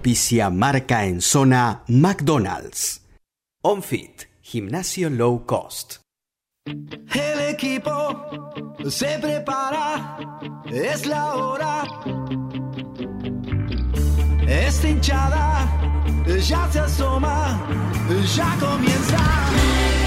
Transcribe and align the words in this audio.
Auspicia 0.00 0.48
marca 0.48 1.04
en 1.04 1.20
zona 1.20 1.82
McDonald's. 1.86 3.02
OnFit, 3.62 4.30
gimnasio 4.40 5.10
low 5.10 5.44
cost. 5.44 5.98
El 6.64 7.40
equipo 7.50 8.50
se 8.88 9.18
prepara, 9.18 10.16
es 10.72 11.04
la 11.04 11.34
hora. 11.34 11.84
Esta 14.48 14.88
hinchada 14.88 15.68
ya 16.48 16.72
se 16.72 16.80
asoma, 16.80 17.60
ya 18.34 18.56
comienza. 18.58 19.99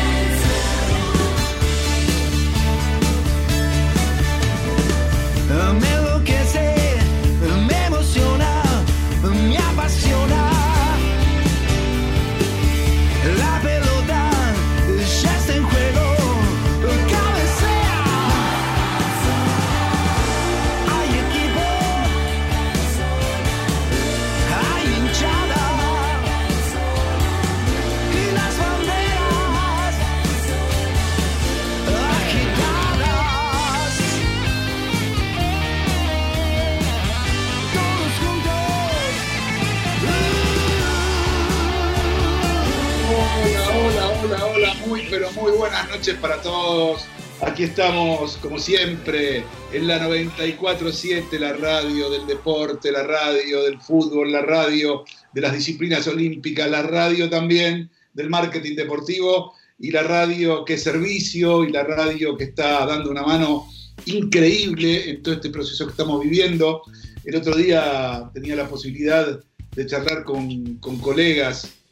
Pero 45.13 45.31
muy 45.33 45.51
buenas 45.51 45.87
noches 45.91 46.15
para 46.15 46.41
todos. 46.41 47.05
Aquí 47.41 47.65
estamos, 47.65 48.35
como 48.37 48.57
siempre, 48.57 49.43
en 49.71 49.85
la 49.85 50.03
94.7, 50.09 51.37
la 51.37 51.53
radio 51.53 52.09
del 52.09 52.25
deporte, 52.25 52.91
la 52.91 53.03
radio 53.03 53.61
del 53.61 53.79
fútbol, 53.79 54.31
la 54.31 54.41
radio 54.41 55.03
de 55.31 55.41
las 55.41 55.53
disciplinas 55.53 56.07
olímpicas, 56.07 56.67
la 56.67 56.81
radio 56.81 57.29
también 57.29 57.91
del 58.15 58.31
marketing 58.31 58.75
deportivo 58.75 59.53
y 59.77 59.91
la 59.91 60.01
radio 60.01 60.65
que 60.65 60.73
es 60.73 60.84
servicio 60.84 61.63
y 61.63 61.71
la 61.71 61.84
radio 61.84 62.35
que 62.35 62.45
está 62.45 62.84
dando 62.87 63.11
una 63.11 63.21
mano 63.21 63.67
increíble 64.07 65.11
en 65.11 65.22
todo 65.22 65.35
este 65.35 65.51
proceso 65.51 65.85
que 65.85 65.91
estamos 65.91 66.23
viviendo. 66.23 66.81
El 67.23 67.35
otro 67.35 67.56
día 67.56 68.31
tenía 68.34 68.56
la 68.56 68.67
posibilidad 68.67 69.39
de 69.75 69.85
charlar 69.85 70.23
con, 70.23 70.78
con 70.78 70.97
colegas 70.97 71.82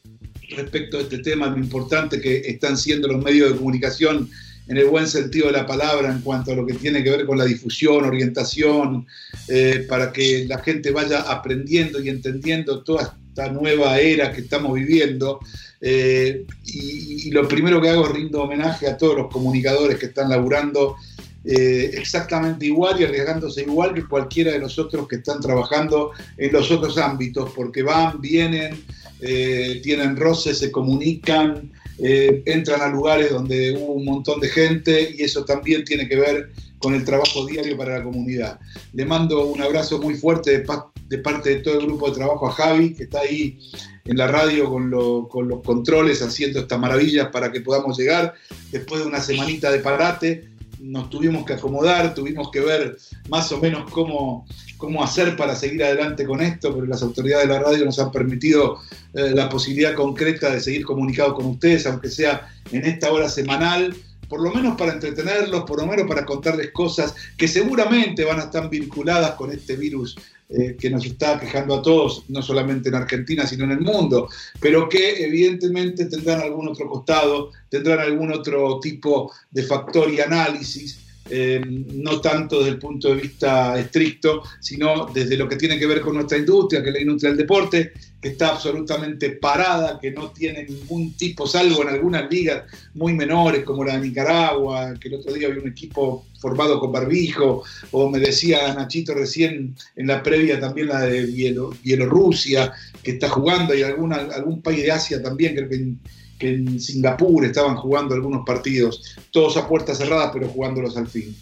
respecto 0.56 0.98
a 0.98 1.02
este 1.02 1.20
tema, 1.20 1.48
lo 1.48 1.58
importante 1.58 2.20
que 2.22 2.40
están 2.40 2.78
siendo 2.78 3.08
los 3.08 3.24
medios 3.24 3.52
de 3.52 3.58
comunicación 3.58 4.30
en 4.68 4.78
el 4.78 4.86
buen 4.86 5.08
sentido 5.08 5.48
de 5.48 5.54
la 5.54 5.66
palabra 5.66 6.12
en 6.12 6.22
cuanto 6.22 6.52
a 6.52 6.56
lo 6.56 6.66
que 6.66 6.74
tiene 6.74 7.04
que 7.04 7.10
ver 7.10 7.26
con 7.26 7.38
la 7.38 7.46
difusión, 7.46 8.06
orientación, 8.06 9.08
eh, 9.48 9.86
para 9.90 10.12
que 10.12 10.46
la 10.48 10.60
gente 10.60 10.92
vaya 10.92 11.22
aprendiendo 11.22 12.00
y 12.00 12.10
entendiendo 12.10 12.84
toda 12.84 13.18
esta 13.28 13.52
nueva 13.52 14.00
era 14.00 14.32
que 14.32 14.42
estamos 14.42 14.74
viviendo. 14.74 15.40
Eh, 15.82 16.46
y, 16.66 17.32
lo 17.32 17.48
primero 17.48 17.82
que 17.82 17.90
hago 17.90 18.06
es 18.06 18.12
rindo 18.12 18.44
homenaje 18.44 18.88
a 18.88 18.98
todos 18.98 19.16
los 19.18 19.32
comunicadores 19.32 19.98
que 19.98 20.08
están 20.08 20.30
laburando 20.30 20.96
eh, 21.44 21.92
exactamente 21.96 22.68
igual 22.68 23.02
y 23.02 23.06
arriesgándose 23.06 23.62
igual 23.62 23.94
que 23.94 24.06
cualquiera 24.06 24.52
de 24.52 24.60
los 24.60 24.78
otros 24.78 25.08
que 25.08 25.16
están 25.16 25.40
trabajando 25.40 26.12
en 26.38 26.54
los 26.54 26.70
otros 26.70 26.98
ámbitos, 26.98 27.52
porque 27.56 27.82
van, 27.82 28.22
vienen, 28.22 28.84
eh, 29.22 29.80
tienen 29.84 30.16
roces, 30.18 30.58
se 30.60 30.72
comunican, 30.72 31.72
eh, 32.00 32.42
entran 32.46 32.82
a 32.82 32.88
lugares 32.88 33.32
donde 33.32 33.72
hubo 33.74 33.94
un 33.94 34.06
montón 34.06 34.40
de 34.40 34.50
gente 34.50 35.16
y 35.18 35.24
eso 35.24 35.46
también 35.46 35.84
tiene 35.84 36.08
que 36.08 36.16
ver 36.16 36.52
con 36.80 36.96
el 36.96 37.06
trabajo 37.06 37.46
diario 37.46 37.78
para 37.78 38.00
la 38.00 38.04
comunidad. 38.04 38.60
Le 38.94 39.06
mando 39.06 39.46
un 39.46 39.62
abrazo 39.62 40.00
muy 40.02 40.16
fuerte 40.16 40.52
de, 40.52 40.60
pa- 40.62 40.92
de 41.08 41.20
parte 41.20 41.50
de 41.52 41.56
todo 41.58 41.80
el 41.80 41.86
grupo 41.86 42.10
de 42.10 42.16
trabajo 42.16 42.48
a 42.48 42.52
Javi, 42.54 42.96
que 42.96 43.04
está 43.04 43.20
ahí 43.20 43.60
en 44.06 44.18
la 44.18 44.26
radio 44.28 44.68
con, 44.68 44.90
con 45.30 45.48
los 45.48 45.62
controles 45.62 46.24
haciendo 46.24 46.60
estas 46.60 46.80
maravillas 46.80 47.28
para 47.28 47.52
que 47.52 47.62
podamos 47.62 48.00
llegar 48.00 48.34
después 48.72 49.02
de 49.02 49.08
una 49.08 49.20
semanita 49.22 49.72
de 49.72 49.80
parate 49.80 50.52
nos 50.80 51.12
tuvimos 51.12 51.46
que 51.46 51.54
acomodar, 51.54 52.16
tuvimos 52.16 52.50
que 52.50 52.60
ver 52.60 52.98
más 53.30 53.52
o 53.52 53.60
menos 53.60 53.92
cómo, 53.92 54.48
cómo 54.82 55.04
hacer 55.04 55.38
para 55.38 55.56
seguir 55.56 55.84
adelante 55.84 56.26
con 56.26 56.42
esto, 56.42 56.74
pero 56.74 56.88
las 56.88 57.04
autoridades 57.04 57.48
de 57.48 57.54
la 57.54 57.60
radio 57.62 57.86
nos 57.86 58.00
han 58.00 58.12
permitido 58.12 58.80
eh, 59.14 59.30
la 59.36 59.48
posibilidad 59.48 59.94
concreta 59.94 60.50
de 60.50 60.60
seguir 60.60 60.84
comunicados 60.84 61.36
con 61.36 61.46
ustedes, 61.46 61.86
aunque 61.86 62.10
sea 62.10 62.50
en 62.72 62.84
esta 62.84 63.12
hora 63.12 63.30
semanal, 63.30 63.96
por 64.28 64.42
lo 64.42 64.52
menos 64.52 64.76
para 64.78 64.94
entretenerlos, 64.94 65.66
por 65.66 65.80
lo 65.80 65.86
menos 65.86 66.08
para 66.08 66.26
contarles 66.26 66.72
cosas 66.72 67.14
que 67.38 67.48
seguramente 67.48 68.26
van 68.26 68.40
a 68.40 68.46
estar 68.46 68.72
vinculadas 68.72 69.32
con 69.36 69.52
este 69.52 69.76
virus 69.76 70.18
eh, 70.50 70.76
que 70.80 70.90
nos 70.90 71.06
está 71.06 71.40
quejando 71.40 71.76
a 71.76 71.82
todos, 71.84 72.24
no 72.30 72.42
solamente 72.42 72.90
en 72.90 72.96
Argentina, 72.96 73.46
sino 73.46 73.66
en 73.66 73.72
el 73.72 73.82
mundo, 73.82 74.30
pero 74.60 74.90
que 74.90 75.24
evidentemente 75.24 76.06
tendrán 76.06 76.42
algún 76.42 76.68
otro 76.68 76.90
costado, 76.90 77.52
tendrán 77.70 78.00
algún 78.00 78.34
otro 78.34 78.80
tipo 78.80 79.32
de 79.52 79.62
factor 79.62 80.12
y 80.12 80.22
análisis, 80.22 80.98
eh, 81.32 81.62
no 81.94 82.20
tanto 82.20 82.60
desde 82.60 82.72
el 82.72 82.78
punto 82.80 83.08
de 83.08 83.22
vista 83.22 83.80
estricto, 83.80 84.44
sino 84.60 85.08
desde 85.14 85.38
lo 85.38 85.48
que 85.48 85.56
tiene 85.56 85.80
que 85.80 85.88
ver 85.88 86.02
con 86.02 86.16
nuestra 86.16 86.38
industria, 86.38 86.84
que 86.84 86.90
es 86.90 86.96
la 86.96 87.02
industria 87.02 87.30
del 87.32 87.38
deporte, 87.38 87.94
que 88.22 88.30
está 88.30 88.50
absolutamente 88.50 89.32
parada, 89.32 89.98
que 90.00 90.12
no 90.12 90.30
tiene 90.32 90.64
ningún 90.64 91.14
tipo, 91.14 91.48
salvo 91.48 91.82
en 91.82 91.90
algunas 91.90 92.30
ligas 92.30 92.66
muy 92.94 93.14
menores, 93.14 93.64
como 93.64 93.84
la 93.84 93.98
de 93.98 94.08
Nicaragua, 94.08 94.94
que 95.00 95.08
el 95.08 95.16
otro 95.16 95.34
día 95.34 95.48
había 95.48 95.62
un 95.62 95.70
equipo 95.70 96.28
formado 96.40 96.80
con 96.80 96.92
barbijo, 96.92 97.64
o 97.92 98.10
me 98.10 98.20
decía 98.20 98.74
Nachito 98.74 99.14
recién 99.14 99.76
en 99.96 100.08
la 100.08 100.22
previa 100.22 100.60
también 100.60 100.90
la 100.90 101.02
de 101.02 101.26
Bielo- 101.26 101.76
Bielorrusia, 101.82 102.74
que 103.02 103.12
está 103.12 103.30
jugando, 103.30 103.74
y 103.74 103.82
alguna, 103.84 104.18
algún 104.18 104.62
país 104.62 104.84
de 104.84 104.92
Asia 104.92 105.24
también, 105.24 105.56
creo 105.56 105.70
que 105.70 105.94
que 106.42 106.56
en 106.56 106.80
Singapur 106.80 107.46
estaban 107.46 107.76
jugando 107.76 108.16
algunos 108.16 108.44
partidos, 108.48 109.16
todos 109.30 109.58
a 109.58 109.68
puertas 109.68 110.00
cerradas, 110.00 110.32
pero 110.34 110.50
jugándolos 110.50 110.98
al 110.98 111.08
fin. 111.08 111.36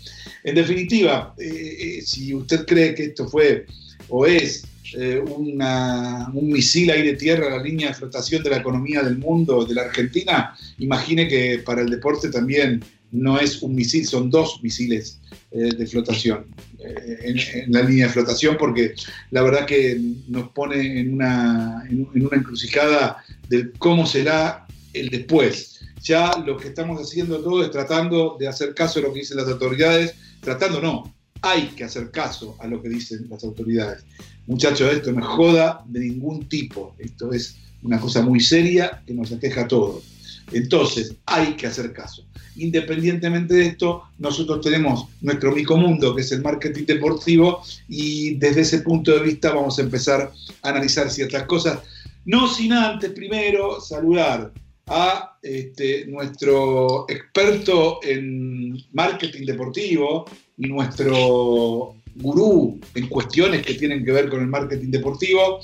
En 0.44 0.56
definitiva, 0.56 1.34
eh, 1.38 1.78
eh, 1.80 2.02
si 2.02 2.34
usted 2.34 2.66
cree 2.66 2.94
que 2.94 3.06
esto 3.06 3.26
fue 3.30 3.66
o 4.10 4.26
es 4.26 4.66
eh, 4.98 5.22
un 5.26 6.52
misil 6.52 6.90
aire-tierra 6.90 7.50
la 7.50 7.64
línea 7.64 7.90
de 7.90 7.94
flotación 7.94 8.44
de 8.44 8.50
la 8.50 8.58
economía 8.58 9.02
del 9.02 9.18
mundo, 9.18 9.64
de 9.64 9.74
la 9.74 9.84
Argentina, 9.84 10.54
imagine 10.80 11.30
que 11.30 11.60
para 11.60 11.82
el 11.82 11.90
deporte 11.90 12.30
también 12.30 12.84
no 13.12 13.40
es 13.40 13.62
un 13.62 13.76
misil, 13.76 14.06
son 14.06 14.30
dos 14.30 14.60
misiles 14.62 15.20
eh, 15.52 15.70
de 15.78 15.88
flotación 15.88 16.46
en, 16.80 17.38
en 17.38 17.72
la 17.72 17.84
línea 17.84 18.08
de 18.08 18.14
flotación, 18.14 18.58
porque 18.58 18.96
la 19.32 19.44
verdad 19.44 19.66
que 19.66 20.00
nos 20.28 20.50
pone 20.50 21.00
en 21.00 21.14
una, 21.14 21.84
en, 21.90 22.06
en 22.14 22.26
una 22.26 22.38
encrucijada 22.38 23.24
de 23.48 23.72
cómo 23.78 24.06
será 24.06 24.68
el 24.94 25.10
después. 25.10 25.80
Ya 26.02 26.32
lo 26.46 26.58
que 26.58 26.70
estamos 26.70 27.02
haciendo 27.02 27.40
todo 27.40 27.64
es 27.64 27.72
tratando 27.72 28.38
de 28.40 28.48
hacer 28.48 28.74
caso 28.74 29.00
a 29.00 29.04
lo 29.04 29.14
que 29.14 29.20
dicen 29.20 29.38
las 29.38 29.48
autoridades, 29.48 30.16
tratando 30.42 30.82
no, 30.82 31.14
hay 31.42 31.68
que 31.68 31.84
hacer 31.84 32.12
caso 32.12 32.56
a 32.60 32.68
lo 32.68 32.82
que 32.82 32.90
dicen 32.90 33.28
las 33.30 33.44
autoridades. 33.44 34.04
Muchachos, 34.48 34.92
esto 34.92 35.12
no 35.12 35.20
es 35.20 35.26
joda 35.26 35.84
de 35.88 36.00
ningún 36.00 36.48
tipo, 36.48 36.96
esto 36.98 37.32
es 37.34 37.58
una 37.84 38.00
cosa 38.00 38.22
muy 38.22 38.40
seria 38.40 39.04
que 39.06 39.14
nos 39.14 39.32
aqueja 39.32 39.62
a 39.62 39.68
todos. 39.68 40.04
Entonces, 40.52 41.16
hay 41.26 41.54
que 41.54 41.68
hacer 41.68 41.94
caso. 41.94 42.26
Independientemente 42.56 43.54
de 43.54 43.68
esto, 43.68 44.04
nosotros 44.18 44.62
tenemos 44.62 45.06
nuestro 45.22 45.54
micomundo, 45.54 46.16
que 46.16 46.22
es 46.22 46.32
el 46.32 46.42
marketing 46.42 46.86
deportivo, 46.86 47.62
y 47.88 48.36
desde 48.36 48.62
ese 48.62 48.80
punto 48.80 49.12
de 49.12 49.22
vista 49.22 49.54
vamos 49.54 49.78
a 49.78 49.84
empezar 49.84 50.32
a 50.64 50.70
analizar 50.70 51.10
ciertas 51.10 51.44
cosas. 51.44 51.80
No 52.26 52.48
sin 52.48 52.74
antes, 52.74 53.12
primero, 53.12 53.80
saludar 53.80 54.52
a 54.90 55.38
este, 55.42 56.06
nuestro 56.08 57.06
experto 57.08 58.00
en 58.04 58.78
marketing 58.94 59.46
deportivo 59.46 60.26
y 60.58 60.68
nuestro 60.68 61.96
gurú 62.16 62.80
en 62.96 63.08
cuestiones 63.08 63.66
que 63.66 63.76
tienen 63.76 64.04
que 64.04 64.12
ver 64.12 64.30
con 64.30 64.42
el 64.42 64.48
marketing 64.48 64.90
deportivo, 64.92 65.60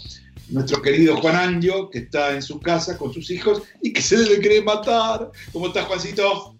nuestro 0.49 0.81
querido 0.81 1.17
Juan 1.17 1.35
Anjo, 1.35 1.89
que 1.89 1.99
está 1.99 2.33
en 2.35 2.41
su 2.41 2.59
casa 2.59 2.97
con 2.97 3.11
sus 3.13 3.29
hijos 3.31 3.63
y 3.81 3.91
que 3.91 4.01
se 4.01 4.17
debe 4.17 4.39
querer 4.39 4.63
matar. 4.63 5.31
¿Cómo 5.51 5.67
estás, 5.67 5.85
Juancito? 5.85 6.55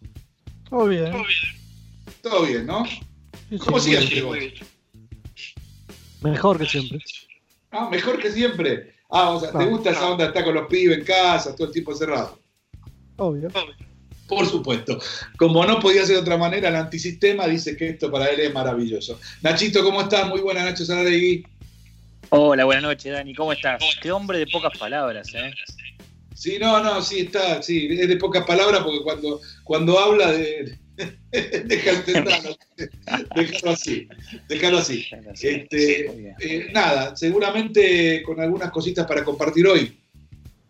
Todo 0.70 0.88
bien. 0.88 1.14
Todo 2.22 2.46
bien, 2.46 2.66
¿no? 2.66 2.84
Sí, 2.86 3.58
¿Cómo 3.60 3.80
sí, 3.80 3.92
siempre 3.92 4.22
vos? 4.24 4.38
Mejor 6.22 6.58
que 6.58 6.66
siempre. 6.66 7.00
Ah, 7.72 7.88
mejor 7.92 8.20
que 8.20 8.32
siempre. 8.32 8.96
Ah, 9.10 9.30
o 9.30 9.40
sea, 9.40 9.52
¿te 9.52 9.60
No. 9.60 9.70
gusta 9.70 9.92
esa 9.92 10.10
onda 10.10 10.24
de 10.24 10.30
estar 10.30 10.44
con 10.44 10.56
los 10.56 10.68
pibes 10.68 10.98
en 10.98 11.06
casa, 11.06 11.56
todo 11.56 11.68
el 11.68 11.74
tiempo 11.74 11.92
encerrado? 11.92 12.40
Obvio. 13.18 13.50
Por 14.28 14.46
supuesto. 14.48 15.00
Como 15.38 15.66
no 15.66 15.80
podía 15.80 16.06
ser 16.06 16.16
de 16.16 16.22
otra 16.22 16.38
manera, 16.38 16.70
el 16.70 16.76
antisistema 16.76 17.48
dice 17.48 17.78
que 17.78 17.90
esto 17.90 18.12
para 18.12 18.28
él 18.28 18.40
es 18.40 18.54
maravilloso. 18.54 19.20
Nachito, 19.42 19.84
¿cómo 19.84 20.02
estás? 20.02 20.28
Muy 20.28 20.42
buenas 20.42 20.66
noches, 20.66 20.90
Aralegui. 20.90 21.46
Hola, 22.30 22.66
buenas 22.66 22.84
noches, 22.84 23.14
Dani. 23.14 23.36
¿Cómo 23.36 23.54
estás? 23.54 23.84
Qué 24.02 24.12
hombre 24.12 24.40
de 24.40 24.48
pocas 24.48 24.78
palabras, 24.78 25.34
¿eh? 25.36 25.52
Sí, 26.34 26.58
no, 26.60 26.84
no, 26.84 27.02
sí, 27.02 27.22
está, 27.22 27.62
sí, 27.62 27.88
es 27.92 28.10
de 28.10 28.18
pocas 28.18 28.46
palabras 28.46 28.82
porque 28.84 29.02
cuando, 29.04 29.42
cuando 29.64 29.98
habla 29.98 30.32
de... 30.32 30.78
Deja 31.32 31.92
entenderlo. 31.92 32.58
Déjalo 33.36 33.72
así, 33.72 34.08
déjalo 34.48 34.78
así. 34.78 35.06
Este, 35.42 36.34
eh, 36.40 36.70
nada, 36.74 37.16
seguramente 37.16 38.24
con 38.24 38.40
algunas 38.40 38.72
cositas 38.72 39.06
para 39.06 39.24
compartir 39.24 39.68
hoy. 39.68 39.98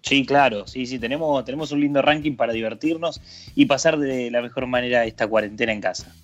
Sí, 0.07 0.24
claro, 0.24 0.68
sí, 0.68 0.86
sí, 0.86 1.00
tenemos, 1.00 1.44
tenemos 1.46 1.72
un 1.72 1.81
lindo 1.81 2.00
ranking 2.00 2.36
para 2.36 2.54
divertirnos 2.54 3.19
y 3.56 3.66
pasar 3.66 3.98
de 3.98 4.30
la 4.30 4.44
mejor 4.44 4.68
manera 4.68 5.04
esta 5.04 5.28
cuarentena 5.28 5.74
en 5.74 5.81
casa. 5.81 6.16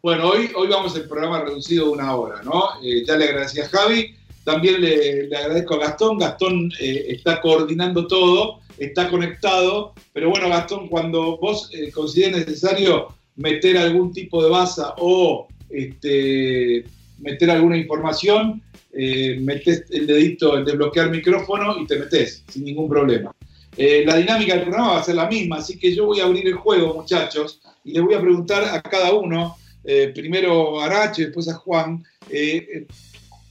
Bueno, 0.00 0.28
hoy, 0.28 0.50
hoy 0.54 0.68
vamos 0.68 0.94
al 0.94 1.08
programa 1.08 1.42
reducido 1.42 1.86
de 1.86 1.90
una 1.90 2.14
hora, 2.14 2.40
¿no? 2.44 2.62
Eh, 2.84 3.04
ya 3.04 3.16
le 3.16 3.24
agradecí 3.24 3.60
a 3.60 3.68
Javi, 3.68 4.14
también 4.44 4.80
le, 4.80 5.26
le 5.26 5.36
agradezco 5.36 5.74
a 5.74 5.78
Gastón. 5.78 6.18
Gastón 6.18 6.70
eh, 6.78 7.06
está 7.08 7.40
coordinando 7.40 8.06
todo, 8.06 8.60
está 8.78 9.10
conectado, 9.10 9.94
pero 10.12 10.30
bueno, 10.30 10.48
Gastón, 10.48 10.86
cuando 10.86 11.36
vos 11.38 11.68
eh, 11.72 11.90
consideres 11.90 12.46
necesario 12.46 13.08
meter 13.34 13.76
algún 13.76 14.12
tipo 14.12 14.40
de 14.44 14.50
baza 14.50 14.94
o 14.98 15.48
este, 15.68 16.84
meter 17.18 17.50
alguna 17.50 17.76
información, 17.76 18.62
eh, 18.92 19.38
metes 19.40 19.84
el 19.90 20.06
dedito, 20.06 20.56
el 20.56 20.64
de 20.64 20.72
bloquear 20.72 21.10
micrófono 21.10 21.78
y 21.78 21.86
te 21.86 21.98
metes 21.98 22.44
sin 22.48 22.64
ningún 22.64 22.88
problema. 22.88 23.34
Eh, 23.76 24.04
la 24.06 24.16
dinámica 24.16 24.54
del 24.54 24.62
programa 24.62 24.92
va 24.92 25.00
a 25.00 25.04
ser 25.04 25.16
la 25.16 25.28
misma, 25.28 25.56
así 25.56 25.78
que 25.78 25.94
yo 25.94 26.06
voy 26.06 26.20
a 26.20 26.24
abrir 26.24 26.46
el 26.46 26.54
juego, 26.54 26.94
muchachos, 26.94 27.60
y 27.84 27.92
les 27.92 28.02
voy 28.02 28.14
a 28.14 28.20
preguntar 28.20 28.64
a 28.64 28.80
cada 28.80 29.12
uno, 29.12 29.56
eh, 29.84 30.12
primero 30.14 30.80
a 30.80 30.86
Arache, 30.86 31.26
después 31.26 31.46
a 31.48 31.54
Juan, 31.54 32.02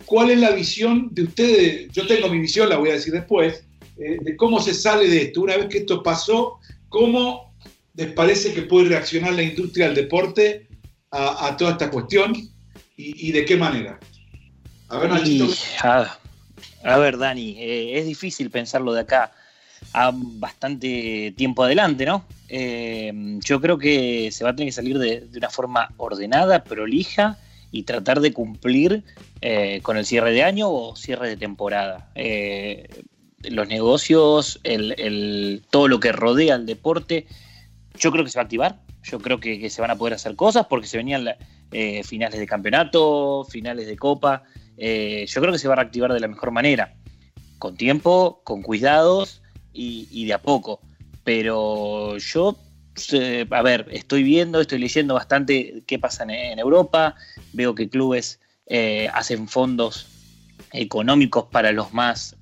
¿cuál 0.05 0.31
es 0.31 0.39
la 0.39 0.51
visión 0.51 1.09
de 1.11 1.23
ustedes? 1.23 1.91
Yo 1.91 2.07
tengo 2.07 2.27
mi 2.27 2.39
visión, 2.39 2.67
la 2.67 2.77
voy 2.77 2.89
a 2.89 2.93
decir 2.93 3.13
después, 3.13 3.63
de 3.95 4.35
cómo 4.35 4.59
se 4.59 4.73
sale 4.73 5.07
de 5.07 5.21
esto. 5.21 5.41
Una 5.41 5.55
vez 5.55 5.67
que 5.67 5.77
esto 5.77 6.03
pasó, 6.03 6.59
¿cómo 6.89 7.53
les 7.93 8.11
parece 8.11 8.53
que 8.53 8.63
puede 8.63 8.89
reaccionar 8.89 9.33
la 9.33 9.43
industria 9.43 9.85
del 9.85 9.95
deporte 9.95 10.67
a 11.11 11.55
toda 11.55 11.71
esta 11.71 11.89
cuestión 11.89 12.33
y, 12.97 13.31
de 13.31 13.45
qué 13.45 13.57
manera? 13.57 13.99
A 14.89 14.99
ver, 14.99 15.09
Nachito, 15.09 15.47
a, 16.83 16.97
ver, 16.97 17.17
Dani, 17.17 17.55
eh, 17.57 17.99
es 17.99 18.05
difícil 18.05 18.49
pensarlo 18.49 18.93
de 18.93 19.01
acá 19.01 19.31
a 19.93 20.11
bastante 20.13 21.33
tiempo 21.35 21.63
adelante, 21.63 22.05
¿no? 22.05 22.25
Eh, 22.47 23.11
yo 23.43 23.59
creo 23.59 23.77
que 23.77 24.29
se 24.31 24.43
va 24.43 24.51
a 24.51 24.55
tener 24.55 24.67
que 24.69 24.73
salir 24.75 24.99
de, 24.99 25.21
de 25.21 25.37
una 25.37 25.49
forma 25.49 25.91
ordenada, 25.97 26.63
prolija 26.65 27.37
y 27.71 27.83
tratar 27.83 28.19
de 28.19 28.31
cumplir 28.33 29.03
eh, 29.41 29.79
con 29.81 29.97
el 29.97 30.05
cierre 30.05 30.31
de 30.31 30.43
año 30.43 30.69
o 30.69 30.95
cierre 30.95 31.27
de 31.27 31.37
temporada. 31.37 32.11
Eh, 32.15 32.87
los 33.43 33.67
negocios, 33.67 34.59
el, 34.63 34.95
el- 34.97 35.63
todo 35.69 35.87
lo 35.87 35.99
que 35.99 36.11
rodea 36.11 36.55
al 36.55 36.65
deporte, 36.65 37.25
yo 37.99 38.11
creo 38.11 38.23
que 38.23 38.31
se 38.31 38.37
va 38.37 38.43
a 38.43 38.45
activar. 38.45 38.79
Yo 39.03 39.19
creo 39.21 39.39
que, 39.39 39.59
que 39.59 39.69
se 39.69 39.81
van 39.81 39.91
a 39.91 39.95
poder 39.97 40.13
hacer 40.15 40.35
cosas 40.35 40.65
porque 40.67 40.87
se 40.87 40.97
venían 40.97 41.25
la- 41.25 41.37
eh, 41.71 42.03
finales 42.03 42.39
de 42.39 42.47
campeonato, 42.47 43.45
finales 43.49 43.87
de 43.87 43.97
copa. 43.97 44.43
Eh, 44.77 45.25
yo 45.27 45.41
creo 45.41 45.51
que 45.51 45.59
se 45.59 45.67
va 45.67 45.73
a 45.73 45.77
reactivar 45.77 46.13
de 46.13 46.19
la 46.19 46.27
mejor 46.27 46.51
manera, 46.51 46.93
con 47.57 47.75
tiempo, 47.75 48.41
con 48.43 48.61
cuidados 48.61 49.41
y, 49.73 50.25
de 50.25 50.33
a 50.33 50.41
poco. 50.41 50.79
Pero 51.23 52.17
yo, 52.17 52.57
eh, 53.11 53.45
a 53.49 53.61
ver, 53.61 53.87
estoy 53.91 54.23
viendo, 54.23 54.61
estoy 54.61 54.79
leyendo 54.79 55.15
bastante 55.15 55.83
qué 55.87 55.99
pasa 55.99 56.23
en, 56.23 56.59
Europa, 56.59 57.15
veo 57.53 57.75
que 57.75 57.89
clubes 57.89 58.39
hacen 59.13 59.47
fondos 59.47 60.07
económicos 60.71 61.45
para 61.51 61.71
los 61.71 61.93
más 61.93 62.35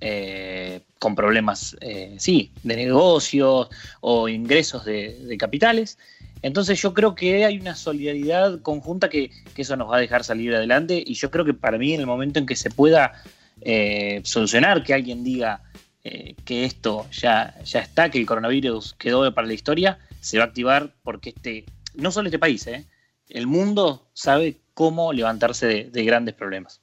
con 0.99 1.15
problemas, 1.15 1.75
sí, 2.17 2.51
de 2.63 2.75
negocios 2.75 3.69
o 3.99 4.29
ingresos 4.29 4.85
de 4.85 5.35
capitales. 5.37 5.97
Entonces 6.43 6.79
yo 6.81 6.93
creo 6.93 7.15
que 7.15 7.45
hay 7.45 7.57
una 7.57 7.73
solidaridad 7.73 8.61
conjunta 8.61 9.09
que, 9.09 9.31
eso 9.55 9.75
nos 9.77 9.89
va 9.89 9.97
a 9.97 10.01
dejar 10.01 10.23
salir 10.23 10.53
adelante 10.53 11.01
y 11.03 11.13
yo 11.15 11.31
creo 11.31 11.45
que 11.45 11.53
para 11.53 11.77
mí 11.77 11.93
en 11.93 12.01
el 12.01 12.05
momento 12.05 12.37
en 12.37 12.45
que 12.45 12.55
se 12.55 12.69
pueda 12.69 13.13
eh, 13.61 14.21
solucionar, 14.23 14.83
que 14.83 14.93
alguien 14.93 15.23
diga 15.23 15.63
eh, 16.03 16.35
que 16.43 16.65
esto 16.65 17.07
ya, 17.11 17.55
ya 17.63 17.79
está, 17.79 18.11
que 18.11 18.19
el 18.19 18.25
coronavirus 18.25 18.93
quedó 18.95 19.33
para 19.33 19.47
la 19.47 19.53
historia, 19.53 19.99
se 20.19 20.37
va 20.37 20.43
a 20.43 20.47
activar 20.47 20.93
porque 21.01 21.29
este, 21.29 21.65
no 21.95 22.11
solo 22.11 22.27
este 22.27 22.39
país, 22.39 22.67
eh, 22.67 22.85
el 23.29 23.47
mundo 23.47 24.09
sabe 24.13 24.59
cómo 24.73 25.13
levantarse 25.13 25.89
de 25.91 26.03
grandes 26.03 26.35
problemas. 26.35 26.81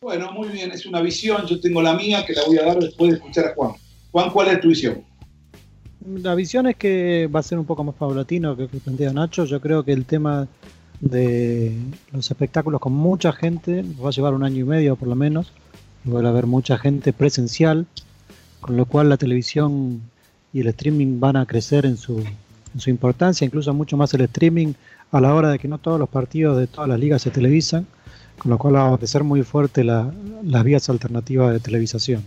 Bueno, 0.00 0.30
muy 0.30 0.48
bien, 0.48 0.70
es 0.70 0.86
una 0.86 1.00
visión, 1.00 1.44
yo 1.46 1.60
tengo 1.60 1.82
la 1.82 1.94
mía 1.94 2.24
que 2.24 2.34
la 2.34 2.44
voy 2.44 2.58
a 2.58 2.64
dar 2.64 2.78
después 2.78 3.10
de 3.10 3.16
escuchar 3.16 3.46
a 3.46 3.54
Juan. 3.54 3.72
Juan, 4.12 4.30
¿cuál 4.30 4.48
es 4.48 4.60
tu 4.60 4.68
visión? 4.68 5.04
La 6.06 6.36
visión 6.36 6.68
es 6.68 6.76
que 6.76 7.28
va 7.34 7.40
a 7.40 7.42
ser 7.42 7.58
un 7.58 7.64
poco 7.64 7.82
más 7.82 7.94
paulatino 7.96 8.56
que 8.56 8.68
plantea 8.68 9.12
Nacho. 9.12 9.44
Yo 9.44 9.60
creo 9.60 9.82
que 9.84 9.92
el 9.92 10.04
tema 10.04 10.46
de 11.00 11.76
los 12.12 12.30
espectáculos 12.30 12.80
con 12.80 12.92
mucha 12.92 13.32
gente 13.32 13.84
va 14.02 14.08
a 14.08 14.12
llevar 14.12 14.32
un 14.34 14.44
año 14.44 14.60
y 14.60 14.64
medio 14.64 14.94
por 14.94 15.08
lo 15.08 15.16
menos. 15.16 15.52
Va 16.08 16.20
a 16.20 16.28
haber 16.28 16.46
mucha 16.46 16.78
gente 16.78 17.12
presencial, 17.12 17.86
con 18.60 18.76
lo 18.76 18.86
cual 18.86 19.08
la 19.08 19.16
televisión 19.16 20.00
y 20.52 20.60
el 20.60 20.68
streaming 20.68 21.18
van 21.18 21.36
a 21.36 21.44
crecer 21.46 21.84
en 21.84 21.96
su, 21.96 22.22
importancia, 22.86 23.44
incluso 23.44 23.74
mucho 23.74 23.96
más 23.96 24.14
el 24.14 24.20
streaming 24.20 24.74
a 25.10 25.20
la 25.20 25.34
hora 25.34 25.50
de 25.50 25.58
que 25.58 25.66
no 25.66 25.78
todos 25.78 25.98
los 25.98 26.08
partidos 26.08 26.56
de 26.56 26.68
todas 26.68 26.88
las 26.88 27.00
ligas 27.00 27.22
se 27.22 27.30
televisan, 27.30 27.86
con 28.38 28.50
lo 28.50 28.58
cual 28.58 28.76
va 28.76 28.94
a 28.94 28.98
crecer 28.98 29.24
muy 29.24 29.42
fuerte 29.42 29.82
la- 29.82 30.12
las 30.44 30.62
vías 30.62 30.88
alternativas 30.88 31.52
de 31.52 31.58
televisación. 31.58 32.22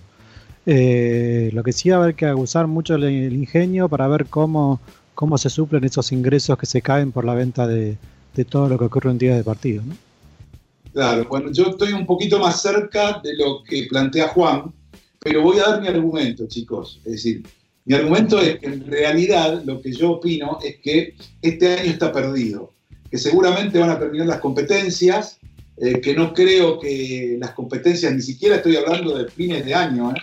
Eh, 0.72 1.50
lo 1.52 1.64
que 1.64 1.72
sí 1.72 1.90
va 1.90 1.96
a 1.96 2.04
haber 2.04 2.14
que 2.14 2.32
usar 2.32 2.68
mucho 2.68 2.94
el, 2.94 3.04
el 3.06 3.34
ingenio 3.34 3.90
para 3.90 4.08
ver 4.08 4.28
cómo, 4.28 4.80
cómo 5.16 5.40
se 5.40 5.50
suplen 5.50 5.84
esos 5.84 6.12
ingresos 6.12 6.60
que 6.60 6.68
se 6.68 6.84
caen 6.84 7.12
por 7.12 7.26
la 7.26 7.34
venta 7.34 7.66
de, 7.66 7.98
de 8.36 8.46
todo 8.46 8.70
lo 8.70 8.78
que 8.78 8.86
ocurre 8.86 9.10
en 9.10 9.18
días 9.18 9.36
de 9.36 9.44
partido. 9.44 9.82
¿no? 9.84 9.96
Claro, 10.94 11.26
bueno, 11.28 11.52
yo 11.52 11.72
estoy 11.72 11.94
un 11.94 12.06
poquito 12.06 12.38
más 12.38 12.62
cerca 12.62 13.20
de 13.24 13.36
lo 13.36 13.64
que 13.64 13.88
plantea 13.90 14.28
Juan, 14.28 14.72
pero 15.20 15.42
voy 15.42 15.58
a 15.58 15.72
dar 15.72 15.82
mi 15.82 15.88
argumento, 15.88 16.48
chicos. 16.48 17.02
Es 17.04 17.14
decir, 17.14 17.42
mi 17.86 17.96
argumento 17.96 18.40
es 18.40 18.60
que 18.60 18.68
en 18.68 18.86
realidad 18.86 19.64
lo 19.66 19.82
que 19.82 19.92
yo 19.92 20.12
opino 20.12 20.60
es 20.64 20.78
que 20.78 21.16
este 21.42 21.80
año 21.80 21.90
está 21.90 22.12
perdido, 22.12 22.74
que 23.10 23.18
seguramente 23.18 23.80
van 23.80 23.90
a 23.90 23.98
terminar 23.98 24.28
las 24.28 24.40
competencias, 24.40 25.40
eh, 25.78 26.00
que 26.00 26.14
no 26.14 26.32
creo 26.32 26.80
que 26.80 27.38
las 27.40 27.54
competencias, 27.54 28.14
ni 28.14 28.22
siquiera 28.22 28.58
estoy 28.58 28.76
hablando 28.76 29.18
de 29.18 29.32
fines 29.32 29.66
de 29.66 29.74
año, 29.74 30.12
¿eh? 30.12 30.20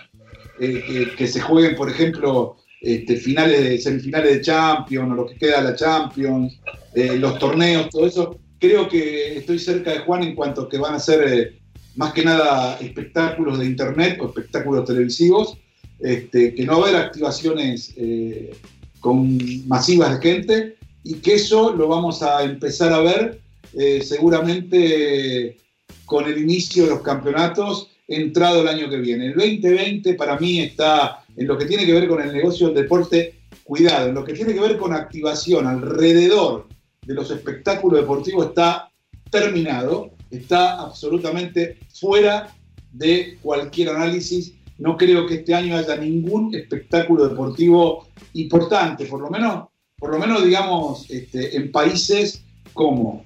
Eh, 0.59 0.83
que, 0.87 1.15
que 1.15 1.27
se 1.27 1.39
jueguen, 1.39 1.75
por 1.75 1.89
ejemplo, 1.89 2.57
este, 2.81 3.17
finales 3.17 3.63
de 3.63 3.77
semifinales 3.79 4.33
de 4.33 4.41
Champions 4.41 5.11
o 5.11 5.15
lo 5.15 5.25
que 5.25 5.35
queda 5.35 5.61
de 5.61 5.71
la 5.71 5.75
Champions, 5.75 6.59
eh, 6.93 7.17
los 7.17 7.37
torneos, 7.39 7.89
todo 7.89 8.05
eso. 8.05 8.39
Creo 8.59 8.87
que 8.87 9.37
estoy 9.37 9.59
cerca 9.59 9.91
de 9.91 9.99
Juan 9.99 10.23
en 10.23 10.35
cuanto 10.35 10.63
a 10.63 10.69
que 10.69 10.77
van 10.77 10.95
a 10.95 10.99
ser 10.99 11.27
eh, 11.27 11.59
más 11.95 12.13
que 12.13 12.23
nada 12.23 12.77
espectáculos 12.79 13.59
de 13.59 13.65
internet 13.65 14.19
o 14.21 14.27
espectáculos 14.27 14.85
televisivos, 14.85 15.57
este, 15.99 16.53
que 16.53 16.65
no 16.65 16.79
va 16.79 16.85
a 16.85 16.89
haber 16.89 17.01
activaciones 17.01 17.93
eh, 17.97 18.55
con 18.99 19.37
masivas 19.67 20.19
de 20.19 20.29
gente 20.29 20.77
y 21.03 21.15
que 21.15 21.35
eso 21.35 21.73
lo 21.73 21.87
vamos 21.87 22.21
a 22.21 22.43
empezar 22.43 22.93
a 22.93 22.99
ver 22.99 23.41
eh, 23.73 24.01
seguramente 24.03 25.57
con 26.05 26.25
el 26.25 26.37
inicio 26.37 26.83
de 26.83 26.89
los 26.91 27.01
campeonatos 27.01 27.89
entrado 28.07 28.61
el 28.61 28.67
año 28.67 28.89
que 28.89 28.97
viene. 28.97 29.27
El 29.27 29.35
2020 29.35 30.13
para 30.13 30.39
mí 30.39 30.61
está 30.61 31.23
en 31.35 31.47
lo 31.47 31.57
que 31.57 31.65
tiene 31.65 31.85
que 31.85 31.93
ver 31.93 32.07
con 32.07 32.21
el 32.21 32.33
negocio 32.33 32.67
del 32.67 32.83
deporte, 32.83 33.35
cuidado, 33.63 34.09
en 34.09 34.15
lo 34.15 34.23
que 34.23 34.33
tiene 34.33 34.53
que 34.53 34.59
ver 34.59 34.77
con 34.77 34.93
activación 34.93 35.67
alrededor 35.67 36.67
de 37.05 37.13
los 37.13 37.29
espectáculos 37.31 38.01
deportivos 38.01 38.47
está 38.47 38.91
terminado, 39.29 40.11
está 40.31 40.81
absolutamente 40.81 41.77
fuera 41.93 42.53
de 42.91 43.37
cualquier 43.41 43.89
análisis. 43.89 44.53
No 44.77 44.97
creo 44.97 45.25
que 45.25 45.35
este 45.35 45.53
año 45.53 45.75
haya 45.75 45.95
ningún 45.95 46.53
espectáculo 46.55 47.27
deportivo 47.27 48.07
importante, 48.33 49.05
por 49.05 49.21
lo 49.21 49.29
menos, 49.29 49.69
por 49.97 50.11
lo 50.11 50.19
menos 50.19 50.43
digamos, 50.43 51.09
este, 51.09 51.55
en 51.55 51.71
países 51.71 52.43
como, 52.73 53.23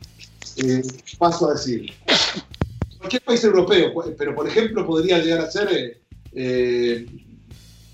eh, 0.58 0.82
paso 1.18 1.50
a 1.50 1.54
decir, 1.54 1.92
cualquier 3.12 3.24
país 3.24 3.44
europeo, 3.44 3.94
pero 4.18 4.36
por 4.36 4.48
ejemplo 4.48 4.86
podría 4.86 5.20
llegar 5.20 5.42
a 5.42 5.52
ser, 5.52 5.68
eh, 5.74 5.98
eh, 6.34 7.06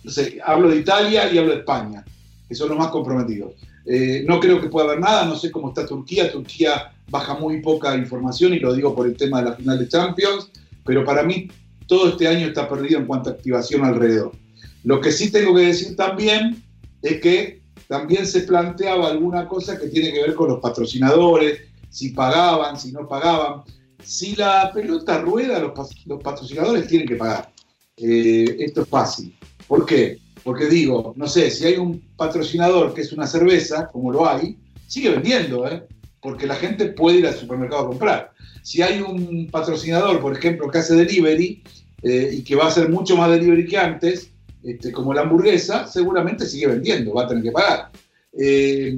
no 0.04 0.12
sé, 0.12 0.40
hablo 0.46 0.70
de 0.70 0.78
Italia 0.78 1.32
y 1.32 1.38
hablo 1.38 1.54
de 1.54 1.60
España, 1.60 2.06
que 2.48 2.54
son 2.54 2.70
los 2.70 2.78
más 2.78 2.90
comprometidos. 2.90 3.54
Eh, 3.86 4.24
no 4.28 4.40
creo 4.40 4.62
que 4.62 4.68
pueda 4.68 4.88
haber 4.88 5.00
nada, 5.00 5.26
no 5.26 5.36
sé 5.36 5.50
cómo 5.50 5.70
está 5.70 5.86
Turquía, 5.86 6.32
Turquía 6.32 6.94
baja 7.10 7.36
muy 7.36 7.62
poca 7.62 7.96
información 7.96 8.54
y 8.54 8.60
lo 8.60 8.74
digo 8.74 8.94
por 8.94 9.08
el 9.08 9.16
tema 9.16 9.42
de 9.42 9.50
la 9.50 9.56
final 9.56 9.80
de 9.80 9.88
Champions, 9.88 10.52
pero 10.86 11.04
para 11.04 11.24
mí 11.24 11.50
todo 11.88 12.10
este 12.10 12.28
año 12.28 12.48
está 12.48 12.70
perdido 12.70 13.00
en 13.00 13.08
cuanto 13.08 13.30
a 13.30 13.34
activación 13.34 13.86
alrededor. 13.86 14.34
Lo 14.84 15.02
que 15.02 15.12
sí 15.12 15.32
tengo 15.32 15.56
que 15.56 15.62
decir 15.62 15.96
también 15.96 16.62
es 17.02 17.22
que 17.22 17.62
también 17.88 18.28
se 18.28 18.42
planteaba 18.42 19.08
alguna 19.08 19.48
cosa 19.48 19.80
que 19.80 19.88
tiene 19.88 20.12
que 20.12 20.22
ver 20.22 20.36
con 20.36 20.50
los 20.50 20.60
patrocinadores, 20.60 21.62
si 21.90 22.10
pagaban, 22.10 22.78
si 22.78 22.92
no 22.92 23.08
pagaban. 23.08 23.64
Si 24.04 24.36
la 24.36 24.72
pelota 24.74 25.20
rueda, 25.20 25.60
los, 25.60 25.74
los 26.06 26.24
patrocinadores 26.24 26.88
tienen 26.88 27.08
que 27.08 27.16
pagar. 27.16 27.52
eh, 27.98 28.58
esto 28.60 28.82
es 28.84 28.88
fácil. 28.88 29.36
¿Por 29.68 29.86
qué? 29.86 30.20
Porque 30.44 30.68
digo, 30.68 31.14
no 31.18 31.28
sé, 31.28 31.52
si 31.52 31.66
hay 31.66 31.76
un 31.78 32.00
patrocinador 32.16 32.94
que 32.94 33.02
es 33.02 33.12
una 33.12 33.28
cerveza, 33.28 33.90
como 33.92 34.12
lo 34.12 34.30
hay, 34.30 34.58
sigue 34.88 35.10
vendiendo, 35.10 35.68
¿eh? 35.68 35.84
porque 36.22 36.48
la 36.48 36.56
gente 36.56 36.86
puede 36.88 37.20
ir 37.20 37.28
al 37.28 37.36
supermercado 37.36 37.84
a 37.84 37.88
comprar. 37.88 38.32
Si 38.62 38.82
hay 38.82 39.02
un 39.02 39.50
patrocinador, 39.52 40.22
por 40.22 40.38
ejemplo, 40.38 40.70
que 40.70 40.78
hace 40.78 40.96
delivery 40.96 41.64
eh, 42.04 42.30
y 42.34 42.44
que 42.44 42.56
va 42.56 42.66
a 42.66 42.68
hacer 42.68 42.90
mucho 42.90 43.18
más 43.18 43.30
delivery 43.30 43.66
que 43.66 43.78
antes, 43.78 44.32
este, 44.64 44.92
como 44.92 45.14
la 45.14 45.22
hamburguesa, 45.22 45.88
seguramente 45.88 46.46
sigue 46.46 46.68
vendiendo, 46.68 47.14
va 47.14 47.24
a 47.24 47.28
tener 47.28 47.44
que 47.44 47.52
pagar. 47.52 47.92
Eh, 48.38 48.98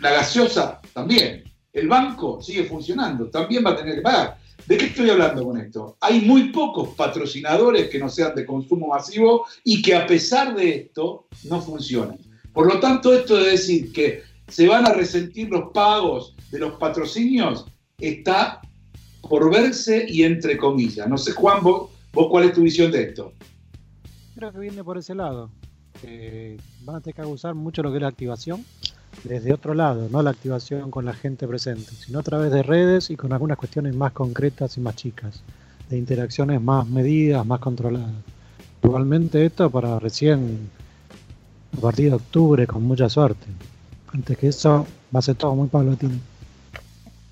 la 0.00 0.10
gaseosa 0.10 0.80
también. 0.92 1.44
El 1.72 1.88
banco 1.88 2.40
sigue 2.40 2.64
funcionando, 2.64 3.28
también 3.28 3.64
va 3.64 3.70
a 3.70 3.76
tener 3.76 3.96
que 3.96 4.02
pagar. 4.02 4.38
¿De 4.66 4.76
qué 4.76 4.86
estoy 4.86 5.08
hablando 5.10 5.44
con 5.44 5.58
esto? 5.58 5.96
Hay 6.00 6.20
muy 6.22 6.50
pocos 6.50 6.90
patrocinadores 6.90 7.88
que 7.88 7.98
no 7.98 8.08
sean 8.08 8.34
de 8.34 8.44
consumo 8.44 8.88
masivo 8.88 9.46
y 9.64 9.80
que 9.80 9.94
a 9.94 10.06
pesar 10.06 10.54
de 10.54 10.76
esto 10.76 11.26
no 11.44 11.60
funcionan. 11.60 12.18
Por 12.52 12.66
lo 12.66 12.80
tanto, 12.80 13.14
esto 13.14 13.36
de 13.36 13.52
decir 13.52 13.92
que 13.92 14.22
se 14.48 14.66
van 14.66 14.86
a 14.86 14.92
resentir 14.92 15.48
los 15.48 15.70
pagos 15.72 16.34
de 16.50 16.58
los 16.58 16.72
patrocinios 16.78 17.66
está 17.98 18.60
por 19.22 19.50
verse 19.50 20.06
y 20.08 20.22
entre 20.22 20.56
comillas. 20.56 21.08
No 21.08 21.16
sé, 21.16 21.32
Juan, 21.32 21.62
vos, 21.62 21.90
vos 22.12 22.28
cuál 22.28 22.44
es 22.44 22.52
tu 22.52 22.62
visión 22.62 22.90
de 22.90 23.04
esto. 23.04 23.32
Creo 24.34 24.52
que 24.52 24.58
viene 24.58 24.82
por 24.82 24.98
ese 24.98 25.14
lado. 25.14 25.50
Eh, 26.02 26.56
van 26.82 26.96
a 26.96 27.00
tener 27.00 27.16
que 27.16 27.26
usar 27.26 27.54
mucho 27.54 27.82
lo 27.82 27.90
que 27.90 27.96
es 27.96 28.02
la 28.02 28.08
activación 28.08 28.64
desde 29.24 29.52
otro 29.52 29.74
lado, 29.74 30.08
no 30.10 30.22
la 30.22 30.30
activación 30.30 30.90
con 30.90 31.04
la 31.04 31.12
gente 31.12 31.46
presente, 31.46 31.90
sino 31.92 32.20
a 32.20 32.22
través 32.22 32.52
de 32.52 32.62
redes 32.62 33.10
y 33.10 33.16
con 33.16 33.32
algunas 33.32 33.58
cuestiones 33.58 33.94
más 33.94 34.12
concretas 34.12 34.76
y 34.76 34.80
más 34.80 34.96
chicas, 34.96 35.42
de 35.88 35.98
interacciones 35.98 36.60
más 36.60 36.86
medidas, 36.86 37.44
más 37.44 37.60
controladas. 37.60 38.12
Igualmente 38.82 39.44
esto 39.44 39.70
para 39.70 39.98
recién 39.98 40.70
a 41.76 41.80
partir 41.80 42.10
de 42.10 42.16
octubre 42.16 42.66
con 42.66 42.84
mucha 42.84 43.08
suerte. 43.08 43.46
Antes 44.12 44.38
que 44.38 44.48
eso 44.48 44.86
va 45.14 45.18
a 45.18 45.22
ser 45.22 45.34
todo 45.34 45.54
muy 45.54 45.68
paulatino. 45.68 46.18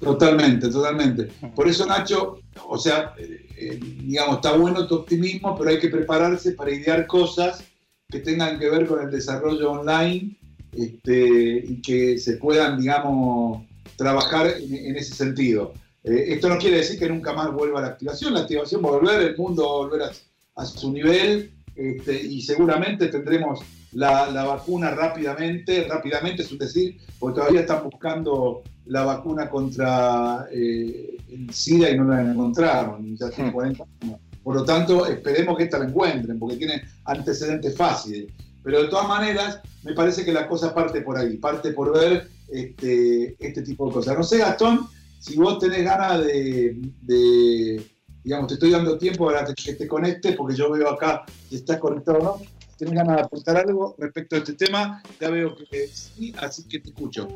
Totalmente, 0.00 0.68
totalmente. 0.68 1.30
Por 1.54 1.68
eso, 1.68 1.87
Nacho, 1.87 2.40
o 2.68 2.76
sea, 2.76 3.14
eh, 3.16 3.47
eh, 3.56 3.80
digamos, 3.80 4.37
está 4.37 4.56
bueno 4.56 4.87
tu 4.87 4.97
optimismo, 4.97 5.56
pero 5.56 5.71
hay 5.71 5.78
que 5.78 5.88
prepararse 5.88 6.52
para 6.52 6.71
idear 6.71 7.06
cosas 7.06 7.64
que 8.09 8.21
tengan 8.21 8.59
que 8.59 8.68
ver 8.68 8.87
con 8.87 9.02
el 9.02 9.11
desarrollo 9.11 9.73
online 9.73 10.37
este, 10.76 11.64
y 11.66 11.80
que 11.83 12.18
se 12.18 12.37
puedan, 12.37 12.78
digamos, 12.78 13.64
trabajar 13.97 14.54
en, 14.59 14.75
en 14.75 14.97
ese 14.97 15.14
sentido. 15.14 15.73
Eh, 16.04 16.35
esto 16.35 16.49
no 16.49 16.59
quiere 16.59 16.78
decir 16.78 16.99
que 16.99 17.09
nunca 17.09 17.33
más 17.33 17.52
vuelva 17.52 17.80
la 17.80 17.88
activación, 17.88 18.35
la 18.35 18.40
activación 18.40 18.83
va 18.85 18.88
a 18.88 18.92
volver, 18.92 19.23
el 19.23 19.37
mundo 19.37 19.62
va 19.62 19.71
a 19.71 19.88
volver 19.88 20.02
a, 20.02 20.62
a 20.62 20.66
su 20.66 20.92
nivel 20.92 21.52
este, 21.75 22.23
y 22.23 22.40
seguramente 22.40 23.09
tendremos 23.09 23.61
la, 23.92 24.30
la, 24.30 24.45
vacuna 24.45 24.90
rápidamente, 24.90 25.87
rápidamente 25.88 26.42
es 26.42 26.59
decir, 26.59 26.99
porque 27.18 27.40
todavía 27.40 27.61
están 27.61 27.85
buscando 27.85 28.62
la 28.87 29.04
vacuna 29.04 29.50
contra 29.50 30.47
eh, 30.50 31.16
el 31.28 31.52
SIDA 31.52 31.90
y 31.90 31.99
no 31.99 32.04
la 32.04 32.23
encontraron, 32.23 33.16
ya 33.16 33.30
tiene 33.30 33.52
40 33.52 33.85
años. 34.00 34.21
Por 34.42 34.54
lo 34.54 34.64
tanto, 34.64 35.06
esperemos 35.06 35.56
que 35.59 35.64
esta 35.64 35.78
la 35.78 35.87
encuentren, 35.87 36.38
porque 36.38 36.56
tiene 36.56 36.83
antecedentes 37.04 37.76
fáciles. 37.76 38.33
Pero 38.66 38.82
de 38.82 38.88
todas 38.88 39.06
maneras, 39.06 39.61
me 39.85 39.92
parece 39.92 40.25
que 40.25 40.32
la 40.32 40.49
cosa 40.49 40.75
parte 40.75 41.00
por 41.00 41.16
ahí, 41.16 41.37
parte 41.37 41.70
por 41.70 41.96
ver 41.96 42.28
este, 42.49 43.37
este 43.38 43.62
tipo 43.62 43.87
de 43.87 43.92
cosas. 43.92 44.16
No 44.16 44.25
sé, 44.25 44.38
Gastón, 44.38 44.88
si 45.20 45.37
vos 45.37 45.61
tenés 45.61 45.85
ganas 45.85 46.25
de, 46.25 47.80
digamos, 48.25 48.49
te 48.49 48.54
estoy 48.54 48.73
dando 48.73 48.99
tiempo 48.99 49.26
para 49.26 49.46
que 49.54 49.75
te 49.75 49.87
conectes, 49.87 50.35
porque 50.35 50.56
yo 50.56 50.68
veo 50.73 50.90
acá 50.90 51.25
si 51.49 51.54
estás 51.54 51.78
conectado 51.78 52.18
o 52.18 52.23
no. 52.25 52.42
¿Tienes 52.76 52.96
ganas 52.96 53.18
de 53.18 53.23
apuntar 53.23 53.56
algo 53.56 53.94
respecto 53.99 54.35
a 54.35 54.38
este 54.40 54.54
tema? 54.54 55.00
Ya 55.20 55.30
veo 55.30 55.54
que 55.54 55.87
sí, 55.87 56.35
así 56.38 56.64
que 56.64 56.80
te 56.80 56.88
escucho. 56.88 57.28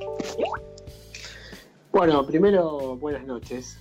Bueno, 1.92 2.26
primero, 2.26 2.96
buenas 2.96 3.24
noches. 3.24 3.78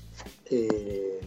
Eh, 0.51 1.19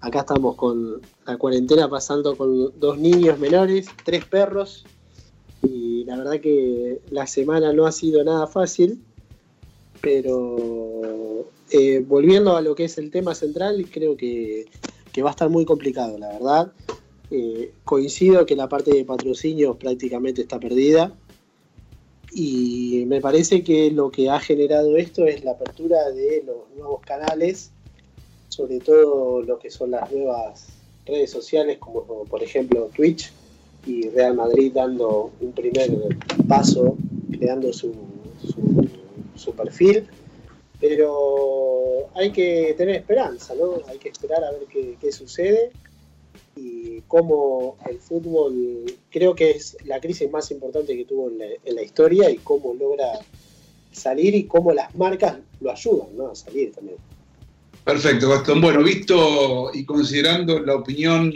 acá 0.00 0.18
estamos 0.18 0.56
con 0.56 1.00
la 1.24 1.36
cuarentena 1.36 1.88
pasando 1.88 2.36
con 2.36 2.76
dos 2.80 2.98
niños 2.98 3.38
menores, 3.38 3.86
tres 4.04 4.24
perros, 4.24 4.84
y 5.62 6.04
la 6.04 6.16
verdad 6.16 6.40
que 6.40 7.00
la 7.10 7.26
semana 7.26 7.72
no 7.72 7.86
ha 7.86 7.92
sido 7.92 8.24
nada 8.24 8.46
fácil, 8.46 9.02
pero 10.00 11.46
eh, 11.70 12.02
volviendo 12.06 12.56
a 12.56 12.62
lo 12.62 12.74
que 12.74 12.84
es 12.84 12.98
el 12.98 13.10
tema 13.10 13.34
central, 13.34 13.86
creo 13.90 14.16
que, 14.16 14.66
que 15.12 15.22
va 15.22 15.30
a 15.30 15.32
estar 15.32 15.48
muy 15.48 15.64
complicado, 15.64 16.18
la 16.18 16.28
verdad. 16.28 16.72
Eh, 17.30 17.72
coincido 17.84 18.44
que 18.44 18.56
la 18.56 18.68
parte 18.68 18.92
de 18.92 19.04
patrocinio 19.04 19.76
prácticamente 19.76 20.42
está 20.42 20.58
perdida 20.58 21.14
y 22.32 23.04
me 23.06 23.20
parece 23.20 23.62
que 23.62 23.90
lo 23.90 24.10
que 24.10 24.30
ha 24.30 24.40
generado 24.40 24.96
esto 24.96 25.26
es 25.26 25.44
la 25.44 25.52
apertura 25.52 26.10
de 26.10 26.42
los 26.44 26.68
nuevos 26.76 27.00
canales, 27.02 27.70
sobre 28.48 28.80
todo 28.80 29.42
lo 29.42 29.58
que 29.60 29.70
son 29.70 29.92
las 29.92 30.10
nuevas 30.10 30.66
redes 31.06 31.30
sociales 31.30 31.78
como 31.78 32.24
por 32.24 32.42
ejemplo 32.42 32.90
Twitch 32.94 33.32
y 33.86 34.08
Real 34.10 34.34
Madrid 34.34 34.72
dando 34.74 35.32
un 35.40 35.52
primer 35.52 35.90
paso, 36.46 36.96
creando 37.30 37.72
su, 37.72 37.94
su, 39.36 39.52
perfil 39.52 40.06
pero 40.78 42.08
hay 42.14 42.30
que 42.32 42.74
tener 42.76 42.96
esperanza, 42.96 43.54
¿no? 43.54 43.82
Hay 43.86 43.98
que 43.98 44.08
esperar 44.08 44.42
a 44.42 44.50
ver 44.50 44.62
qué, 44.72 44.96
qué, 44.98 45.12
sucede 45.12 45.72
y 46.56 47.02
cómo 47.02 47.76
el 47.88 47.98
fútbol, 47.98 48.86
creo 49.10 49.34
que 49.34 49.50
es 49.50 49.76
la 49.84 50.00
crisis 50.00 50.30
más 50.30 50.50
importante 50.50 50.96
que 50.96 51.04
tuvo 51.04 51.28
en 51.28 51.38
la, 51.38 51.46
en 51.64 51.74
la 51.74 51.82
historia 51.82 52.30
y 52.30 52.36
cómo 52.36 52.72
logra 52.72 53.06
salir 53.92 54.34
y 54.34 54.44
cómo 54.44 54.72
las 54.72 54.94
marcas 54.94 55.36
lo 55.60 55.70
ayudan, 55.70 56.16
¿no? 56.16 56.28
A 56.28 56.34
salir 56.34 56.72
también. 56.72 56.96
Perfecto, 57.84 58.28
Gastón. 58.28 58.60
Bueno, 58.60 58.82
visto 58.82 59.70
y 59.74 59.84
considerando 59.84 60.60
la 60.60 60.76
opinión 60.76 61.32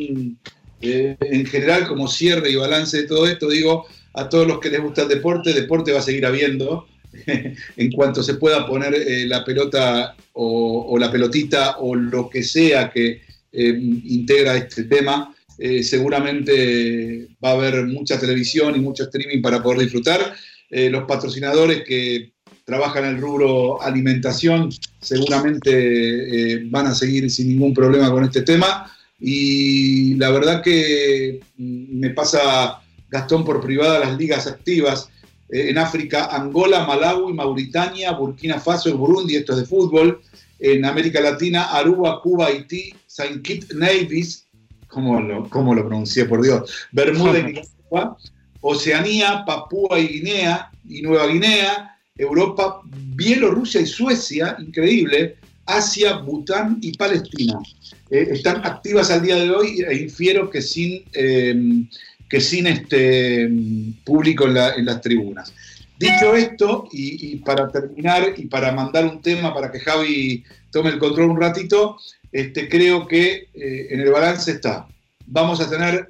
eh, 0.85 1.17
en 1.21 1.47
general 1.47 1.87
como 1.89 2.09
cierre 2.09 2.51
y 2.51 2.57
balance 2.57 2.97
de 2.97 3.05
todo 3.05 3.27
esto, 3.27 3.49
digo 3.49 3.87
a 4.13 4.29
todos 4.29 4.47
los 4.47 4.61
que 4.61 4.71
les 4.71 4.81
gusta 4.81 5.03
el 5.03 5.09
deporte, 5.09 5.53
deporte 5.53 5.93
va 5.93 5.99
a 5.99 6.03
seguir 6.03 6.27
habiendo 6.27 6.87
en 7.27 7.93
cuanto 7.93 8.23
se 8.23 8.35
pueda 8.35 8.67
poner 8.67 8.95
eh, 8.95 9.27
la 9.27 9.45
pelota 9.45 10.15
o, 10.35 10.97
la 10.99 11.11
pelotita 11.11 11.79
o 11.79 11.95
lo 11.95 12.29
que 12.29 12.43
sea 12.43 12.91
que 12.91 13.23
eh, 13.53 13.79
integra 14.05 14.57
este 14.57 14.85
tema, 14.85 15.35
seguramente 15.83 17.29
va 17.43 17.51
a 17.51 17.53
haber 17.53 17.87
mucha 17.87 18.19
televisión 18.19 18.75
y 18.75 18.81
mucho 18.81 19.05
streaming 19.05 19.41
para 19.41 19.63
poder 19.63 19.83
disfrutar. 19.83 20.35
Los 20.69 21.05
patrocinadores 21.05 21.85
que 21.85 22.33
trabajan 22.65 23.05
en 23.05 23.11
el 23.15 23.21
rubro 23.21 23.81
alimentación 23.81 24.71
seguramente 25.01 26.65
van 26.71 26.89
a 26.89 26.95
seguir 26.97 27.31
sin 27.31 27.51
ningún 27.51 27.73
problema 27.73 28.11
con 28.11 28.25
este 28.25 28.43
tema. 28.43 28.93
Y 29.21 30.15
la 30.15 30.31
verdad 30.31 30.63
que 30.63 31.41
mm, 31.57 31.99
me 31.99 32.11
pasa 32.11 32.81
Gastón 33.09 33.45
por 33.45 33.61
privada 33.61 34.01
las 34.01 34.19
ligas 34.19 34.47
activas 34.47 35.09
eh, 35.49 35.71
en 35.71 35.79
África, 35.79 36.27
Angola, 36.27 36.87
Malawi, 36.87 37.33
Mauritania, 37.33 38.13
Burkina 38.13 38.59
Faso, 38.59 38.89
el 38.89 38.97
Burundi, 38.97 39.37
esto 39.37 39.53
es 39.53 39.61
de 39.61 39.67
fútbol, 39.67 40.21
en 40.59 40.85
América 40.85 41.21
Latina, 41.21 41.65
Aruba, 41.65 42.21
Cuba, 42.23 42.47
Haití, 42.47 42.95
Saint 43.07 43.43
Kitts 43.43 43.75
Nevis, 43.75 44.47
¿cómo 44.89 45.21
lo, 45.21 45.49
cómo 45.51 45.75
lo 45.75 45.87
pronuncié 45.87 46.25
por 46.25 46.43
Dios? 46.43 46.89
Bermuda 46.93 47.39
y 47.39 47.43
Nicaragua, 47.53 48.17
Oceanía, 48.61 49.45
Papúa 49.47 49.99
y 49.99 50.09
Guinea 50.09 50.71
y 50.89 51.03
Nueva 51.03 51.27
Guinea, 51.27 51.99
Europa, 52.17 52.81
Bielorrusia 52.85 53.81
y 53.81 53.87
Suecia, 53.87 54.57
increíble, 54.59 55.37
Asia, 55.67 56.17
Bután 56.17 56.79
y 56.81 56.97
Palestina. 56.97 57.59
Eh, 58.11 58.29
están 58.31 58.65
activas 58.65 59.11
al 59.11 59.23
día 59.23 59.37
de 59.37 59.51
hoy 59.51 59.85
e 59.89 59.95
infiero 59.97 60.51
que 60.51 60.63
sin 60.63 61.05
eh, 61.13 61.85
que 62.29 62.41
sin 62.41 62.67
este 62.67 63.49
público 64.05 64.47
en, 64.47 64.55
la, 64.55 64.75
en 64.75 64.87
las 64.87 65.01
tribunas. 65.01 65.53
Dicho 65.99 66.35
esto, 66.35 66.89
y, 66.91 67.37
para 67.37 67.69
terminar 67.69 68.35
y 68.37 68.47
para 68.47 68.73
mandar 68.73 69.05
un 69.05 69.23
tema 69.23 69.55
para 69.55 69.71
que 69.71 69.79
Javi 69.79 70.43
tome 70.73 70.91
el 70.91 70.99
control 70.99 71.31
un 71.31 71.41
ratito, 71.41 71.97
este, 72.33 72.69
creo 72.69 73.07
que 73.07 73.49
eh, 73.55 73.87
en 73.91 74.01
el 74.01 74.11
balance 74.11 74.51
está. 74.51 74.89
Vamos 75.27 75.61
a 75.61 75.71
tener 75.71 76.09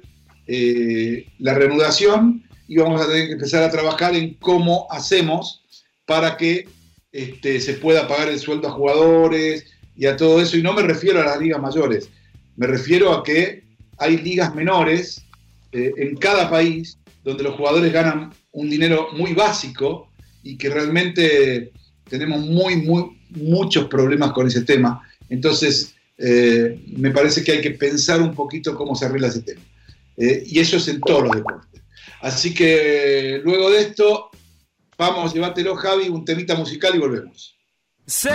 la 1.39 1.53
reanudación 1.55 2.43
y 2.67 2.77
vamos 2.77 3.01
a 3.01 3.07
tener 3.07 3.27
que 3.27 3.33
empezar 3.33 3.63
a 3.63 3.71
trabajar 3.71 4.15
en 4.15 4.35
cómo 4.35 4.87
hacemos 4.91 5.63
para 6.05 6.37
que 6.37 6.67
este, 7.15 7.61
se 7.61 7.75
pueda 7.75 8.09
pagar 8.09 8.27
el 8.27 8.39
sueldo 8.39 8.67
a 8.67 8.71
jugadores 8.71 9.67
y 9.95 10.05
a 10.05 10.17
todo 10.17 10.41
eso. 10.41 10.57
Y 10.57 10.61
no 10.61 10.73
me 10.73 10.81
refiero 10.81 11.21
a 11.21 11.25
las 11.25 11.39
ligas 11.39 11.61
mayores, 11.61 12.09
me 12.57 12.67
refiero 12.67 13.13
a 13.13 13.23
que 13.23 13.63
hay 13.97 14.17
ligas 14.17 14.53
menores 14.53 15.23
eh, 15.71 15.93
en 15.95 16.17
cada 16.17 16.49
país 16.49 16.97
donde 17.23 17.43
los 17.43 17.55
jugadores 17.55 17.93
ganan 17.93 18.33
un 18.51 18.69
dinero 18.69 19.07
muy 19.13 19.33
básico 19.33 20.09
y 20.43 20.57
que 20.57 20.69
realmente 20.69 21.71
tenemos 22.09 22.41
muy, 22.41 22.75
muy, 22.75 23.17
muchos 23.29 23.87
problemas 23.87 24.33
con 24.33 24.47
ese 24.47 24.63
tema. 24.63 25.01
Entonces, 25.29 25.95
eh, 26.17 26.81
me 26.97 27.11
parece 27.11 27.45
que 27.45 27.53
hay 27.53 27.61
que 27.61 27.71
pensar 27.71 28.21
un 28.21 28.35
poquito 28.35 28.75
cómo 28.75 28.93
se 28.93 29.05
arregla 29.05 29.29
ese 29.29 29.41
tema. 29.41 29.61
Eh, 30.17 30.43
y 30.45 30.59
eso 30.59 30.75
es 30.75 30.87
en 30.89 30.99
todos 30.99 31.23
los 31.23 31.35
deportes. 31.35 31.81
Así 32.21 32.53
que 32.53 33.39
luego 33.43 33.71
de 33.71 33.81
esto, 33.81 34.29
vamos, 34.97 35.33
llévatelo 35.33 35.75
Javi, 35.75 36.09
un 36.09 36.25
temita 36.25 36.55
musical 36.55 36.95
y 36.95 36.99
volvemos. 36.99 37.55
Sé 38.05 38.29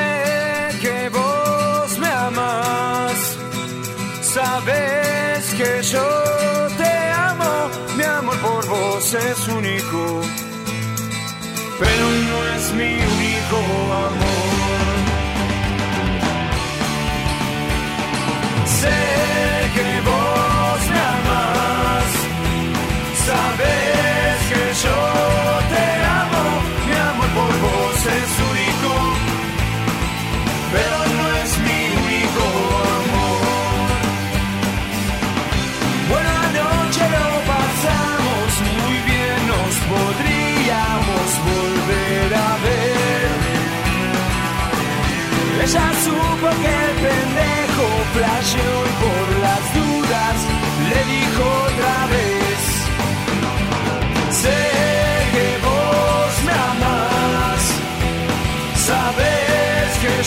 que 0.80 1.08
vos 1.10 1.98
me 1.98 2.08
amas, 2.08 3.36
sabes 4.22 5.54
que 5.54 5.82
yo 5.82 6.68
te 6.76 6.92
amo, 7.12 7.70
mi 7.96 8.02
amor 8.02 8.38
por 8.40 8.68
vos 8.68 9.14
es 9.14 9.48
único, 9.48 10.22
pero 11.78 12.10
no 12.28 12.54
es 12.56 12.72
mi 12.72 12.94
único 12.94 13.56
amor. 13.92 14.39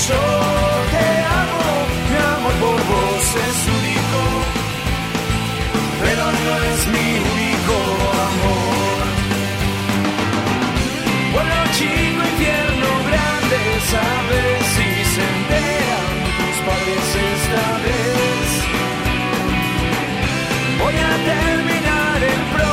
Yo 0.08 0.16
te 0.94 1.08
amo, 1.40 1.66
mi 2.10 2.18
amor 2.36 2.56
por 2.64 2.80
vos 2.92 3.26
es 3.48 3.58
único, 3.80 4.22
pero 6.02 6.24
no 6.46 6.54
es 6.72 6.80
mi 6.94 7.08
único 7.34 7.76
amor. 8.30 9.04
Bueno, 11.34 11.56
chico, 11.78 12.20
infierno 12.32 12.90
grande, 13.10 13.60
sabes 13.94 14.60
si 14.76 14.88
se 15.14 15.24
enteran 15.36 16.12
tus 16.38 16.58
padres 16.68 17.08
esta 17.32 17.66
vez. 17.86 18.48
Voy 20.82 20.96
a 20.96 21.14
terminar 21.32 22.18
el 22.24 22.42
problema 22.52 22.73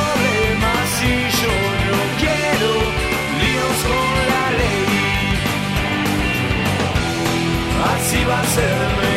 Así 8.51 9.10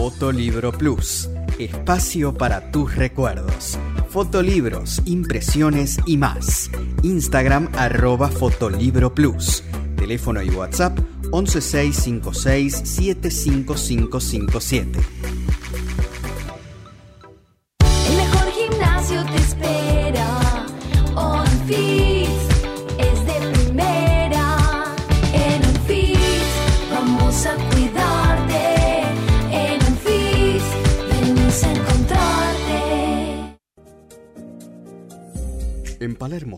Fotolibro 0.00 0.72
Plus, 0.72 1.28
espacio 1.58 2.32
para 2.32 2.72
tus 2.72 2.96
recuerdos. 2.96 3.78
Fotolibros, 4.08 5.02
impresiones 5.04 5.98
y 6.06 6.16
más. 6.16 6.70
Instagram 7.02 7.68
arroba 7.76 8.30
Fotolibro 8.30 9.14
Plus. 9.14 9.62
Teléfono 9.96 10.42
y 10.42 10.48
WhatsApp 10.48 10.98
11656 11.32 12.80
755557. 12.82 15.00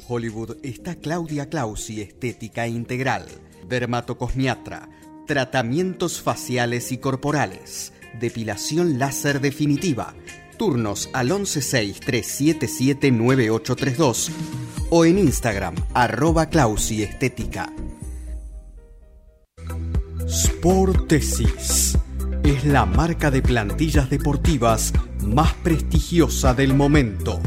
Hollywood, 0.06 0.56
está 0.62 0.94
Claudia 0.96 1.48
Clausi 1.48 2.00
Estética 2.00 2.66
Integral, 2.66 3.26
dermatocosmiatra, 3.68 4.88
tratamientos 5.26 6.20
faciales 6.20 6.90
y 6.92 6.98
corporales, 6.98 7.92
depilación 8.20 8.98
láser 8.98 9.40
definitiva, 9.40 10.14
turnos 10.58 11.08
al 11.12 11.30
116-377-9832 11.30 14.30
o 14.90 15.04
en 15.04 15.18
Instagram, 15.18 15.74
arroba 15.94 16.46
Clausi 16.46 17.02
Estética. 17.02 17.72
Sportesis. 20.28 21.98
Es 22.44 22.64
la 22.64 22.86
marca 22.86 23.30
de 23.30 23.42
plantillas 23.42 24.10
deportivas 24.10 24.92
más 25.24 25.54
prestigiosa 25.54 26.54
del 26.54 26.74
momento, 26.74 27.40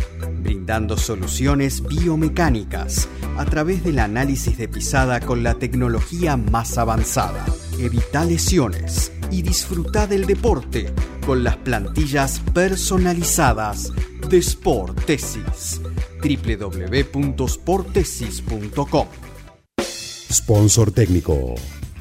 brindando 0.46 0.96
soluciones 0.96 1.82
biomecánicas 1.82 3.10
a 3.36 3.44
través 3.46 3.84
del 3.84 4.00
análisis 4.00 4.60
de 4.60 4.68
pisada 4.68 5.20
con 5.20 5.42
la 5.42 5.56
tecnología 5.56 6.38
más 6.38 6.78
avanzada. 6.78 7.44
Evita 7.80 8.24
lesiones 8.24 9.12
y 9.32 9.42
disfruta 9.42 10.06
del 10.06 10.28
deporte 10.28 10.94
con 11.26 11.44
las 11.44 11.58
plantillas 11.58 12.40
personalizadas 12.54 13.92
de 14.30 14.40
Sportesis. 14.42 15.82
www.sportesis.com. 16.22 19.08
Sponsor 20.32 20.92
técnico. 20.92 21.56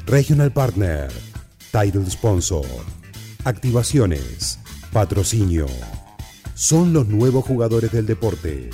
Regional 0.06 0.52
Partner. 0.52 1.10
Title 1.72 2.10
Sponsor. 2.10 2.66
Activaciones. 3.44 4.58
Patrocinio. 4.92 5.66
Son 6.54 6.92
los 6.92 7.08
nuevos 7.08 7.44
jugadores 7.44 7.90
del 7.90 8.06
deporte. 8.06 8.70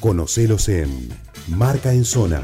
Conocelos 0.00 0.68
en 0.68 1.08
Marca 1.46 1.92
en 1.92 2.04
Zona. 2.04 2.42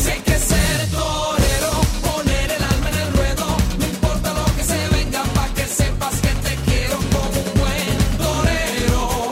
Si 0.00 0.08
hay 0.08 0.20
que 0.20 0.38
ser 0.38 0.88
torero, 0.92 1.70
poner 2.00 2.48
el 2.48 2.62
alma 2.62 2.90
en 2.90 2.96
el 2.96 3.12
ruedo, 3.12 3.46
no 3.76 3.86
importa 3.86 4.34
lo 4.34 4.56
que 4.56 4.62
se 4.62 4.88
venga, 4.90 5.24
pa' 5.34 5.52
que 5.54 5.66
sepas 5.66 6.20
que 6.20 6.28
te 6.28 6.54
quiero 6.70 6.96
como 6.96 7.40
un 7.40 7.60
buen 7.60 7.98
torero. 8.18 9.30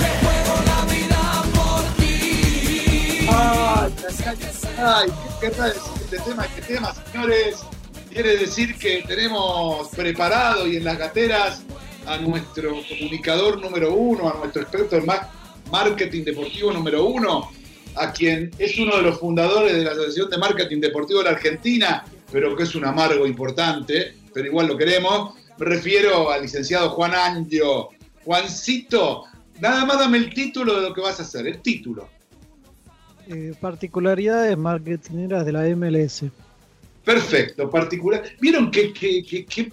Me 0.00 0.10
juego 0.22 0.54
la 0.66 0.84
vida 0.94 1.42
por 1.54 1.82
ti. 1.98 3.28
Ay, 3.30 3.92
ay, 4.78 5.08
¿qué 5.40 5.50
querrá 5.50 5.66
decir 5.66 5.92
este 6.04 6.18
tema? 6.20 6.46
¿Qué 6.56 6.62
tema, 6.62 6.94
señores? 7.12 7.56
Quiere 8.08 8.36
decir 8.38 8.78
que 8.78 9.04
tenemos 9.06 9.88
preparado 9.88 10.66
y 10.66 10.76
en 10.76 10.84
las 10.84 10.98
gateras 10.98 11.62
a 12.06 12.18
nuestro 12.18 12.70
comunicador 12.88 13.60
número 13.60 13.94
uno, 13.94 14.28
a 14.28 14.38
nuestro 14.38 14.62
experto 14.62 14.96
en 14.96 15.06
ma- 15.06 15.28
marketing 15.70 16.24
deportivo 16.24 16.72
número 16.72 17.04
uno, 17.04 17.50
a 17.94 18.12
quien 18.12 18.50
es 18.58 18.78
uno 18.78 18.96
de 18.96 19.02
los 19.02 19.18
fundadores 19.18 19.72
de 19.74 19.84
la 19.84 19.92
Asociación 19.92 20.30
de 20.30 20.38
Marketing 20.38 20.80
Deportivo 20.80 21.20
de 21.20 21.24
la 21.26 21.30
Argentina, 21.32 22.04
pero 22.30 22.56
que 22.56 22.62
es 22.64 22.74
un 22.74 22.84
amargo 22.84 23.26
importante, 23.26 24.14
pero 24.32 24.46
igual 24.46 24.66
lo 24.66 24.76
queremos. 24.76 25.34
Me 25.58 25.66
refiero 25.66 26.30
al 26.30 26.42
licenciado 26.42 26.90
Juan 26.90 27.14
Angio. 27.14 27.90
Juancito, 28.24 29.24
nada 29.60 29.84
más 29.84 29.98
dame 29.98 30.18
el 30.18 30.32
título 30.32 30.80
de 30.80 30.88
lo 30.88 30.94
que 30.94 31.00
vas 31.02 31.18
a 31.20 31.22
hacer, 31.22 31.46
el 31.46 31.60
título. 31.60 32.08
Eh, 33.28 33.54
particularidades 33.60 34.56
marketineras 34.56 35.44
de 35.46 35.52
la 35.52 35.62
MLS. 35.76 36.24
Perfecto, 37.04 37.68
particular. 37.70 38.22
¿Vieron 38.40 38.70
qué, 38.70 38.92
qué, 38.92 39.22
qué, 39.22 39.44
qué- 39.44 39.72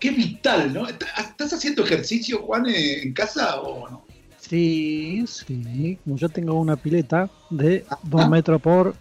qué 0.00 0.10
vital, 0.10 0.72
no? 0.72 0.86
¿Estás 0.88 1.52
haciendo 1.52 1.84
ejercicio, 1.84 2.38
Juan, 2.42 2.66
eh, 2.66 3.02
en 3.02 3.12
casa 3.12 3.60
o 3.60 3.88
no? 3.88 4.04
Sí, 4.40 5.24
sí. 5.26 5.98
Como 6.04 6.16
yo 6.16 6.28
tengo 6.28 6.54
una 6.54 6.76
pileta 6.76 7.28
de 7.50 7.84
Ah. 7.90 7.98
2 8.04 8.28
metros 8.28 8.60
por 8.62 8.94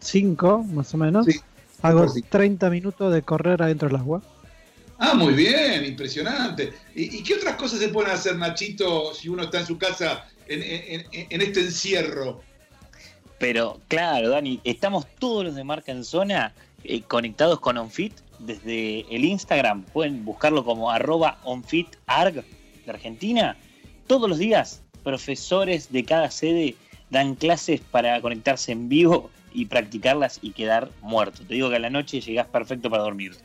5, 0.00 0.62
más 0.64 0.92
o 0.94 0.98
menos, 0.98 1.26
Sí, 1.26 1.40
hago 1.82 2.00
por 2.00 2.10
cinco. 2.10 2.28
30 2.30 2.70
minutos 2.70 3.12
de 3.12 3.22
correr 3.22 3.62
adentro 3.62 3.88
del 3.88 3.96
agua. 3.98 4.22
Ah, 4.98 5.14
muy 5.14 5.34
bien, 5.34 5.84
impresionante. 5.84 6.72
¿Y, 6.94 7.18
y 7.18 7.22
qué 7.22 7.34
otras 7.34 7.56
cosas 7.56 7.80
se 7.80 7.88
pueden 7.88 8.10
hacer, 8.12 8.36
Nachito, 8.36 9.12
si 9.14 9.28
uno 9.28 9.42
está 9.44 9.60
en 9.60 9.66
su 9.66 9.76
casa 9.78 10.24
en, 10.46 10.62
en- 10.62 11.06
en- 11.12 11.26
en 11.30 11.40
este 11.42 11.60
encierro? 11.60 12.42
Pero 13.38 13.80
claro, 13.88 14.28
Dani, 14.30 14.60
estamos 14.64 15.06
todos 15.18 15.44
los 15.44 15.54
de 15.56 15.64
marca 15.64 15.90
en 15.92 16.04
zona 16.04 16.54
eh, 16.84 17.02
conectados 17.02 17.58
con 17.60 17.76
OnFit 17.76 18.12
desde 18.46 19.00
el 19.14 19.24
Instagram. 19.24 19.82
Pueden 19.84 20.24
buscarlo 20.24 20.64
como 20.64 20.90
arroba 20.90 21.38
OnFitArg 21.44 22.44
de 22.84 22.90
Argentina. 22.90 23.56
Todos 24.06 24.28
los 24.28 24.38
días, 24.38 24.82
profesores 25.02 25.90
de 25.92 26.04
cada 26.04 26.30
sede 26.30 26.74
dan 27.10 27.34
clases 27.34 27.80
para 27.80 28.20
conectarse 28.20 28.72
en 28.72 28.88
vivo 28.88 29.30
y 29.52 29.66
practicarlas 29.66 30.38
y 30.42 30.50
quedar 30.50 30.90
muerto. 31.00 31.42
Te 31.46 31.54
digo 31.54 31.70
que 31.70 31.76
a 31.76 31.78
la 31.78 31.90
noche 31.90 32.20
llegás 32.20 32.46
perfecto 32.48 32.90
para 32.90 33.02
dormirte. 33.04 33.44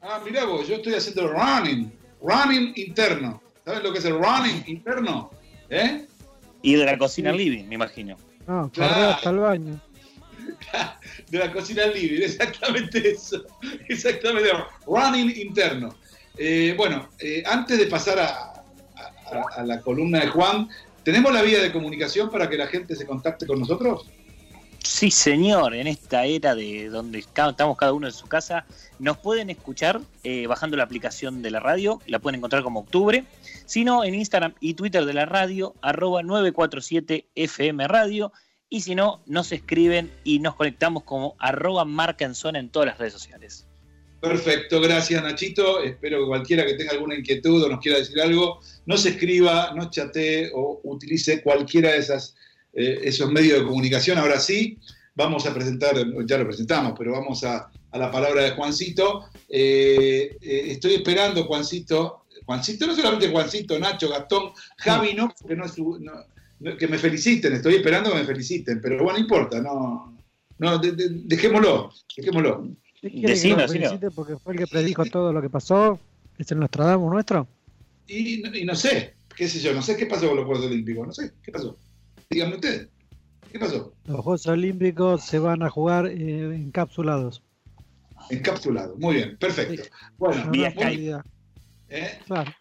Ah, 0.00 0.20
mirá 0.24 0.44
vos, 0.44 0.68
yo 0.68 0.76
estoy 0.76 0.94
haciendo 0.94 1.28
running, 1.28 1.92
running 2.22 2.72
interno. 2.76 3.42
¿Sabes 3.64 3.82
lo 3.82 3.92
que 3.92 3.98
es 3.98 4.04
el 4.04 4.14
running 4.14 4.62
interno? 4.66 5.30
¿Eh? 5.68 6.06
Y 6.62 6.74
de 6.74 6.84
la 6.84 6.96
cocina 6.96 7.32
living, 7.32 7.64
me 7.64 7.74
imagino. 7.74 8.16
No, 8.46 8.70
Claro. 8.72 9.10
hasta 9.10 9.30
el 9.30 9.38
baño. 9.38 9.80
de 11.28 11.38
la 11.38 11.52
cocina 11.52 11.86
libre, 11.86 12.24
exactamente 12.26 13.10
eso, 13.10 13.44
exactamente, 13.88 14.50
running 14.86 15.32
interno. 15.36 15.94
Eh, 16.36 16.74
bueno, 16.76 17.08
eh, 17.18 17.42
antes 17.46 17.78
de 17.78 17.86
pasar 17.86 18.18
a, 18.18 18.62
a- 19.56 19.64
la 19.64 19.80
columna 19.80 20.20
de 20.20 20.28
Juan, 20.28 20.68
¿tenemos 21.02 21.32
la 21.32 21.42
vía 21.42 21.60
de 21.60 21.72
comunicación 21.72 22.30
para 22.30 22.48
que 22.48 22.56
la 22.56 22.66
gente 22.66 22.94
se 22.96 23.06
contacte 23.06 23.46
con 23.46 23.58
nosotros? 23.60 24.08
Sí, 24.82 25.10
señor, 25.10 25.74
en 25.74 25.86
esta 25.86 26.24
era 26.24 26.54
de 26.54 26.88
donde 26.88 27.18
estamos 27.18 27.76
cada 27.76 27.92
uno 27.92 28.06
en 28.06 28.12
su 28.12 28.26
casa, 28.26 28.64
nos 28.98 29.18
pueden 29.18 29.50
escuchar 29.50 30.00
eh, 30.24 30.46
bajando 30.46 30.76
la 30.76 30.84
aplicación 30.84 31.42
de 31.42 31.50
la 31.50 31.60
radio, 31.60 32.00
la 32.06 32.20
pueden 32.20 32.38
encontrar 32.38 32.62
como 32.62 32.80
octubre, 32.80 33.24
sino 33.66 34.04
en 34.04 34.14
Instagram 34.14 34.54
y 34.60 34.74
Twitter 34.74 35.04
de 35.04 35.12
la 35.12 35.26
radio, 35.26 35.74
arroba 35.82 36.22
947 36.22 37.26
FM 37.34 37.86
Radio, 37.88 38.32
y 38.70 38.80
si 38.82 38.94
no, 38.94 39.22
nos 39.26 39.50
escriben 39.52 40.10
y 40.24 40.38
nos 40.40 40.54
conectamos 40.54 41.04
como 41.04 41.34
arroba 41.38 41.84
marca 41.84 42.24
en 42.24 42.34
zona 42.34 42.58
en 42.58 42.68
todas 42.68 42.86
las 42.88 42.98
redes 42.98 43.12
sociales. 43.14 43.66
Perfecto, 44.20 44.80
gracias 44.80 45.22
Nachito. 45.22 45.80
Espero 45.82 46.18
que 46.20 46.26
cualquiera 46.26 46.66
que 46.66 46.74
tenga 46.74 46.90
alguna 46.92 47.14
inquietud 47.14 47.62
o 47.62 47.68
nos 47.68 47.80
quiera 47.80 47.98
decir 47.98 48.20
algo, 48.20 48.60
nos 48.84 49.06
escriba, 49.06 49.72
nos 49.74 49.90
chatee 49.90 50.50
o 50.54 50.80
utilice 50.82 51.40
cualquiera 51.40 51.92
de 51.92 51.98
esas, 51.98 52.34
eh, 52.72 52.98
esos 53.04 53.30
medios 53.30 53.60
de 53.60 53.64
comunicación. 53.66 54.18
Ahora 54.18 54.40
sí, 54.40 54.76
vamos 55.14 55.46
a 55.46 55.54
presentar, 55.54 55.94
ya 56.26 56.36
lo 56.38 56.44
presentamos, 56.46 56.94
pero 56.98 57.12
vamos 57.12 57.44
a, 57.44 57.70
a 57.92 57.98
la 57.98 58.10
palabra 58.10 58.42
de 58.42 58.50
Juancito. 58.50 59.26
Eh, 59.48 60.36
eh, 60.40 60.62
estoy 60.72 60.94
esperando, 60.94 61.44
Juancito, 61.44 62.24
Juancito, 62.44 62.88
no 62.88 62.96
solamente 62.96 63.28
Juancito, 63.30 63.78
Nacho, 63.78 64.08
Gastón, 64.08 64.50
Javi, 64.78 65.14
no, 65.14 65.32
porque 65.40 65.54
no 65.54 65.64
es 65.64 65.72
su- 65.74 66.00
que 66.78 66.88
me 66.88 66.98
feliciten, 66.98 67.52
estoy 67.52 67.76
esperando 67.76 68.10
que 68.10 68.16
me 68.18 68.24
feliciten, 68.24 68.80
pero 68.80 68.96
bueno, 69.04 69.12
no 69.12 69.18
importa, 69.18 69.60
no, 69.60 70.18
no 70.58 70.78
de- 70.78 70.92
de- 70.92 71.08
dejémoslo, 71.24 71.92
dejémoslo. 72.16 72.68
¿Qué 73.00 73.10
quiere 73.10 73.28
Decilo, 73.34 73.56
que 73.58 73.68
felicite 73.68 74.10
porque 74.10 74.36
fue 74.36 74.54
el 74.54 74.58
que 74.58 74.66
predijo 74.66 75.04
todo 75.04 75.32
lo 75.32 75.40
que 75.40 75.48
pasó? 75.50 76.00
¿Es 76.36 76.50
el 76.50 76.58
Nostradamus 76.58 77.12
nuestro? 77.12 77.46
Y, 78.08 78.58
y 78.60 78.64
no 78.64 78.74
sé, 78.74 79.14
qué 79.36 79.48
sé 79.48 79.60
yo, 79.60 79.72
no 79.72 79.82
sé 79.82 79.96
qué 79.96 80.06
pasó 80.06 80.26
con 80.28 80.36
los 80.36 80.46
Juegos 80.46 80.66
Olímpicos, 80.66 81.06
no 81.06 81.12
sé, 81.12 81.32
¿qué 81.42 81.52
pasó? 81.52 81.76
Díganme 82.28 82.56
ustedes, 82.56 82.88
¿qué 83.52 83.58
pasó? 83.58 83.94
Los 84.06 84.16
Juegos 84.20 84.46
Olímpicos 84.46 85.24
se 85.24 85.38
van 85.38 85.62
a 85.62 85.70
jugar 85.70 86.06
eh, 86.06 86.54
encapsulados. 86.56 87.42
Encapsulado, 88.30 88.96
muy 88.98 89.14
bien, 89.16 89.36
perfecto. 89.38 89.82
Bueno, 90.18 90.44
No. 90.46 91.22
¿eh? 91.90 92.18
Claro. 92.26 92.52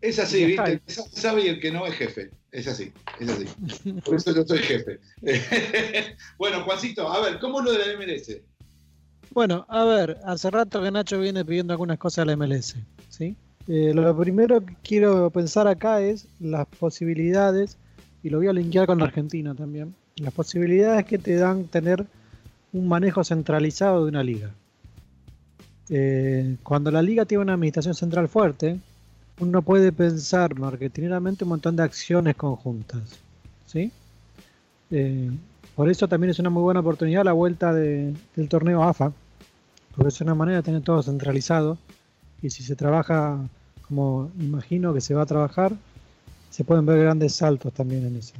es 0.00 0.18
así, 0.18 0.44
¿viste? 0.44 0.62
Skype. 0.62 1.10
Sabe 1.12 1.44
y 1.44 1.48
el 1.48 1.60
que 1.60 1.72
no 1.72 1.86
es 1.86 1.94
jefe, 1.94 2.30
es 2.56 2.66
así, 2.68 2.90
es 3.20 3.28
así. 3.28 3.92
Por 4.00 4.14
eso 4.14 4.34
yo 4.34 4.42
soy 4.46 4.58
jefe. 4.58 4.98
bueno, 6.38 6.64
Juancito, 6.64 7.06
a 7.06 7.20
ver, 7.20 7.38
¿cómo 7.38 7.60
es 7.60 7.66
lo 7.66 7.72
de 7.72 7.78
la 7.78 7.98
MLS? 7.98 8.40
Bueno, 9.30 9.66
a 9.68 9.84
ver, 9.84 10.18
hace 10.24 10.50
rato 10.50 10.82
que 10.82 10.90
Nacho 10.90 11.20
viene 11.20 11.44
pidiendo 11.44 11.74
algunas 11.74 11.98
cosas 11.98 12.20
a 12.20 12.24
la 12.24 12.34
MLS, 12.34 12.76
¿sí? 13.10 13.36
Eh, 13.68 13.92
lo 13.92 14.16
primero 14.16 14.64
que 14.64 14.74
quiero 14.82 15.28
pensar 15.28 15.68
acá 15.68 16.00
es 16.00 16.28
las 16.40 16.66
posibilidades, 16.66 17.76
y 18.22 18.30
lo 18.30 18.38
voy 18.38 18.48
a 18.48 18.54
linkear 18.54 18.86
con 18.86 19.00
la 19.00 19.04
Argentina 19.04 19.54
también, 19.54 19.94
las 20.16 20.32
posibilidades 20.32 21.04
que 21.04 21.18
te 21.18 21.34
dan 21.34 21.64
tener 21.64 22.06
un 22.72 22.88
manejo 22.88 23.22
centralizado 23.22 24.04
de 24.04 24.08
una 24.08 24.22
liga. 24.22 24.50
Eh, 25.90 26.56
cuando 26.62 26.90
la 26.90 27.02
liga 27.02 27.26
tiene 27.26 27.42
una 27.42 27.52
administración 27.52 27.94
central 27.94 28.28
fuerte, 28.28 28.80
uno 29.38 29.62
puede 29.62 29.92
pensar 29.92 30.58
marketingeramente 30.58 31.44
un 31.44 31.50
montón 31.50 31.76
de 31.76 31.82
acciones 31.84 32.36
conjuntas, 32.36 33.24
¿sí? 33.66 33.92
Eh, 34.90 35.30
por 35.74 35.90
eso 35.90 36.08
también 36.08 36.30
es 36.30 36.38
una 36.38 36.50
muy 36.50 36.62
buena 36.62 36.80
oportunidad 36.80 37.24
la 37.24 37.32
vuelta 37.32 37.72
de- 37.74 38.14
del 38.34 38.48
torneo 38.48 38.82
AFA, 38.82 39.12
porque 39.92 40.08
es 40.08 40.20
una 40.20 40.34
manera 40.34 40.58
de 40.58 40.62
tener 40.64 40.82
todo 40.82 41.02
centralizado 41.02 41.78
y 42.42 42.50
si 42.50 42.62
se 42.64 42.76
trabaja 42.76 43.50
como 43.82 44.32
imagino 44.38 44.94
que 44.94 45.00
se 45.00 45.14
va 45.14 45.22
a 45.22 45.26
trabajar, 45.26 45.72
se 46.50 46.64
pueden 46.64 46.86
ver 46.86 47.00
grandes 47.00 47.34
saltos 47.36 47.72
también 47.74 48.06
en 48.06 48.16
eso. 48.16 48.34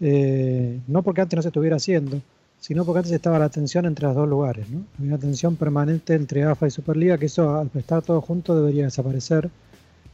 Eh, 0.00 0.82
no 0.86 1.02
porque 1.02 1.22
antes 1.22 1.36
no 1.36 1.42
se 1.42 1.48
estuviera 1.48 1.76
haciendo, 1.76 2.20
sino 2.58 2.84
porque 2.84 2.98
antes 3.00 3.12
estaba 3.12 3.38
la 3.38 3.48
tensión 3.50 3.86
entre 3.86 4.06
los 4.06 4.14
dos 4.16 4.28
lugares, 4.28 4.68
¿no? 4.68 4.86
Había 4.98 5.12
una 5.12 5.18
tensión 5.18 5.56
permanente 5.56 6.14
entre 6.14 6.44
AFA 6.44 6.66
y 6.66 6.70
Superliga, 6.70 7.18
que 7.18 7.26
eso 7.26 7.56
al 7.56 7.70
estar 7.74 8.02
todo 8.02 8.20
junto 8.20 8.54
debería 8.56 8.84
desaparecer 8.84 9.50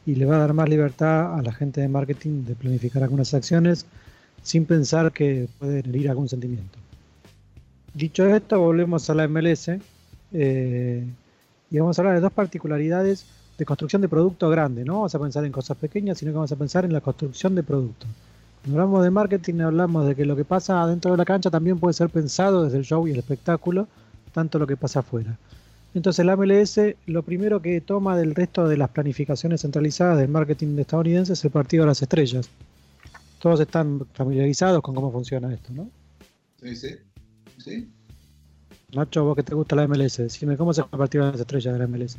y 0.05 0.15
le 0.15 0.25
va 0.25 0.35
a 0.35 0.39
dar 0.39 0.53
más 0.53 0.69
libertad 0.69 1.37
a 1.37 1.41
la 1.41 1.53
gente 1.53 1.81
de 1.81 1.87
marketing 1.87 2.43
de 2.45 2.55
planificar 2.55 3.03
algunas 3.03 3.33
acciones 3.33 3.85
sin 4.41 4.65
pensar 4.65 5.11
que 5.11 5.47
pueden 5.59 5.87
herir 5.89 6.09
algún 6.09 6.27
sentimiento. 6.27 6.77
Dicho 7.93 8.25
esto, 8.27 8.59
volvemos 8.59 9.09
a 9.09 9.13
la 9.13 9.27
MLS 9.27 9.71
eh, 10.33 11.05
y 11.69 11.79
vamos 11.79 11.97
a 11.97 12.01
hablar 12.01 12.15
de 12.15 12.21
dos 12.21 12.33
particularidades 12.33 13.25
de 13.57 13.65
construcción 13.65 14.01
de 14.01 14.09
producto 14.09 14.49
grande. 14.49 14.83
No 14.83 14.93
vamos 14.95 15.15
a 15.15 15.19
pensar 15.19 15.45
en 15.45 15.51
cosas 15.51 15.77
pequeñas, 15.77 16.17
sino 16.17 16.31
que 16.31 16.35
vamos 16.35 16.51
a 16.51 16.55
pensar 16.55 16.85
en 16.85 16.93
la 16.93 17.01
construcción 17.01 17.55
de 17.55 17.63
producto. 17.63 18.07
Cuando 18.63 18.81
hablamos 18.81 19.03
de 19.03 19.11
marketing, 19.11 19.59
hablamos 19.59 20.07
de 20.07 20.15
que 20.15 20.25
lo 20.25 20.35
que 20.35 20.45
pasa 20.45 20.85
dentro 20.87 21.11
de 21.11 21.17
la 21.17 21.25
cancha 21.25 21.51
también 21.51 21.79
puede 21.79 21.93
ser 21.93 22.09
pensado 22.09 22.63
desde 22.63 22.77
el 22.77 22.83
show 22.83 23.07
y 23.07 23.11
el 23.11 23.19
espectáculo, 23.19 23.87
tanto 24.33 24.57
lo 24.57 24.65
que 24.67 24.75
pasa 24.75 24.99
afuera. 24.99 25.37
Entonces 25.93 26.25
la 26.25 26.35
MLS 26.35 26.79
lo 27.05 27.23
primero 27.23 27.61
que 27.61 27.81
toma 27.81 28.17
del 28.17 28.33
resto 28.33 28.67
de 28.67 28.77
las 28.77 28.89
planificaciones 28.89 29.61
centralizadas 29.61 30.17
del 30.17 30.27
marketing 30.27 30.77
estadounidense 30.79 31.33
es 31.33 31.45
el 31.45 31.51
partido 31.51 31.83
de 31.83 31.89
las 31.89 32.01
estrellas. 32.01 32.49
todos 33.39 33.59
están 33.59 34.05
familiarizados 34.13 34.81
con 34.81 34.95
cómo 34.95 35.11
funciona 35.11 35.53
esto, 35.53 35.73
¿no? 35.73 35.89
Sí, 36.61 36.75
sí. 36.75 36.95
¿Sí? 37.57 37.89
Nacho, 38.93 39.25
vos 39.25 39.35
que 39.35 39.43
te 39.43 39.53
gusta 39.53 39.75
la 39.75 39.87
MLS, 39.87 40.17
decime 40.17 40.55
cómo 40.55 40.73
se 40.73 40.81
el 40.81 40.87
partido 40.87 41.25
de 41.25 41.31
las 41.31 41.41
estrellas 41.41 41.73
de 41.73 41.79
la 41.79 41.87
MLS. 41.87 42.17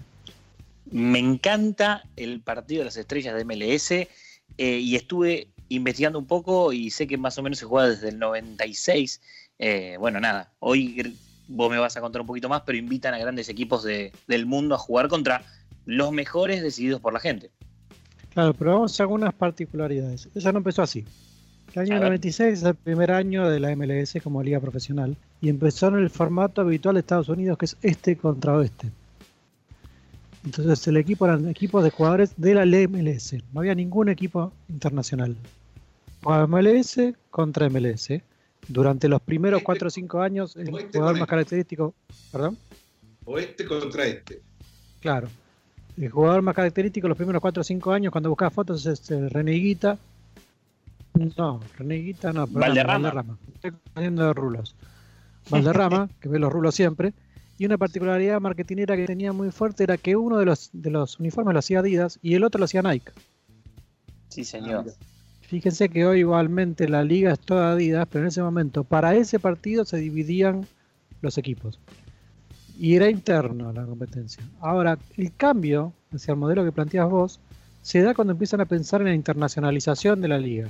Me 0.91 1.19
encanta 1.19 2.03
el 2.17 2.41
partido 2.41 2.81
de 2.81 2.87
las 2.87 2.97
estrellas 2.97 3.35
de 3.35 3.45
MLS 3.45 3.91
eh, 3.93 4.09
y 4.59 4.97
estuve 4.97 5.49
investigando 5.69 6.19
un 6.19 6.27
poco 6.27 6.73
y 6.73 6.91
sé 6.91 7.07
que 7.07 7.17
más 7.17 7.39
o 7.39 7.43
menos 7.43 7.59
se 7.59 7.65
juega 7.65 7.89
desde 7.89 8.11
el 8.11 8.19
96. 8.19 9.21
Eh, 9.59 9.97
bueno, 9.99 10.21
nada, 10.21 10.53
hoy 10.59 11.17
vos 11.49 11.71
me 11.71 11.79
vas 11.79 11.97
a 11.97 12.01
contar 12.01 12.21
un 12.21 12.27
poquito 12.27 12.49
más, 12.49 12.63
pero 12.63 12.79
invitan 12.79 13.15
a 13.15 13.19
grandes 13.19 13.49
equipos 13.49 13.83
de- 13.85 14.13
del 14.27 14.47
mundo 14.47 14.75
a 14.75 14.79
jugar 14.79 15.09
contra 15.09 15.43
los 15.87 16.13
mejores 16.13 16.63
decididos 16.63 17.01
por 17.01 17.13
la 17.13 17.21
gente. 17.21 17.51
Claro, 18.33 18.55
pero 18.55 18.73
vamos 18.73 18.99
a 18.99 19.03
algunas 19.03 19.33
particularidades. 19.35 20.29
Eso 20.35 20.53
no 20.53 20.59
empezó 20.59 20.83
así. 20.83 21.05
El 21.75 21.83
año 21.83 21.97
A 21.97 22.01
ver. 22.01 22.09
96 22.09 22.59
es 22.59 22.63
el 22.65 22.75
primer 22.75 23.11
año 23.11 23.49
de 23.49 23.61
la 23.61 23.71
MLS 23.77 24.21
como 24.23 24.43
liga 24.43 24.61
profesional 24.61 25.17
y 25.41 25.49
empezó 25.49 25.89
en 25.89 25.97
el 25.97 26.09
formato 26.11 26.61
habitual 26.61 26.95
de 26.95 27.01
Estados 27.01 27.29
Unidos 27.29 27.59
que 27.59 27.65
es 27.67 27.77
este 27.83 28.17
contra 28.17 28.55
oeste. 28.57 28.91
Entonces 30.45 30.87
el 30.89 30.97
equipo 30.99 31.25
eran 31.25 31.49
equipos 31.49 31.83
de 31.83 31.91
jugadores 31.91 32.35
de 32.37 32.55
la 32.55 32.65
MLS, 32.67 33.43
no 33.53 33.61
había 33.61 33.75
ningún 33.75 34.09
equipo 34.09 34.53
internacional. 34.69 35.37
Jugaba 36.23 36.47
MLS 36.47 37.15
contra 37.31 37.67
MLS. 37.71 38.21
Durante 38.69 39.09
los 39.09 39.21
primeros 39.21 39.59
Este- 39.59 39.65
4 39.67 39.89
o 39.89 39.91
5 39.91 40.21
años 40.21 40.57
el 40.57 40.69
este 40.69 40.99
jugador 40.99 41.15
más 41.15 41.21
este. 41.23 41.31
característico, 41.31 41.95
perdón, 42.33 42.57
Oeste 43.27 43.65
contra 43.67 44.07
este. 44.07 44.41
Claro. 45.01 45.29
El 45.97 46.11
jugador 46.11 46.43
más 46.43 46.55
característico 46.55 47.07
los 47.09 47.17
primeros 47.17 47.41
4 47.41 47.61
o 47.61 47.65
5 47.65 47.93
años 47.93 48.11
cuando 48.11 48.29
buscaba 48.31 48.51
fotos 48.51 48.81
es 48.87 49.01
este, 49.01 49.29
Reneguita. 49.29 49.99
No, 51.37 51.61
Reneguita 51.79 52.33
no, 52.33 52.47
perdón, 52.47 52.61
Valderrama. 52.61 53.39
Estoy 53.55 53.73
poniendo 53.93 54.27
de 54.27 54.33
rulos. 54.33 54.75
Valderrama, 55.51 56.09
que 56.21 56.29
ve 56.29 56.39
los 56.39 56.53
rulos 56.53 56.75
siempre. 56.75 57.13
Y 57.57 57.67
una 57.67 57.79
particularidad 57.79 58.41
marketinera 58.41 58.97
que 58.97 59.07
tenía 59.07 59.33
muy 59.33 59.53
fuerte 59.53 59.85
era 59.85 59.97
que 59.97 60.17
uno 60.17 60.39
de 60.39 60.45
los, 60.47 60.71
de 60.73 60.91
los 60.91 61.21
uniformes 61.21 61.53
lo 61.53 61.61
hacía 61.61 61.79
Adidas 61.79 62.19
y 62.21 62.35
el 62.35 62.43
otro 62.43 62.59
lo 62.59 62.65
hacía 62.65 62.83
Nike. 62.83 63.13
Sí, 64.29 64.41
Ah, 64.41 64.45
señor. 64.45 64.85
mira. 64.85 64.97
Fíjense 65.49 65.89
que 65.89 66.07
hoy 66.07 66.21
igualmente 66.21 66.89
la 66.89 67.05
liga 67.05 67.33
es 67.33 67.39
toda 67.39 67.73
Adidas, 67.73 68.07
pero 68.11 68.25
en 68.25 68.29
ese 68.29 68.43
momento, 68.43 68.85
para 68.85 69.15
ese 69.15 69.39
partido 69.39 69.85
se 69.85 69.99
dividían 69.99 70.67
los 71.21 71.39
equipos. 71.39 71.79
Y 72.79 72.95
era 72.97 73.09
interno 73.09 73.73
la 73.73 73.85
competencia. 73.85 74.43
Ahora, 74.61 74.99
el 75.17 75.33
cambio 75.35 75.93
hacia 76.13 76.33
el 76.33 76.39
modelo 76.39 76.65
que 76.65 76.73
planteas 76.73 77.09
vos 77.09 77.41
se 77.83 78.01
da 78.01 78.15
cuando 78.15 78.33
empiezan 78.33 78.61
a 78.61 78.65
pensar 78.65 79.01
en 79.03 79.09
la 79.09 79.15
internacionalización 79.15 80.21
de 80.21 80.29
la 80.29 80.39
liga. 80.39 80.69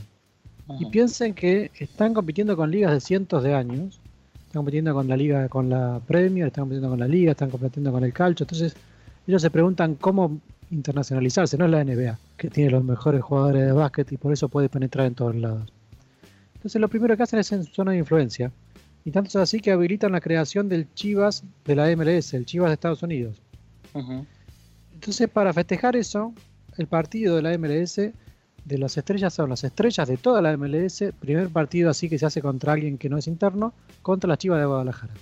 Y 0.81 0.87
piensen 0.87 1.35
que 1.35 1.71
están 1.79 2.15
compitiendo 2.15 2.57
con 2.57 2.71
ligas 2.71 2.93
de 2.93 3.01
cientos 3.01 3.43
de 3.43 3.55
años. 3.55 4.01
Están 4.47 4.61
compitiendo 4.61 4.95
con 4.95 5.09
la 5.09 5.17
liga, 5.17 5.49
con 5.49 5.69
la 5.69 6.01
Premier, 6.07 6.49
están 6.49 6.63
compitiendo 6.63 6.91
con 6.91 6.99
la 6.99 7.09
liga, 7.09 7.33
están 7.33 7.51
compitiendo 7.51 7.93
con 7.93 8.03
el 8.03 8.13
calcio. 8.13 8.45
Entonces, 8.45 8.75
ellos 9.27 9.41
se 9.41 9.51
preguntan 9.51 9.95
cómo 9.95 10.41
internacionalizarse. 10.75 11.57
No 11.57 11.65
es 11.65 11.71
la 11.71 11.85
NBA, 11.85 12.19
que 12.37 12.51
tiene 12.51 12.71
los 12.71 12.85
mejores 12.85 13.23
jugadores 13.23 13.67
de 13.67 13.73
básquet 13.73 14.11
y 14.13 14.17
por 14.17 14.33
eso 14.33 14.49
puede 14.49 14.69
penetrar 14.69 15.07
en 15.07 15.15
todos 15.15 15.35
lados. 15.35 15.73
Entonces, 16.55 16.81
lo 16.81 16.89
primero 16.89 17.17
que 17.17 17.23
hacen 17.23 17.39
es 17.39 17.53
en 17.53 17.65
su 17.65 17.73
zona 17.73 17.93
de 17.93 17.99
influencia. 17.99 18.51
Y 19.05 19.11
tanto 19.11 19.29
es 19.29 19.37
así 19.37 19.61
que 19.61 19.71
habilitan 19.71 20.13
la 20.13 20.21
creación 20.21 20.69
del 20.69 20.93
Chivas 20.95 21.45
de 21.65 21.77
la 21.77 21.95
MLS, 21.95 22.33
el 22.35 22.47
Chivas 22.47 22.71
de 22.71 22.75
Estados 22.75 23.03
Unidos. 23.03 23.41
Entonces, 24.95 25.29
para 25.29 25.53
festejar 25.53 25.95
eso, 25.95 26.33
el 26.79 26.87
partido 26.87 27.37
de 27.37 27.43
la 27.43 27.59
MLS 27.59 27.97
de 27.97 28.79
las 28.79 28.97
estrellas 28.97 29.35
son 29.35 29.51
las 29.51 29.63
estrellas 29.63 30.09
de 30.09 30.17
toda 30.17 30.41
la 30.41 30.57
MLS. 30.57 31.05
Primer 31.21 31.51
partido 31.51 31.91
así 31.91 32.09
que 32.09 32.19
se 32.19 32.25
hace 32.25 32.41
contra 32.41 32.73
alguien 32.73 32.97
que 32.97 33.11
no 33.11 33.19
es 33.19 33.27
interno, 33.27 33.75
contra 34.01 34.29
las 34.29 34.39
Chivas 34.39 34.59
de 34.59 34.67
Guadalajara. 34.67 35.13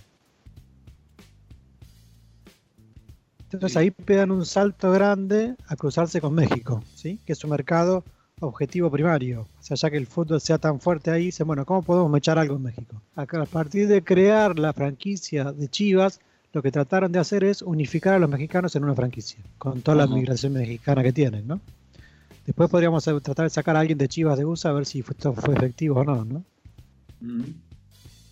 Entonces 3.53 3.77
ahí 3.77 3.91
pegan 3.91 4.31
un 4.31 4.47
salto 4.47 4.91
grande 4.91 5.55
a 5.67 5.77
cruzarse 5.77 6.21
con 6.21 6.35
México, 6.35 6.83
¿sí? 6.95 7.19
que 7.27 7.33
es 7.35 7.39
su 7.39 7.49
mercado 7.49 8.05
objetivo 8.41 8.91
primario. 8.91 9.43
O 9.43 9.63
sea, 9.63 9.77
ya 9.77 9.91
que 9.91 9.97
el 9.99 10.07
fútbol 10.07 10.41
sea 10.41 10.59
tan 10.59 10.81
fuerte 10.81 11.11
ahí, 11.11 11.27
dicen, 11.27 11.47
bueno, 11.47 11.65
¿cómo 11.65 11.83
podemos 11.83 12.11
mechar 12.11 12.39
algo 12.39 12.57
en 12.57 12.63
México? 12.63 13.01
A 13.15 13.27
partir 13.47 13.87
de 13.89 14.03
crear 14.03 14.59
la 14.59 14.73
franquicia 14.73 15.53
de 15.53 15.69
Chivas, 15.69 16.21
lo 16.53 16.63
que 16.63 16.73
trataron 16.73 17.13
de 17.13 17.19
hacer 17.19 17.45
es 17.45 17.63
unificar 17.63 18.15
a 18.15 18.19
los 18.19 18.29
mexicanos 18.29 18.75
en 18.77 18.85
una 18.85 18.95
franquicia, 18.95 19.39
con 19.59 19.81
toda 19.83 19.97
la 19.97 20.07
migración 20.07 20.53
mexicana 20.55 21.03
que 21.03 21.13
tienen, 21.13 21.47
¿no? 21.47 21.61
Después 22.45 22.69
podríamos 22.69 23.05
tratar 23.05 23.45
de 23.45 23.51
sacar 23.51 23.77
a 23.77 23.81
alguien 23.81 23.99
de 23.99 24.09
Chivas 24.09 24.37
de 24.39 24.45
USA 24.45 24.71
a 24.71 24.73
ver 24.73 24.87
si 24.87 25.03
fue- 25.03 25.13
esto 25.15 25.33
fue 25.35 25.55
efectivo 25.55 26.01
o 26.01 26.05
no, 26.05 26.25
¿no? 26.25 26.45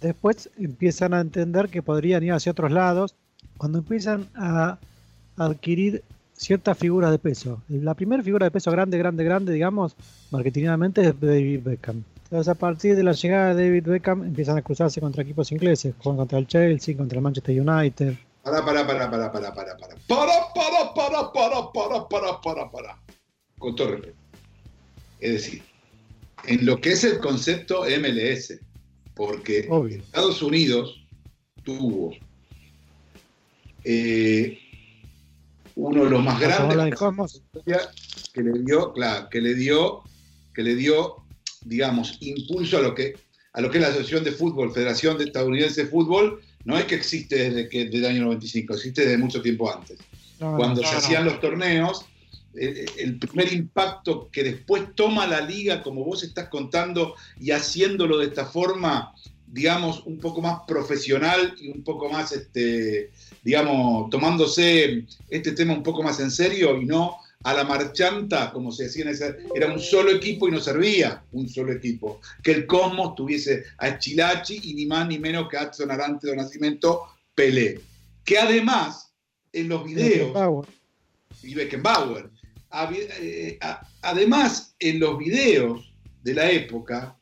Después 0.01 0.51
empiezan 0.59 1.15
a 1.15 1.21
entender 1.21 1.69
que 1.69 1.83
podrían 1.83 2.23
ir 2.25 2.33
hacia 2.33 2.53
otros 2.53 2.73
lados 2.73 3.15
cuando 3.57 3.79
empiezan 3.79 4.29
a 4.35 4.79
adquirir 5.44 6.03
ciertas 6.33 6.79
figuras 6.79 7.11
de 7.11 7.18
peso. 7.18 7.62
La 7.68 7.94
primera 7.94 8.22
figura 8.22 8.46
de 8.46 8.50
peso 8.50 8.70
grande, 8.70 8.98
grande, 8.98 9.24
grande, 9.24 9.53
digamos, 9.53 9.96
marketingamente 10.31 11.03
es 11.03 11.20
David 11.20 11.61
Beckham. 11.62 12.05
Entonces 12.24 12.48
a 12.48 12.55
partir 12.55 12.94
de 12.94 13.03
la 13.03 13.12
llegada 13.12 13.55
de 13.55 13.64
David 13.64 13.85
Beckham 13.87 14.24
empiezan 14.24 14.57
a 14.57 14.62
cruzarse 14.62 15.00
contra 15.00 15.22
equipos 15.22 15.50
ingleses, 15.50 15.94
juegan 15.98 16.18
contra 16.18 16.38
el 16.38 16.46
Chelsea, 16.46 16.96
contra 16.96 17.18
el 17.18 17.22
Manchester 17.22 17.61
United. 17.61 18.14
Pará, 18.42 18.64
pará, 18.64 18.87
pará, 18.87 19.11
pará, 19.11 19.33
pará, 19.33 19.55
pará, 19.55 19.76
pará. 19.76 19.96
Pará, 20.07 20.33
pará, 20.55 20.94
pará, 20.94 21.33
pará, 21.33 21.72
pará, 21.72 22.09
pará, 22.09 22.40
pará, 22.40 22.70
pará. 22.70 23.03
Con 23.59 23.74
todo 23.76 23.90
respeto. 23.92 24.16
Es 25.20 25.33
decir, 25.33 25.62
en 26.46 26.64
lo 26.64 26.81
que 26.81 26.92
es 26.92 27.05
el 27.05 27.18
concepto 27.18 27.83
MLS, 27.83 28.59
porque 29.14 29.66
Obvio. 29.68 29.98
Estados 29.98 30.40
Unidos 30.40 31.05
tuvo 31.64 32.12
eh, 33.85 34.59
uno 35.81 36.05
de 36.05 36.11
los 36.11 36.23
más 36.23 36.38
grandes 36.38 36.77
la 36.77 36.85
del 36.85 36.95
Cosmos. 36.95 37.43
que 38.35 38.43
le 38.43 38.59
dio, 38.61 38.93
claro, 38.93 39.29
que 39.31 39.40
le 39.40 39.55
dio, 39.55 40.03
que 40.55 40.62
le 40.62 40.75
dio, 40.75 41.16
digamos, 41.62 42.19
impulso 42.21 42.79
a 42.79 42.83
lo 42.83 42.95
que 42.95 43.14
a 43.53 43.61
lo 43.61 43.71
que 43.71 43.79
es 43.79 43.83
la 43.83 43.88
Asociación 43.88 44.23
de 44.23 44.31
Fútbol, 44.31 44.73
Federación 44.73 45.19
de 45.19 45.25
Estadounidense 45.25 45.83
de 45.83 45.90
Fútbol, 45.90 46.40
no 46.64 46.79
es 46.79 46.85
que 46.85 46.95
existe 46.95 47.51
desde 47.51 47.69
que 47.69 47.87
desde 47.87 47.99
el 47.99 48.07
año 48.07 48.23
95, 48.27 48.75
existe 48.75 49.03
desde 49.03 49.19
mucho 49.19 49.43
tiempo 49.43 49.73
antes. 49.75 49.99
No, 50.38 50.57
Cuando 50.57 50.83
no, 50.83 50.87
se 50.87 50.93
no. 50.93 50.99
hacían 50.99 51.25
los 51.25 51.40
torneos, 51.40 52.07
eh, 52.55 52.87
el 52.99 53.19
primer 53.19 53.53
impacto 53.53 54.29
que 54.31 54.45
después 54.45 54.85
toma 54.95 55.27
la 55.27 55.40
liga, 55.40 55.83
como 55.83 56.05
vos 56.05 56.23
estás 56.23 56.49
contando, 56.49 57.16
y 57.40 57.51
haciéndolo 57.51 58.19
de 58.19 58.27
esta 58.27 58.47
forma, 58.47 59.12
digamos, 59.53 60.05
un 60.07 60.19
poco 60.19 60.41
más 60.41 60.61
profesional 60.67 61.55
y 61.61 61.71
un 61.71 61.83
poco 61.83 62.09
más, 62.09 62.33
este, 62.33 63.11
digamos, 63.43 64.09
tomándose 64.11 65.05
este 65.29 65.53
tema 65.53 65.75
un 65.75 65.83
poco 65.83 66.03
más 66.03 66.21
en 66.21 66.31
serio 66.31 66.81
y 66.81 66.87
no 66.87 67.17
a 67.43 67.55
la 67.55 67.65
marchanta, 67.65 68.53
como 68.53 68.71
se 68.71 68.85
decía 68.85 69.03
en 69.03 69.09
esa, 69.09 69.35
era 69.55 69.73
un 69.73 69.81
solo 69.81 70.13
equipo 70.13 70.47
y 70.47 70.51
no 70.51 70.61
servía 70.61 71.23
un 71.33 71.49
solo 71.49 71.73
equipo. 71.73 72.21
Que 72.43 72.53
el 72.53 72.67
Cosmos 72.67 73.15
tuviese 73.15 73.65
a 73.79 73.89
Eschilachi 73.89 74.61
y 74.63 74.75
ni 74.75 74.87
más 74.87 75.09
ni 75.09 75.19
menos 75.19 75.49
que 75.49 75.57
a 75.57 75.63
Adson 75.63 75.91
Arante 75.91 76.29
de 76.29 76.37
Nacimiento 76.37 77.07
Pelé. 77.35 77.81
Que 78.25 78.39
además, 78.39 79.13
en 79.53 79.69
los 79.69 79.85
videos, 79.85 80.29
Beckenbauer. 80.29 80.67
y 81.43 81.55
Beckenbauer. 81.55 82.31
Eh, 83.21 83.59
además, 84.03 84.75
en 84.79 85.01
los 85.01 85.19
videos 85.19 85.93
de 86.23 86.35
la 86.35 86.51
época, 86.51 87.17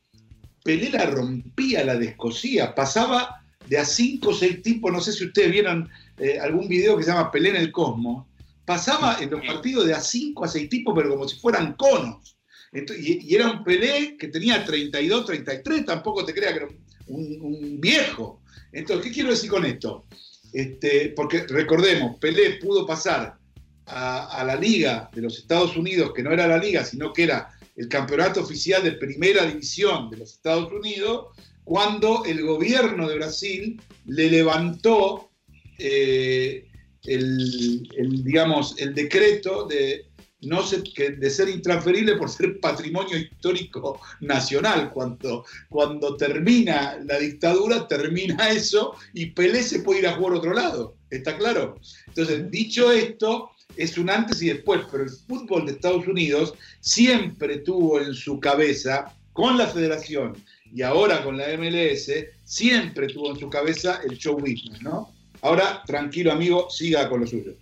Pelé 0.68 0.90
la 0.90 1.06
rompía, 1.06 1.82
la 1.82 1.96
descosía, 1.96 2.74
pasaba 2.74 3.42
de 3.66 3.78
a 3.78 3.86
cinco 3.86 4.28
o 4.28 4.34
seis 4.34 4.60
tipos, 4.60 4.92
no 4.92 5.00
sé 5.00 5.14
si 5.14 5.24
ustedes 5.24 5.50
vieron 5.50 5.88
eh, 6.18 6.38
algún 6.38 6.68
video 6.68 6.94
que 6.94 7.04
se 7.04 7.10
llama 7.10 7.30
Pelé 7.30 7.48
en 7.48 7.56
el 7.56 7.72
Cosmos, 7.72 8.26
pasaba 8.66 9.16
en 9.18 9.30
los 9.30 9.40
partidos 9.46 9.86
de 9.86 9.94
a 9.94 10.00
cinco 10.00 10.44
a 10.44 10.48
seis 10.48 10.68
tipos, 10.68 10.92
pero 10.94 11.08
como 11.08 11.26
si 11.26 11.38
fueran 11.38 11.72
conos. 11.72 12.36
Ento- 12.70 12.94
y, 12.94 13.34
era 13.34 13.50
un 13.50 13.64
Pelé 13.64 14.18
que 14.18 14.28
tenía 14.28 14.62
32, 14.62 15.24
33, 15.24 15.86
tampoco 15.86 16.22
te 16.26 16.34
creas 16.34 16.52
que 16.52 16.58
era 16.58 16.68
un, 17.06 17.80
viejo. 17.80 18.42
Entonces, 18.70 19.06
¿qué 19.06 19.10
quiero 19.10 19.30
decir 19.30 19.48
con 19.48 19.64
esto? 19.64 20.04
Este, 20.52 21.14
porque 21.16 21.46
recordemos, 21.46 22.18
Pelé 22.18 22.58
pudo 22.60 22.86
pasar 22.86 23.38
a 23.86 24.44
la 24.46 24.54
liga 24.54 25.08
de 25.14 25.22
los 25.22 25.38
Estados 25.38 25.78
Unidos, 25.78 26.12
que 26.14 26.22
no 26.22 26.30
era 26.30 26.46
la 26.46 26.58
liga, 26.58 26.84
sino 26.84 27.10
que 27.10 27.22
era 27.22 27.57
el 27.78 27.88
campeonato 27.88 28.40
oficial 28.40 28.82
de 28.82 28.92
primera 28.92 29.46
división 29.46 30.10
de 30.10 30.18
los 30.18 30.32
Estados 30.32 30.70
Unidos, 30.72 31.28
cuando 31.62 32.24
el 32.24 32.42
gobierno 32.42 33.08
de 33.08 33.14
Brasil 33.14 33.80
le 34.06 34.30
levantó 34.30 35.30
eh, 35.78 36.66
el, 37.04 37.88
digamos, 38.24 38.74
el 38.78 38.94
decreto 38.94 39.66
de, 39.66 40.06
no 40.40 40.62
ser, 40.64 40.82
de 40.82 41.30
ser 41.30 41.48
intransferible 41.48 42.16
por 42.16 42.28
ser 42.30 42.58
patrimonio 42.58 43.16
histórico 43.16 44.00
nacional. 44.22 44.90
Cuando, 44.92 45.44
cuando 45.68 46.16
termina 46.16 46.98
la 47.04 47.18
dictadura, 47.20 47.86
termina 47.86 48.50
eso 48.50 48.96
y 49.14 49.26
Pelé 49.26 49.62
se 49.62 49.80
puede 49.80 50.00
ir 50.00 50.08
a 50.08 50.16
jugar 50.16 50.34
a 50.34 50.38
otro 50.38 50.52
lado. 50.52 50.96
¿Está 51.10 51.38
claro? 51.38 51.76
Entonces, 52.08 52.50
dicho 52.50 52.90
esto, 52.90 53.50
es 53.76 53.98
un 53.98 54.10
antes 54.10 54.42
y 54.42 54.48
después, 54.48 54.82
pero 54.90 55.04
el 55.04 55.10
fútbol 55.10 55.66
de 55.66 55.72
Estados 55.72 56.06
Unidos 56.06 56.54
siempre 56.80 57.58
tuvo 57.58 58.00
en 58.00 58.14
su 58.14 58.40
cabeza 58.40 59.14
con 59.32 59.56
la 59.56 59.66
federación 59.66 60.36
y 60.74 60.82
ahora 60.82 61.22
con 61.22 61.36
la 61.36 61.46
MLS, 61.56 62.10
siempre 62.44 63.06
tuvo 63.06 63.30
en 63.30 63.38
su 63.38 63.48
cabeza 63.48 64.00
el 64.04 64.18
show 64.18 64.36
business, 64.38 64.82
¿no? 64.82 65.10
Ahora, 65.42 65.82
tranquilo 65.86 66.32
amigo, 66.32 66.68
siga 66.70 67.08
con 67.08 67.20
lo 67.20 67.26
suyo. 67.26 67.52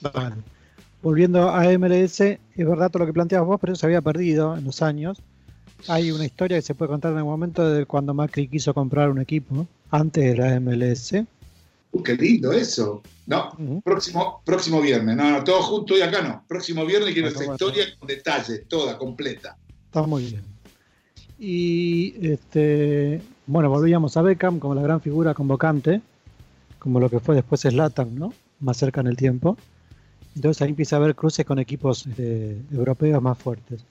Vale. 0.00 0.36
Volviendo 1.02 1.48
a 1.48 1.64
MLS, 1.78 2.20
es 2.20 2.40
verdad 2.56 2.90
todo 2.90 3.00
lo 3.00 3.06
que 3.06 3.12
planteabas 3.12 3.46
vos, 3.46 3.60
pero 3.60 3.76
se 3.76 3.86
había 3.86 4.00
perdido 4.00 4.56
en 4.56 4.64
los 4.64 4.82
años. 4.82 5.22
Hay 5.88 6.10
una 6.10 6.24
historia 6.24 6.58
que 6.58 6.62
se 6.62 6.74
puede 6.74 6.90
contar 6.90 7.12
en 7.12 7.18
algún 7.18 7.32
momento 7.32 7.68
de 7.70 7.86
cuando 7.86 8.12
Macri 8.12 8.48
quiso 8.48 8.74
comprar 8.74 9.10
un 9.10 9.20
equipo 9.20 9.68
antes 9.90 10.24
de 10.24 10.36
la 10.36 10.58
MLS. 10.58 11.14
Uh, 11.92 12.02
qué 12.02 12.14
lindo 12.14 12.52
eso. 12.52 13.02
No, 13.26 13.56
próximo, 13.84 14.40
próximo 14.44 14.80
viernes. 14.80 15.16
No, 15.16 15.30
no, 15.30 15.42
todo 15.42 15.62
junto 15.62 15.96
y 15.96 16.02
acá 16.02 16.22
no. 16.22 16.44
Próximo 16.46 16.84
viernes 16.84 17.12
quiero 17.12 17.32
bueno. 17.32 17.52
historia 17.52 17.84
con 17.98 18.06
detalle, 18.06 18.58
toda, 18.68 18.96
completa. 18.96 19.56
Está 19.86 20.02
muy 20.02 20.24
bien. 20.24 20.42
Y 21.38 22.14
este, 22.26 23.20
bueno, 23.46 23.68
volvíamos 23.68 24.16
a 24.16 24.22
Beckham 24.22 24.58
como 24.58 24.74
la 24.74 24.82
gran 24.82 25.00
figura 25.00 25.34
convocante, 25.34 26.00
como 26.78 27.00
lo 27.00 27.10
que 27.10 27.20
fue 27.20 27.34
después 27.34 27.62
Slatan, 27.62 28.14
¿no? 28.14 28.32
Más 28.60 28.76
cerca 28.76 29.00
en 29.00 29.08
el 29.08 29.16
tiempo. 29.16 29.56
Entonces 30.36 30.62
ahí 30.62 30.70
empieza 30.70 30.96
a 30.96 30.98
haber 31.00 31.14
cruces 31.14 31.44
con 31.44 31.58
equipos 31.58 32.06
este, 32.06 32.58
europeos 32.70 33.22
más 33.22 33.38
fuertes. 33.38 33.84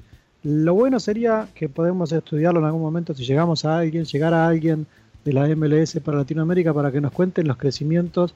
Lo 0.43 0.75
bueno 0.75 0.99
sería 0.99 1.47
que 1.55 1.69
podemos 1.69 2.11
estudiarlo 2.11 2.59
en 2.59 2.67
algún 2.67 2.81
momento 2.81 3.13
si 3.15 3.25
llegamos 3.25 3.65
a 3.65 3.79
alguien, 3.79 4.05
llegar 4.05 4.33
a 4.33 4.47
alguien 4.47 4.85
de 5.25 5.33
la 5.33 5.47
MLS 5.55 5.99
para 6.03 6.19
Latinoamérica 6.19 6.73
para 6.73 6.91
que 6.91 7.01
nos 7.01 7.11
cuenten 7.11 7.47
los 7.47 7.57
crecimientos 7.57 8.33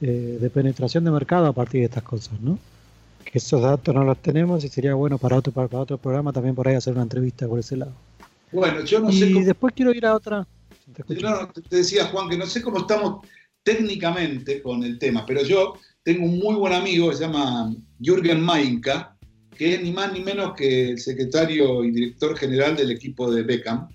eh, 0.00 0.38
de 0.40 0.50
penetración 0.50 1.04
de 1.04 1.12
mercado 1.12 1.46
a 1.46 1.52
partir 1.52 1.80
de 1.80 1.86
estas 1.86 2.02
cosas, 2.02 2.38
¿no? 2.40 2.58
Que 3.24 3.38
esos 3.38 3.62
datos 3.62 3.94
no 3.94 4.04
los 4.04 4.18
tenemos 4.18 4.64
y 4.64 4.68
sería 4.68 4.94
bueno 4.94 5.16
para 5.16 5.36
otro, 5.36 5.52
para 5.52 5.78
otro 5.78 5.96
programa 5.96 6.32
también 6.32 6.54
por 6.56 6.66
ahí 6.68 6.74
hacer 6.74 6.92
una 6.92 7.02
entrevista 7.02 7.46
por 7.46 7.60
ese 7.60 7.76
lado. 7.76 7.92
Bueno, 8.52 8.84
yo 8.84 9.00
no 9.00 9.10
sé 9.12 9.30
y 9.30 9.32
cómo. 9.32 9.46
después 9.46 9.74
quiero 9.74 9.94
ir 9.94 10.04
a 10.04 10.14
otra. 10.14 10.46
No, 11.22 11.48
te 11.48 11.62
te 11.62 11.76
decía 11.76 12.06
Juan 12.06 12.28
que 12.28 12.36
no 12.36 12.46
sé 12.46 12.60
cómo 12.60 12.80
estamos 12.80 13.26
técnicamente 13.62 14.60
con 14.60 14.82
el 14.82 14.98
tema, 14.98 15.24
pero 15.24 15.42
yo 15.42 15.74
tengo 16.02 16.26
un 16.26 16.38
muy 16.38 16.56
buen 16.56 16.74
amigo 16.74 17.08
que 17.08 17.16
se 17.16 17.22
llama 17.22 17.74
Jürgen 18.00 18.40
Mainka, 18.40 19.16
que 19.56 19.74
es 19.74 19.82
ni 19.82 19.92
más 19.92 20.12
ni 20.12 20.20
menos 20.20 20.52
que 20.54 20.90
el 20.90 20.98
secretario 20.98 21.84
y 21.84 21.92
director 21.92 22.36
general 22.36 22.76
del 22.76 22.90
equipo 22.90 23.30
de 23.32 23.42
Beckham, 23.42 23.88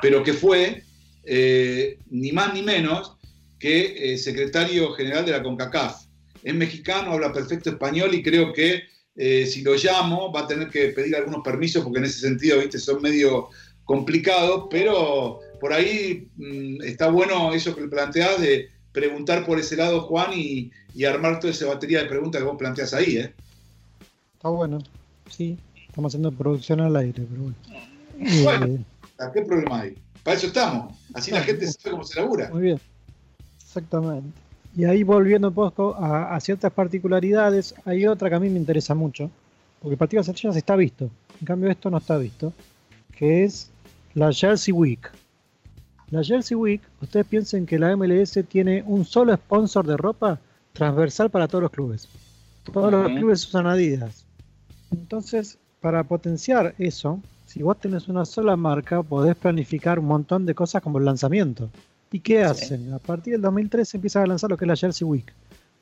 pero 0.00 0.22
que 0.24 0.32
fue 0.32 0.82
eh, 1.24 1.98
ni 2.10 2.32
más 2.32 2.52
ni 2.54 2.62
menos 2.62 3.16
que 3.58 4.12
eh, 4.12 4.18
secretario 4.18 4.92
general 4.92 5.24
de 5.24 5.32
la 5.32 5.42
CONCACAF. 5.42 6.04
Es 6.42 6.54
mexicano, 6.54 7.12
habla 7.12 7.32
perfecto 7.32 7.70
español 7.70 8.14
y 8.14 8.22
creo 8.22 8.52
que 8.52 8.82
eh, 9.14 9.46
si 9.46 9.62
lo 9.62 9.74
llamo 9.74 10.32
va 10.32 10.40
a 10.40 10.46
tener 10.46 10.68
que 10.68 10.88
pedir 10.88 11.14
algunos 11.14 11.42
permisos 11.44 11.84
porque 11.84 11.98
en 11.98 12.06
ese 12.06 12.20
sentido, 12.20 12.58
viste, 12.58 12.78
son 12.78 13.00
medio 13.02 13.50
complicados, 13.84 14.66
pero 14.70 15.40
por 15.60 15.72
ahí 15.72 16.28
mm, 16.36 16.82
está 16.82 17.08
bueno 17.10 17.52
eso 17.52 17.76
que 17.76 17.86
planteás 17.86 18.40
de 18.40 18.68
preguntar 18.92 19.46
por 19.46 19.58
ese 19.58 19.76
lado, 19.76 20.02
Juan, 20.02 20.32
y, 20.34 20.70
y 20.94 21.04
armar 21.04 21.40
toda 21.40 21.52
esa 21.52 21.66
batería 21.66 22.02
de 22.02 22.08
preguntas 22.08 22.40
que 22.40 22.46
vos 22.46 22.58
planteás 22.58 22.92
ahí, 22.94 23.18
¿eh? 23.18 23.32
Está 24.34 24.48
bueno. 24.48 24.78
Sí, 25.30 25.56
estamos 25.88 26.10
haciendo 26.10 26.32
producción 26.32 26.80
al 26.80 26.96
aire, 26.96 27.24
pero 27.30 27.42
bueno. 27.42 27.56
Bueno. 28.42 28.66
Eh, 28.66 28.84
¿A 29.18 29.32
¿Qué 29.32 29.42
problema 29.42 29.82
hay? 29.82 29.94
Para 30.22 30.36
eso 30.36 30.46
estamos. 30.46 30.94
Así 31.14 31.30
la 31.30 31.42
gente 31.42 31.66
sabe 31.66 31.90
cómo 31.92 32.04
se 32.04 32.20
labura. 32.20 32.48
muy 32.50 32.62
bien. 32.62 32.80
Exactamente. 33.60 34.28
Y 34.76 34.84
ahí 34.84 35.02
volviendo 35.02 35.48
un 35.48 35.54
poco 35.54 35.94
a, 35.94 36.34
a 36.34 36.40
ciertas 36.40 36.72
particularidades, 36.72 37.74
hay 37.84 38.06
otra 38.06 38.28
que 38.28 38.36
a 38.36 38.40
mí 38.40 38.48
me 38.48 38.58
interesa 38.58 38.94
mucho, 38.94 39.30
porque 39.80 39.94
el 39.94 39.98
partido 39.98 40.20
de 40.20 40.24
selecciones 40.24 40.56
está 40.56 40.76
visto, 40.76 41.10
en 41.40 41.46
cambio 41.46 41.70
esto 41.70 41.90
no 41.90 41.98
está 41.98 42.16
visto, 42.16 42.52
que 43.16 43.44
es 43.44 43.70
la 44.14 44.32
Jersey 44.32 44.72
Week. 44.72 45.10
La 46.10 46.22
Jersey 46.22 46.54
Week, 46.54 46.82
ustedes 47.00 47.26
piensen 47.26 47.66
que 47.66 47.78
la 47.78 47.96
MLS 47.96 48.38
tiene 48.48 48.82
un 48.86 49.04
solo 49.04 49.34
sponsor 49.34 49.86
de 49.86 49.96
ropa 49.96 50.38
transversal 50.72 51.30
para 51.30 51.48
todos 51.48 51.62
los 51.62 51.70
clubes. 51.70 52.08
Todos 52.70 52.92
los 52.92 53.06
clubes 53.08 53.46
usan 53.46 53.66
Adidas. 53.66 54.24
Entonces, 54.90 55.58
para 55.80 56.04
potenciar 56.04 56.74
eso, 56.78 57.20
si 57.52 57.62
vos 57.62 57.78
tenés 57.78 58.08
una 58.08 58.24
sola 58.24 58.56
marca, 58.56 59.02
podés 59.02 59.36
planificar 59.36 59.98
un 59.98 60.06
montón 60.06 60.46
de 60.46 60.54
cosas 60.54 60.80
como 60.80 60.98
el 60.98 61.04
lanzamiento. 61.04 61.68
¿Y 62.10 62.20
qué 62.20 62.38
Sí. 62.38 62.42
hacen? 62.44 62.92
A 62.94 62.98
partir 62.98 63.34
del 63.34 63.42
2013 63.42 63.98
empiezan 63.98 64.22
a 64.22 64.26
lanzar 64.26 64.48
lo 64.48 64.56
que 64.56 64.64
es 64.64 64.68
la 64.68 64.76
Jersey 64.76 65.06
Week. 65.06 65.30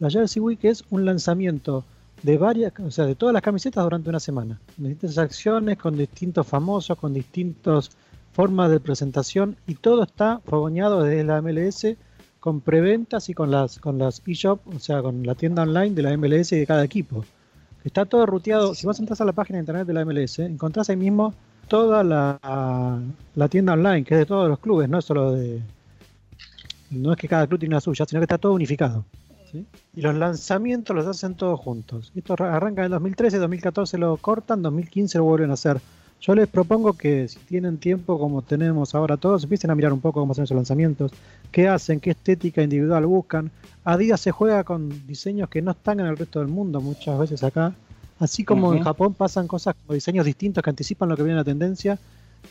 La 0.01 0.11
Jersey 0.11 0.41
Week 0.43 0.59
es 0.65 0.83
un 0.91 1.05
lanzamiento 1.05 1.85
de 2.25 2.39
varias, 2.39 2.73
o 2.81 2.91
sea, 2.91 3.07
de 3.07 3.15
todas 3.15 3.33
las 3.33 3.43
camisetas 3.43 3.85
durante 3.85 4.11
una 4.11 4.19
semana. 4.19 4.59
Distintas 4.77 5.17
acciones 5.19 5.79
con 5.79 5.97
distintos 5.97 6.45
famosos, 6.45 6.99
con 6.99 7.15
distintas 7.15 7.91
formas 8.33 8.69
de 8.71 8.81
presentación 8.81 9.57
y 9.69 9.75
todo 9.77 10.03
está 10.03 10.41
fogoneado 10.45 11.05
desde 11.05 11.23
la 11.25 11.41
MLS 11.41 11.97
con 12.41 12.61
preventas 12.61 13.29
y 13.29 13.35
con 13.35 13.51
las 13.53 13.79
con 13.79 13.99
las 13.99 14.23
eShop, 14.27 14.61
o 14.75 14.79
sea, 14.81 15.03
con 15.03 15.25
la 15.25 15.35
tienda 15.37 15.63
online 15.63 15.91
de 15.95 16.03
la 16.03 16.17
MLS 16.17 16.53
y 16.53 16.59
de 16.59 16.67
cada 16.67 16.85
equipo. 16.85 17.25
Está 17.85 18.07
todo 18.07 18.27
ruteado. 18.27 18.75
Si 18.75 18.87
vos 18.87 18.99
entras 18.99 19.21
a 19.21 19.25
la 19.25 19.33
página 19.33 19.59
de 19.59 19.61
internet 19.63 19.87
de 19.87 19.93
la 19.95 20.05
MLS, 20.05 20.41
encontrás 20.41 20.91
ahí 20.91 20.97
mismo 20.97 21.33
toda 21.71 22.03
la, 22.05 23.01
la 23.37 23.49
tienda 23.49 23.73
online, 23.73 24.05
que 24.05 24.15
es 24.15 24.19
de 24.21 24.27
todos 24.27 24.49
los 24.49 24.59
clubes, 24.59 24.89
no 24.89 24.99
es 24.99 25.05
solo 25.05 25.33
de. 25.33 25.63
No 26.91 27.13
es 27.13 27.19
que 27.19 27.29
cada 27.29 27.47
club 27.47 27.61
tiene 27.61 27.75
una 27.77 27.81
suya, 27.81 28.05
sino 28.07 28.21
que 28.21 28.25
está 28.25 28.37
todo 28.39 28.53
unificado. 28.53 29.05
Y 29.97 30.01
los 30.01 30.15
lanzamientos 30.15 30.95
los 30.95 31.07
hacen 31.07 31.35
todos 31.35 31.59
juntos. 31.59 32.13
Esto 32.15 32.35
arra- 32.35 32.55
arranca 32.57 32.83
en 32.83 32.87
el 32.87 32.91
2013, 32.93 33.39
2014 33.39 33.99
lo 33.99 34.17
cortan, 34.17 34.63
2015 34.63 35.19
lo 35.19 35.25
vuelven 35.25 35.51
a 35.51 35.55
hacer. 35.55 35.81
Yo 36.21 36.35
les 36.35 36.49
propongo 36.49 36.93
que 36.93 37.29
si 37.29 37.39
tienen 37.39 37.79
tiempo, 37.79 38.19
como 38.19 38.43
tenemos 38.43 38.95
ahora 38.95 39.17
todos, 39.17 39.45
empiecen 39.45 39.71
a 39.71 39.75
mirar 39.75 39.93
un 39.93 40.01
poco 40.01 40.21
cómo 40.21 40.33
hacen 40.33 40.45
esos 40.45 40.55
lanzamientos, 40.57 41.13
qué 41.51 41.67
hacen, 41.69 41.99
qué 41.99 42.11
estética 42.11 42.63
individual 42.63 43.07
buscan. 43.07 43.51
Adidas 43.85 44.21
se 44.21 44.31
juega 44.31 44.63
con 44.65 45.07
diseños 45.07 45.49
que 45.49 45.63
no 45.63 45.71
están 45.71 45.99
en 46.01 46.07
el 46.07 46.17
resto 46.17 46.41
del 46.41 46.49
mundo 46.49 46.81
muchas 46.81 47.19
veces 47.19 47.43
acá. 47.43 47.73
Así 48.21 48.45
como 48.45 48.73
en. 48.75 48.85
Japón 48.85 49.15
pasan 49.15 49.49
cosas 49.49 49.75
como 49.75 49.95
diseños 49.95 50.25
distintos 50.25 50.63
que 50.63 50.71
anticipan 50.71 51.09
lo 51.09 51.17
que 51.17 51.23
viene 51.23 51.33
en 51.33 51.39
la 51.39 51.45
tendencia, 51.45 51.99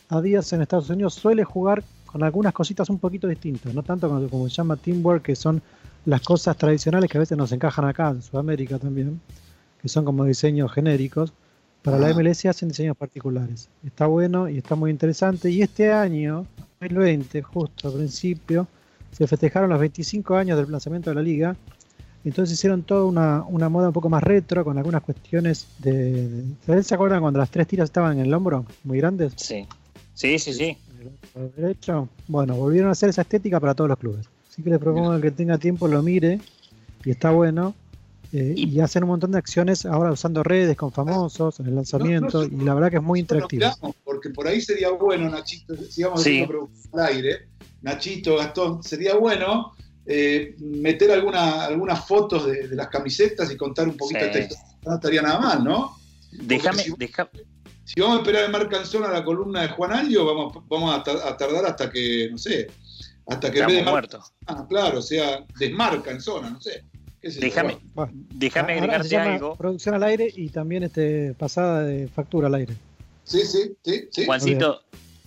Adidas 0.10 0.52
en 0.54 0.62
Estados 0.62 0.90
Unidos 0.90 1.14
suele 1.14 1.44
jugar 1.44 1.84
con 2.06 2.24
algunas 2.24 2.54
cositas 2.54 2.90
un 2.90 3.00
poquito 3.00 3.28
distintas, 3.28 3.74
no 3.74 3.84
tanto 3.84 4.08
como, 4.10 4.28
como 4.28 4.50
se 4.50 4.56
llama 4.56 4.76
Teamwork, 4.76 5.24
que 5.24 5.36
son 5.36 5.62
las 6.06 6.22
cosas 6.22 6.58
tradicionales 6.58 7.10
que 7.10 7.18
a 7.18 7.20
veces 7.20 7.38
nos 7.38 7.52
encajan 7.52 7.86
acá 7.86 8.10
en 8.10 8.22
Sudamérica 8.22 8.78
también, 8.80 9.22
que 9.82 9.90
son 9.90 10.06
como 10.06 10.26
diseños 10.26 10.72
genéricos. 10.72 11.34
Para 11.82 11.98
la 11.98 12.08
Ah. 12.08 12.14
MLS 12.14 12.46
hacen 12.50 12.68
diseños 12.70 12.98
particulares. 12.98 13.70
Está 13.86 14.06
bueno 14.08 14.50
y 14.50 14.58
está 14.58 14.76
muy 14.76 14.92
interesante. 14.92 15.50
Y 15.50 15.62
este 15.62 15.94
año, 15.94 16.46
2020, 16.82 17.42
justo 17.42 17.88
al 17.88 17.94
principio, 17.94 18.68
se 19.12 19.28
festejaron 19.28 19.70
los 19.70 19.80
25 19.80 20.36
años 20.36 20.58
del 20.58 20.70
lanzamiento 20.70 21.10
de 21.10 21.16
la 21.16 21.22
liga. 21.22 21.56
Entonces 22.26 22.54
hicieron 22.58 22.84
toda 22.84 23.06
una, 23.06 23.44
una 23.48 23.70
moda 23.70 23.88
un 23.88 23.94
poco 23.94 24.10
más 24.10 24.22
retro, 24.24 24.64
con 24.66 24.78
algunas 24.78 25.02
cuestiones 25.04 25.68
de... 25.80 26.28
de- 26.28 26.44
¿Ustedes 26.52 26.88
se 26.88 26.96
acuerdan 26.96 27.22
cuando 27.22 27.40
las 27.40 27.50
tres 27.50 27.68
tiras 27.68 27.86
estaban 27.86 28.20
en 28.20 28.26
el 28.26 28.34
hombro, 28.34 28.66
muy 28.84 28.98
grandes? 28.98 29.34
Sí. 29.38 29.66
Sí, 30.14 30.38
sí, 30.38 30.54
sí. 30.54 30.78
El 31.34 31.52
derecho. 31.56 32.10
Bueno, 32.28 32.56
volvieron 32.56 32.90
a 32.90 32.92
hacer 32.92 33.10
esa 33.10 33.22
estética 33.22 33.60
para 33.60 33.74
todos 33.74 33.90
los 33.90 33.98
clubes. 33.98 34.28
Así 34.52 34.62
que 34.62 34.70
les 34.70 34.80
propongo 34.80 35.12
que 35.12 35.16
el 35.16 35.22
que 35.22 35.32
tenga 35.32 35.58
tiempo 35.58 35.88
lo 35.88 36.04
mire 36.04 36.40
y 37.06 37.10
está 37.12 37.32
bueno. 37.32 37.74
Eh, 38.34 38.54
Y- 38.56 38.70
y 38.76 38.80
hacen 38.82 39.04
un 39.04 39.10
montón 39.12 39.32
de 39.32 39.38
acciones 39.40 39.86
ahora 39.86 40.12
usando 40.12 40.44
redes 40.44 40.76
con 40.78 40.92
famosos 40.92 41.60
en 41.62 41.68
el 41.68 41.76
lanzamiento 41.76 42.44
No, 42.44 42.48
no, 42.50 42.62
y 42.62 42.66
la 42.66 42.74
verdad 42.76 42.92
que 42.92 42.98
es 42.98 43.02
muy 43.04 43.22
interactivo. 43.22 43.66
porque 44.04 44.30
por 44.30 44.46
ahí 44.48 44.60
sería 44.62 44.92
bueno, 44.92 45.30
Nachito, 45.30 45.76
sigamos 45.90 46.22
Sí. 46.22 46.46
al 46.94 47.00
aire, 47.08 47.48
Nachito, 47.82 48.36
Gastón, 48.38 48.84
sería 48.84 49.16
bueno 49.16 49.72
eh, 50.12 50.56
meter 50.60 51.12
alguna, 51.12 51.66
algunas 51.66 52.08
fotos 52.08 52.48
de, 52.48 52.68
de 52.68 52.76
las 52.76 52.88
camisetas 52.88 53.52
y 53.52 53.56
contar 53.56 53.88
un 53.88 53.96
poquito 53.96 54.20
Sí. 54.22 54.26
de 54.26 54.32
texto. 54.32 54.56
No 54.86 54.96
estaría 54.96 55.22
nada 55.22 55.40
mal, 55.40 55.64
¿no? 55.64 55.96
Déjame, 56.32 56.82
si- 56.84 56.94
deja- 56.98 57.30
Si 57.86 58.00
vamos 58.02 58.18
a 58.18 58.20
esperar 58.22 58.42
de 58.44 58.50
Marc 58.50 58.72
Canzón 58.72 59.04
a 59.04 59.10
la 59.12 59.24
columna 59.24 59.62
de 59.62 59.68
Juan 59.70 59.92
Alio, 59.92 60.26
vamos, 60.26 60.58
vamos 60.68 60.96
a, 60.96 61.04
tar- 61.04 61.22
a 61.28 61.38
tardar 61.38 61.66
hasta 61.66 61.92
que, 61.92 62.28
no 62.32 62.38
sé, 62.40 62.68
hasta 63.28 63.52
que 63.52 63.60
en 63.60 63.66
vez 63.68 63.74
de 63.76 63.80
estamos 63.82 63.94
Marc 64.02 64.12
muertos. 64.12 64.34
Ah, 64.48 64.66
claro, 64.68 65.00
o 65.00 65.02
sea, 65.04 65.46
desmarca 65.60 66.10
en 66.12 66.22
zona, 66.22 66.50
no 66.50 66.60
sé. 66.62 66.84
¿Qué 67.22 67.30
sé 67.32 67.40
yo, 67.42 67.46
Déjame, 67.46 67.78
bueno. 67.94 68.12
Déjame 68.34 68.74
agregarte 68.74 69.18
algo. 69.18 69.56
Producción 69.56 69.94
al 69.96 70.04
aire 70.04 70.32
y 70.36 70.50
también 70.50 70.84
este 70.84 71.34
pasada 71.36 71.84
de 71.84 72.08
factura 72.08 72.48
al 72.48 72.56
aire. 72.56 72.74
Sí, 73.26 73.42
sí, 73.46 73.74
sí, 73.84 74.08
sí. 74.12 74.26
Juancito, 74.26 74.82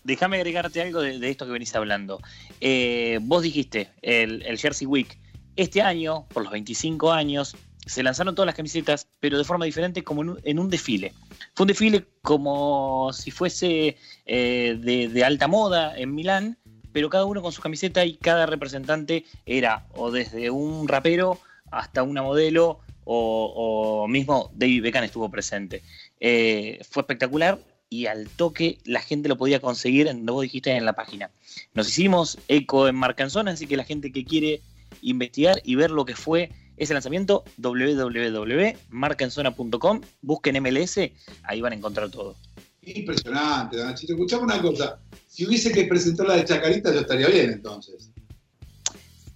déjame 0.05 0.37
agregarte 0.37 0.83
algo 0.83 1.01
de, 1.01 1.29
esto 1.29 1.47
que 1.47 1.53
venís 1.53 1.75
hablando. 1.75 2.21
Eh, 2.61 3.19
vos 3.23 3.43
dijiste, 3.43 3.91
el, 4.03 4.59
Jersey 4.59 4.87
Week, 4.87 5.19
este 5.57 5.83
año, 5.83 6.27
por 6.33 6.43
los 6.43 6.53
25 6.53 7.13
años, 7.13 7.57
se 7.87 8.03
lanzaron 8.03 8.35
todas 8.35 8.47
las 8.47 8.55
camisetas, 8.55 9.09
pero 9.21 9.39
de 9.39 9.45
forma 9.45 9.65
diferente, 9.65 10.05
como 10.05 10.37
en 10.43 10.59
un, 10.59 10.71
desfile. 10.71 11.13
Fue 11.55 11.65
un 11.65 11.69
desfile 11.69 12.07
como 12.23 13.13
si 13.13 13.31
fuese 13.31 13.97
eh, 14.27 14.79
de, 14.79 15.25
alta 15.25 15.49
moda 15.49 15.97
en 15.97 16.15
Milán, 16.15 16.59
pero 16.93 17.11
cada 17.11 17.25
uno 17.25 17.43
con 17.43 17.53
su 17.53 17.63
camiseta 17.63 18.05
y 18.05 18.17
cada 18.17 18.47
representante 18.47 19.25
era 19.47 19.87
o 19.95 20.11
desde 20.11 20.51
un 20.51 20.87
rapero 20.87 21.41
hasta 21.71 22.03
una 22.03 22.23
modelo 22.23 22.81
o, 23.05 24.03
o 24.05 24.09
mismo 24.09 24.51
David 24.55 24.83
Beckham 24.83 25.05
estuvo 25.05 25.31
presente. 25.31 25.83
Eh, 26.21 26.81
fue 26.89 27.01
espectacular 27.01 27.59
y 27.93 28.07
al 28.07 28.29
toque 28.31 28.79
la 28.85 29.03
gente 29.03 29.29
lo 29.29 29.37
podía 29.37 29.61
conseguir, 29.61 30.07
en, 30.09 30.25
vos 30.25 30.41
dijiste 30.43 30.71
en 30.71 30.87
la 30.87 30.95
página. 30.95 31.31
Nos 31.75 31.89
hicimos 31.91 32.39
eco 32.49 32.89
en 32.89 32.95
Marcanzona, 32.97 33.51
así 33.51 33.67
que 33.67 33.77
la 33.77 33.85
gente 33.85 34.11
que 34.13 34.25
quiere 34.25 34.63
investigar 35.03 35.61
y 35.63 35.75
ver 35.75 35.91
lo 35.91 36.07
que 36.07 36.17
fue 36.17 36.51
ese 36.79 36.95
lanzamiento, 36.95 37.45
www.marcanzona.com, 37.59 40.01
busquen 40.23 40.63
MLS, 40.63 40.99
ahí 41.45 41.61
van 41.61 41.75
a 41.75 41.77
encontrar 41.77 42.09
todo. 42.11 42.35
Impresionante, 42.83 43.77
Nachito. 43.77 44.15
Escuchame 44.15 44.45
una 44.45 44.61
cosa. 44.63 44.99
Si 45.29 45.45
hubiese 45.47 45.71
que 45.71 45.85
presentar 45.85 46.27
la 46.27 46.37
de 46.37 46.45
Chacarita, 46.47 46.91
yo 46.93 47.01
estaría 47.01 47.29
bien 47.29 47.51
entonces. 47.51 48.11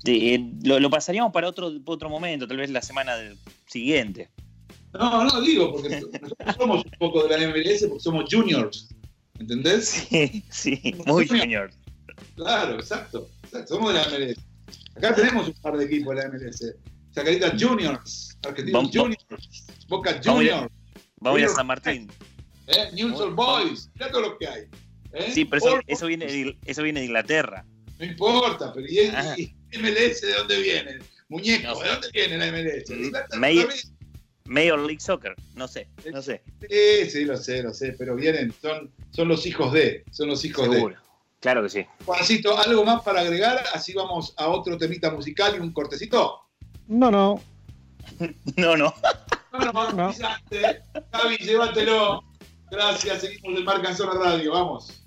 De- 0.02 0.34
eh, 0.34 0.50
lo, 0.64 0.80
lo 0.80 0.88
pasaríamos 0.90 1.30
para 1.32 1.48
otro, 1.48 1.70
otro 1.84 2.09
momento, 2.09 2.48
tal 2.48 2.57
vez 2.57 2.70
la 2.70 2.80
semana 2.82 3.16
del- 3.16 3.36
siguiente. 3.66 4.28
No, 4.93 5.24
no, 5.24 5.41
digo, 5.41 5.72
porque 5.72 5.89
nosotros 5.91 6.20
somos 6.59 6.84
un 6.84 6.91
poco 6.99 7.26
de 7.26 7.39
la 7.39 7.49
MLS 7.49 7.84
porque 7.89 8.01
somos 8.03 8.24
juniors. 8.30 8.89
¿Entendés? 9.39 9.89
Sí, 10.09 10.43
sí, 10.51 10.95
muy 11.07 11.26
junior. 11.28 11.70
Claro, 12.37 12.76
exacto. 12.76 13.28
exacto, 13.45 13.74
Somos 13.74 13.93
de 13.93 14.01
la 14.01 14.09
MLS. 14.09 14.39
Acá 14.97 15.14
tenemos 15.14 15.49
un 15.49 15.55
par 15.55 15.76
de 15.76 15.84
equipos 15.84 16.16
de 16.16 16.22
la 16.22 16.28
MLS. 16.30 16.74
Chacarita 17.14 17.53
Juniors, 17.59 18.39
Argentinos 18.47 18.72
Vamos- 18.93 18.97
Juniors, 18.97 19.66
Boca 19.89 20.20
Juniors, 20.24 20.70
Vamos 21.20 21.43
a 21.43 21.49
San 21.49 21.66
Martín. 21.66 22.11
eh, 22.68 22.91
Newell's 22.95 23.20
Old 23.20 23.34
Boys. 23.34 23.91
Mirá 23.95 24.11
todo 24.11 24.22
lo 24.22 24.39
que 24.39 24.49
hay. 24.49 24.62
¿eh? 25.12 25.30
Sí, 25.32 25.45
pero 25.45 25.80
eso, 25.87 26.07
viene, 26.07 26.26
de, 26.26 26.57
eso 26.64 26.82
viene 26.82 27.01
de 27.01 27.07
Inglaterra. 27.07 27.64
No 27.99 28.05
importa, 28.05 28.72
pero 28.72 28.87
¿y, 28.87 28.99
Ah. 29.14 29.34
y 29.39 29.55
MLS 29.78 30.20
de 30.22 30.32
dónde 30.34 30.61
viene? 30.61 30.99
Muñeco, 31.28 31.68
No. 31.74 31.80
¿de 31.80 31.89
dónde 31.89 32.09
viene 32.12 32.39
la 32.39 32.47
MLS? 32.49 32.91
Mm, 32.91 33.39
May-. 33.41 33.66
Major 34.47 34.78
League 34.78 35.01
Soccer, 35.01 35.34
no 35.55 35.68
sé, 35.68 35.88
no 36.12 36.22
sé. 36.22 36.42
Sí, 36.61 37.11
sí, 37.11 37.24
lo 37.24 37.36
sé, 37.36 37.62
lo 37.62 37.74
sé, 37.74 37.94
pero 37.99 38.14
vienen, 38.14 38.53
son, 38.61 38.92
son 39.11 39.28
los 39.28 39.47
hijos 39.47 39.72
de, 39.72 40.05
son 40.11 40.28
los 40.28 40.44
hijos 40.44 40.68
de. 40.68 40.76
Seguro. 40.76 40.97
Claro 41.40 41.62
que 41.62 41.68
sí. 41.68 41.86
Juancito, 42.05 42.59
¿algo 42.59 42.84
más 42.84 43.03
para 43.03 43.20
agregar? 43.20 43.62
Así 43.72 43.92
vamos 43.92 44.34
a 44.36 44.49
otro 44.49 44.78
temita 44.78 45.11
musical 45.11 45.55
y 45.57 45.61
un 45.61 45.72
cortecito. 45.72 46.40
No, 46.88 47.11
no. 47.11 47.40
No, 48.57 48.76
no. 48.76 48.94
No, 49.53 49.72
no, 49.72 49.92
No. 49.92 50.14
Javi, 51.12 51.36
llévatelo. 51.38 52.22
Gracias, 52.70 53.20
seguimos 53.20 53.59
en 53.59 53.64
Marca 53.64 53.90
en 53.90 53.97
Zona 53.97 54.14
Radio, 54.14 54.53
vamos. 54.53 55.05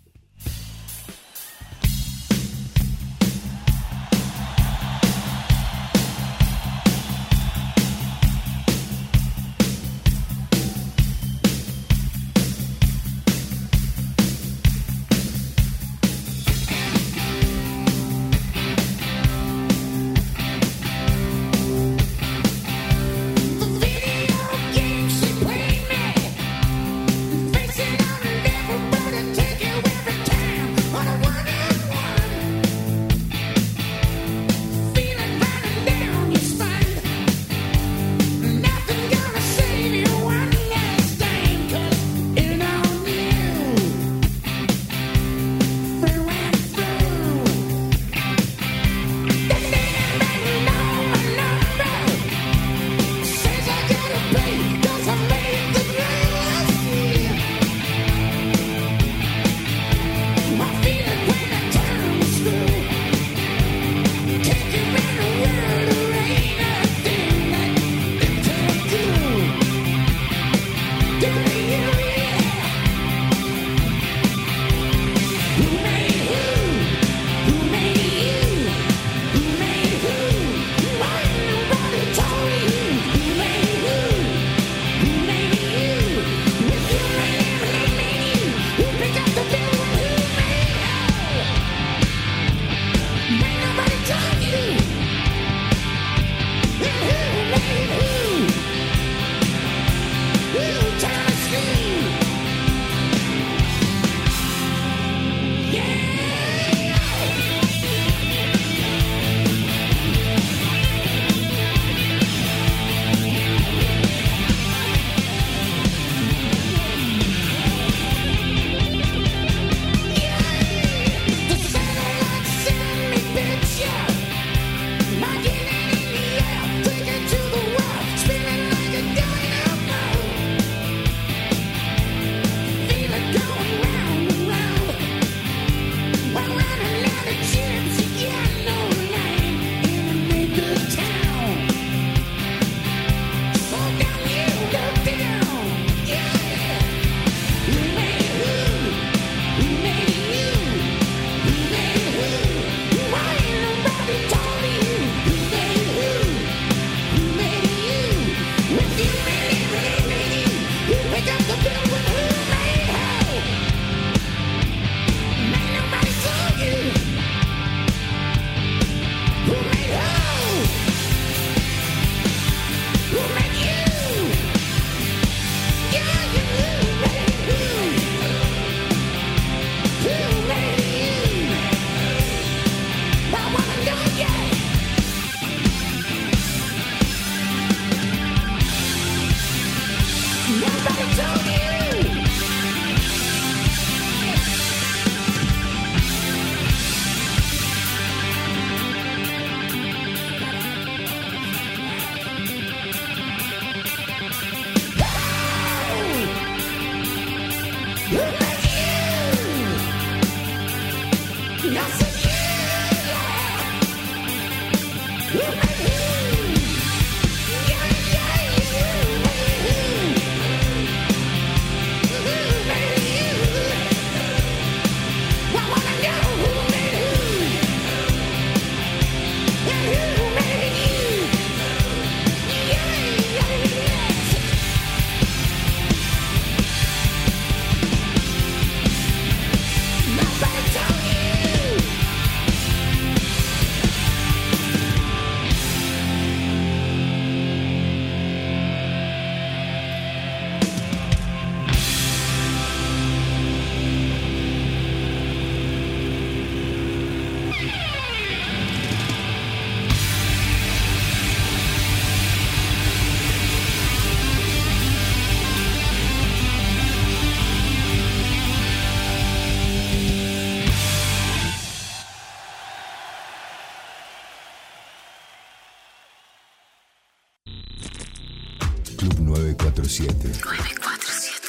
Club 278.99 279.19
947. 279.21 280.29
947. 280.43 281.47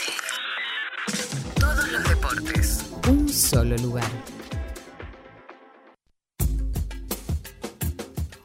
Todos 1.58 1.90
los 1.90 2.08
deportes. 2.08 2.84
Un 3.08 3.28
solo 3.28 3.76
lugar. 3.78 4.08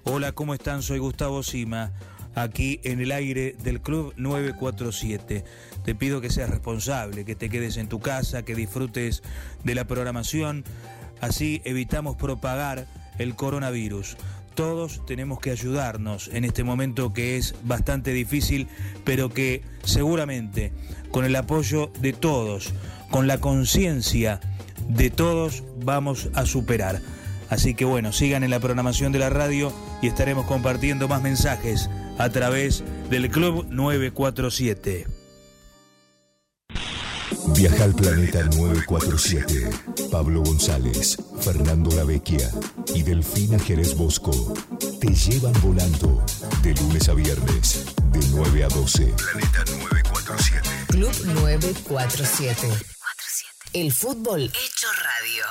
Hola, 0.06 0.32
¿cómo 0.32 0.56
están? 0.56 0.82
Soy 0.82 0.98
Gustavo 0.98 1.44
Sima, 1.44 1.92
aquí 2.34 2.80
en 2.84 3.00
el 3.00 3.12
aire 3.12 3.56
del 3.64 3.80
Club 3.80 4.16
947. 4.18 5.46
Te 5.84 5.94
pido 5.94 6.20
que 6.20 6.32
seas 6.32 6.50
responsable, 6.50 7.26
que 7.26 7.36
te 7.36 7.48
quedes 7.48 7.78
en 7.78 7.88
tu 7.88 8.00
casa, 8.00 8.42
que 8.42 8.56
disfrutes 8.56 9.22
de 9.64 9.76
la 9.76 9.86
programación. 9.86 10.64
Así 11.22 11.62
evitamos 11.64 12.16
propagar 12.16 12.88
el 13.20 13.36
coronavirus. 13.36 14.18
Todos 14.56 15.06
tenemos 15.06 15.40
que 15.40 15.52
ayudarnos 15.52 16.30
en 16.30 16.46
este 16.46 16.64
momento 16.64 17.12
que 17.12 17.36
es 17.36 17.56
bastante 17.64 18.12
difícil, 18.12 18.68
pero 19.04 19.30
que 19.30 19.62
seguramente 19.84 20.72
con 21.12 21.26
el 21.26 21.36
apoyo 21.36 21.92
de 22.00 22.14
todos, 22.14 22.74
con 23.12 23.28
la 23.28 23.40
conciencia 23.40 24.40
de 24.88 25.10
todos, 25.10 25.64
vamos 25.84 26.30
a 26.34 26.46
superar. 26.46 27.02
Así 27.50 27.76
que 27.76 27.84
bueno, 27.84 28.14
sigan 28.14 28.44
en 28.44 28.50
la 28.50 28.62
programación 28.62 29.12
de 29.12 29.20
la 29.20 29.30
radio 29.30 29.74
y 30.02 30.08
estaremos 30.08 30.46
compartiendo 30.46 31.10
más 31.10 31.22
mensajes 31.22 31.90
a 32.18 32.30
través 32.30 32.84
del 33.10 33.30
Club 33.30 33.68
947. 33.70 35.15
Viaja 37.56 37.84
al 37.86 37.96
planeta 37.96 38.44
947. 38.44 39.70
Pablo 40.12 40.42
González, 40.42 41.18
Fernando 41.42 41.96
Lavecchia 41.96 42.52
y 42.94 43.04
Delfina 43.04 43.58
Jerez 43.60 43.96
Bosco 43.96 44.54
te 45.00 45.14
llevan 45.14 45.54
volando 45.62 46.24
de 46.62 46.74
lunes 46.74 47.10
a 47.10 47.14
viernes 47.14 47.86
de 48.12 48.20
9 48.32 48.64
a 48.64 48.68
12. 48.68 49.06
Planeta 49.06 49.66
947. 49.66 50.70
Club 50.88 51.14
947. 51.42 52.68
El 53.74 53.92
fútbol 53.92 54.44
hecho 54.44 54.88
radio. 55.04 55.46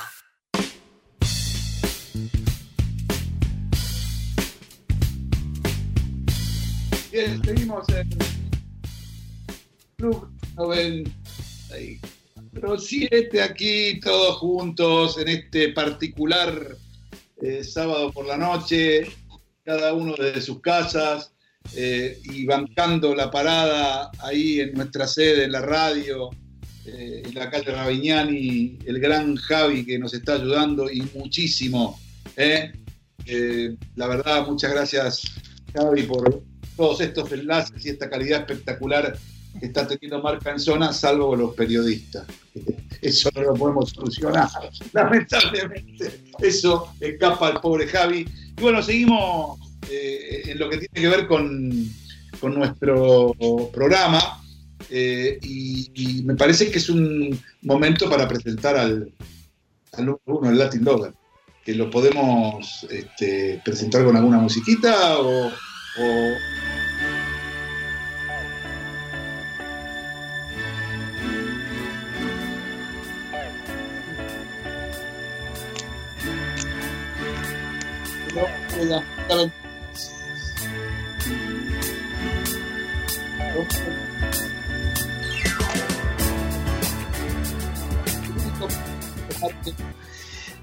Bien, 7.11 7.41
seguimos 7.43 7.87
en 7.89 8.09
Club 9.97 10.29
97 11.69 13.41
aquí, 13.41 13.99
todos 13.99 14.37
juntos 14.37 15.17
en 15.17 15.27
este 15.27 15.69
particular 15.73 16.77
eh, 17.41 17.63
sábado 17.63 18.11
por 18.11 18.25
la 18.25 18.37
noche, 18.37 19.07
cada 19.63 19.93
uno 19.93 20.15
desde 20.17 20.41
sus 20.41 20.61
casas 20.61 21.33
eh, 21.75 22.19
y 22.23 22.45
bancando 22.45 23.13
la 23.13 23.29
parada 23.29 24.09
ahí 24.19 24.61
en 24.61 24.73
nuestra 24.73 25.05
sede, 25.07 25.45
en 25.45 25.51
la 25.51 25.61
radio, 25.61 26.29
eh, 26.85 27.23
en 27.25 27.33
la 27.35 27.49
calle 27.49 27.71
Raviñani, 27.71 28.79
el 28.85 28.99
gran 28.99 29.35
Javi 29.35 29.85
que 29.85 29.99
nos 29.99 30.13
está 30.13 30.35
ayudando 30.35 30.89
y 30.89 31.01
muchísimo. 31.13 31.99
la 32.37 34.07
verdad, 34.07 34.47
muchas 34.47 34.71
gracias 34.71 35.23
Javi 35.73 36.03
por 36.03 36.43
todos 36.77 37.01
estos 37.01 37.31
enlaces 37.31 37.85
y 37.85 37.89
esta 37.89 38.09
calidad 38.09 38.41
espectacular 38.41 39.17
está 39.61 39.87
teniendo 39.87 40.21
Marca 40.21 40.51
en 40.51 40.59
zona, 40.59 40.93
salvo 40.93 41.35
los 41.35 41.55
periodistas. 41.55 42.25
Eso 43.01 43.29
no 43.35 43.41
lo 43.41 43.53
podemos 43.53 43.91
solucionar, 43.91 44.49
lamentablemente. 44.93 46.23
Eso 46.39 46.93
escapa 46.99 47.47
al 47.47 47.61
pobre 47.61 47.87
Javi. 47.87 48.25
Y 48.57 48.61
bueno, 48.61 48.81
seguimos 48.81 49.59
eh, 49.89 50.43
en 50.45 50.59
lo 50.59 50.69
que 50.69 50.77
tiene 50.77 50.93
que 50.93 51.15
ver 51.15 51.27
con, 51.27 51.89
con 52.39 52.55
nuestro 52.55 53.33
programa. 53.71 54.41
eh, 54.89 55.37
y, 55.41 56.23
me 56.25 56.35
parece 56.35 56.71
que 56.71 56.79
es 56.79 56.89
un 56.89 57.39
momento 57.61 58.09
para 58.09 58.27
presentar 58.27 58.75
al, 58.77 59.11
al 59.93 60.05
número 60.05 60.21
uno, 60.25 60.49
el 60.49 60.57
Latin 60.57 60.83
Lover. 60.83 61.13
Que 61.63 61.75
lo 61.75 61.89
podemos 61.89 62.87
este, 62.89 63.61
presentar 63.63 64.03
con 64.03 64.15
alguna 64.15 64.37
musiquita 64.37 65.19
o 65.19 65.51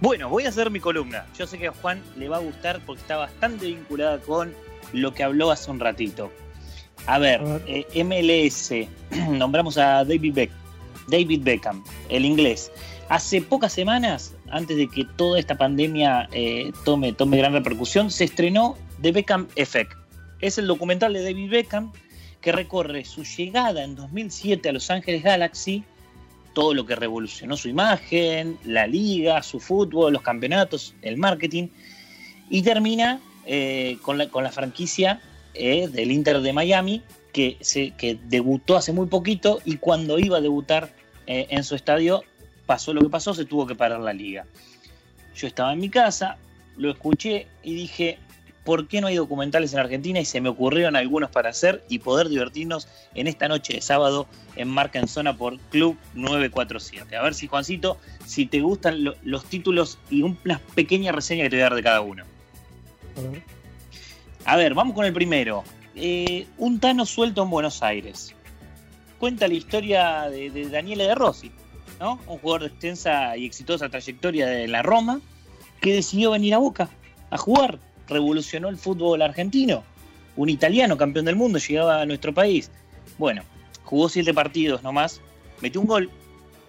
Bueno, 0.00 0.28
voy 0.28 0.44
a 0.44 0.48
hacer 0.48 0.70
mi 0.70 0.80
columna. 0.80 1.26
Yo 1.38 1.46
sé 1.46 1.58
que 1.58 1.68
a 1.68 1.72
Juan 1.72 2.02
le 2.16 2.28
va 2.28 2.38
a 2.38 2.40
gustar 2.40 2.80
porque 2.84 3.02
está 3.02 3.16
bastante 3.16 3.66
vinculada 3.66 4.18
con 4.18 4.52
lo 4.92 5.14
que 5.14 5.22
habló 5.22 5.50
hace 5.50 5.70
un 5.70 5.78
ratito. 5.80 6.32
A 7.06 7.18
ver, 7.18 7.40
A 7.40 7.58
ver. 7.58 7.86
eh, 7.92 8.04
MLS, 8.04 8.72
nombramos 9.30 9.78
a 9.78 10.04
David, 10.04 10.34
Beck, 10.34 10.50
David 11.08 11.42
Beckham, 11.42 11.84
el 12.08 12.24
inglés. 12.24 12.72
Hace 13.08 13.42
pocas 13.42 13.72
semanas, 13.72 14.34
antes 14.53 14.76
de 14.76 14.86
que 14.86 15.05
toda 15.16 15.40
esta 15.40 15.57
pandemia 15.57 16.28
eh, 16.30 16.72
tome, 16.84 17.14
tome 17.14 17.38
gran 17.38 17.55
repercusión, 17.55 18.11
se 18.11 18.24
estrenó 18.24 18.76
The 19.00 19.11
Beckham 19.11 19.48
Effect. 19.57 19.94
Es 20.40 20.59
el 20.59 20.66
documental 20.66 21.14
de 21.14 21.24
David 21.24 21.50
Beckham 21.50 21.92
que 22.42 22.53
recorre 22.53 23.05
su 23.05 23.24
llegada 23.24 23.82
en 23.82 23.96
2007 23.96 24.68
a 24.68 24.72
Los 24.72 24.90
Ángeles 24.90 25.22
Galaxy 25.22 25.84
todo 26.53 26.74
lo 26.74 26.84
que 26.84 26.94
revolucionó 26.94 27.57
su 27.57 27.70
imagen, 27.70 28.59
la 28.64 28.86
liga, 28.86 29.42
su 29.42 29.59
fútbol, 29.59 30.12
los 30.12 30.20
campeonatos, 30.20 30.94
el 31.00 31.16
marketing, 31.16 31.68
y 32.50 32.61
termina 32.61 33.20
eh, 33.46 33.96
con, 34.03 34.18
la, 34.18 34.28
con 34.28 34.44
la 34.44 34.53
franquicia 34.53 35.22
eh, 35.55 35.88
del 35.88 36.12
Inter 36.12 36.42
de 36.42 36.53
Miami, 36.53 37.03
que, 37.32 37.57
debutó 38.28 38.76
hace 38.76 38.92
muy 38.92 39.07
poquito 39.07 39.61
y 39.64 39.78
cuando 39.78 40.18
iba 40.18 40.36
a 40.36 40.40
debutar 40.42 40.92
en 41.26 41.64
su 41.64 41.74
estadio 41.74 42.24
pasó 42.66 42.92
lo 42.94 43.00
que 43.02 43.08
pasó, 43.08 43.34
se 43.34 43.44
tuvo 43.44 43.66
que 43.66 43.74
parar 43.74 44.00
la 44.00 44.12
liga. 44.12 44.46
Yo 45.34 45.46
estaba 45.46 45.72
en 45.72 45.80
mi 45.80 45.88
casa, 45.88 46.36
lo 46.76 46.90
escuché 46.90 47.46
y 47.62 47.74
dije, 47.74 48.18
¿por 48.64 48.86
qué 48.86 49.00
no 49.00 49.06
hay 49.08 49.16
documentales 49.16 49.72
en 49.72 49.80
Argentina? 49.80 50.20
Y 50.20 50.24
se 50.24 50.40
me 50.40 50.48
ocurrieron 50.48 50.94
algunos 50.96 51.30
para 51.30 51.50
hacer 51.50 51.84
y 51.88 51.98
poder 52.00 52.28
divertirnos 52.28 52.86
en 53.14 53.26
esta 53.26 53.48
noche 53.48 53.74
de 53.74 53.80
sábado 53.80 54.26
en 54.56 54.68
Marca 54.68 54.98
en 54.98 55.08
Zona 55.08 55.36
por 55.36 55.58
Club 55.70 55.96
947. 56.14 57.16
A 57.16 57.22
ver 57.22 57.34
si, 57.34 57.46
Juancito, 57.48 57.98
si 58.26 58.46
te 58.46 58.60
gustan 58.60 59.02
lo- 59.04 59.14
los 59.22 59.44
títulos 59.46 59.98
y 60.10 60.22
una 60.22 60.60
pequeña 60.74 61.12
reseña 61.12 61.44
que 61.44 61.50
te 61.50 61.56
voy 61.56 61.60
a 61.62 61.64
dar 61.64 61.74
de 61.74 61.82
cada 61.82 62.00
uno. 62.02 62.24
A 63.16 63.20
ver. 63.30 63.42
A 64.44 64.56
ver, 64.56 64.74
vamos 64.74 64.94
con 64.94 65.04
el 65.04 65.12
primero. 65.12 65.64
Eh, 65.94 66.46
un 66.58 66.80
Tano 66.80 67.04
suelto 67.06 67.42
en 67.42 67.50
Buenos 67.50 67.82
Aires. 67.82 68.34
Cuenta 69.18 69.46
la 69.46 69.54
historia 69.54 70.22
de, 70.30 70.50
de 70.50 70.68
Daniele 70.68 71.04
De 71.06 71.14
Rossi, 71.14 71.52
Un 72.11 72.38
jugador 72.38 72.62
de 72.62 72.66
extensa 72.68 73.36
y 73.36 73.46
exitosa 73.46 73.88
trayectoria 73.88 74.46
de 74.46 74.66
la 74.66 74.82
Roma 74.82 75.20
que 75.80 75.94
decidió 75.94 76.32
venir 76.32 76.55
a 76.55 76.59
Boca 76.59 76.90
a 77.30 77.38
jugar. 77.38 77.78
Revolucionó 78.09 78.68
el 78.68 78.76
fútbol 78.76 79.22
argentino. 79.22 79.84
Un 80.34 80.48
italiano 80.48 80.96
campeón 80.96 81.26
del 81.26 81.36
mundo 81.36 81.61
llegaba 81.61 82.00
a 82.00 82.07
nuestro 82.07 82.34
país. 82.34 82.72
Bueno, 83.18 83.42
jugó 83.84 84.09
siete 84.09 84.34
partidos 84.34 84.82
nomás, 84.82 85.20
metió 85.61 85.80
un 85.80 85.86
gol, 85.86 86.11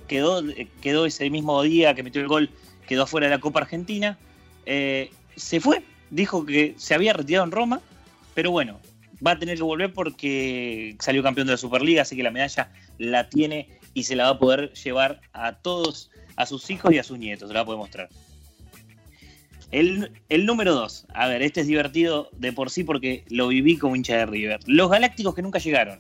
quedó, 0.08 0.44
quedó 0.82 1.06
ese 1.08 1.30
mismo 1.32 1.62
día 1.64 1.96
que 1.96 2.04
metió 2.04 2.22
el 2.22 2.28
gol, 2.28 2.50
quedó 2.88 3.04
afuera 3.04 3.28
de 3.28 3.32
la 3.32 3.40
Copa 3.40 3.62
Argentina. 3.62 4.20
Eh, 4.68 5.10
se 5.36 5.60
fue, 5.60 5.84
dijo 6.12 6.46
que 6.46 6.76
se 6.78 6.94
había 6.94 7.14
retirado 7.14 7.46
en 7.46 7.52
Roma, 7.52 7.82
pero 8.36 8.52
bueno, 8.52 8.80
va 9.26 9.32
a 9.32 9.40
tener 9.40 9.58
que 9.58 9.64
volver 9.64 9.94
porque 9.94 10.96
salió 11.00 11.24
campeón 11.24 11.48
de 11.48 11.54
la 11.54 11.58
Superliga, 11.58 12.04
así 12.04 12.16
que 12.16 12.24
la 12.24 12.32
medalla 12.32 12.72
la 13.00 13.30
tiene 13.30 13.80
y 13.94 14.04
se 14.04 14.16
la 14.16 14.26
va 14.26 14.30
a 14.32 14.40
poder 14.40 14.74
llevar 14.74 15.22
a 15.34 15.54
todos, 15.54 16.12
a 16.36 16.46
sus 16.46 16.70
hijos 16.70 16.94
y 16.94 17.00
a 17.00 17.04
sus 17.04 17.18
nietos, 17.18 17.48
se 17.48 17.54
la 17.54 17.60
va 17.60 17.64
a 17.64 17.66
poder 17.66 17.80
mostrar. 17.80 18.10
El, 19.72 20.12
el 20.30 20.46
número 20.46 20.76
2, 20.76 21.08
a 21.14 21.28
ver, 21.28 21.42
este 21.42 21.62
es 21.62 21.68
divertido 21.68 22.30
de 22.34 22.54
por 22.54 22.70
sí 22.70 22.84
porque 22.84 23.26
lo 23.30 23.48
viví 23.48 23.78
como 23.78 23.96
hincha 23.96 24.18
de 24.18 24.26
River. 24.28 24.60
Los 24.68 24.90
Galácticos 24.90 25.34
que 25.34 25.42
nunca 25.42 25.60
llegaron. 25.60 26.00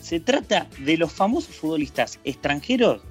Se 0.00 0.20
trata 0.20 0.68
de 0.78 0.96
los 0.96 1.12
famosos 1.12 1.56
futbolistas 1.56 2.20
extranjeros 2.24 3.02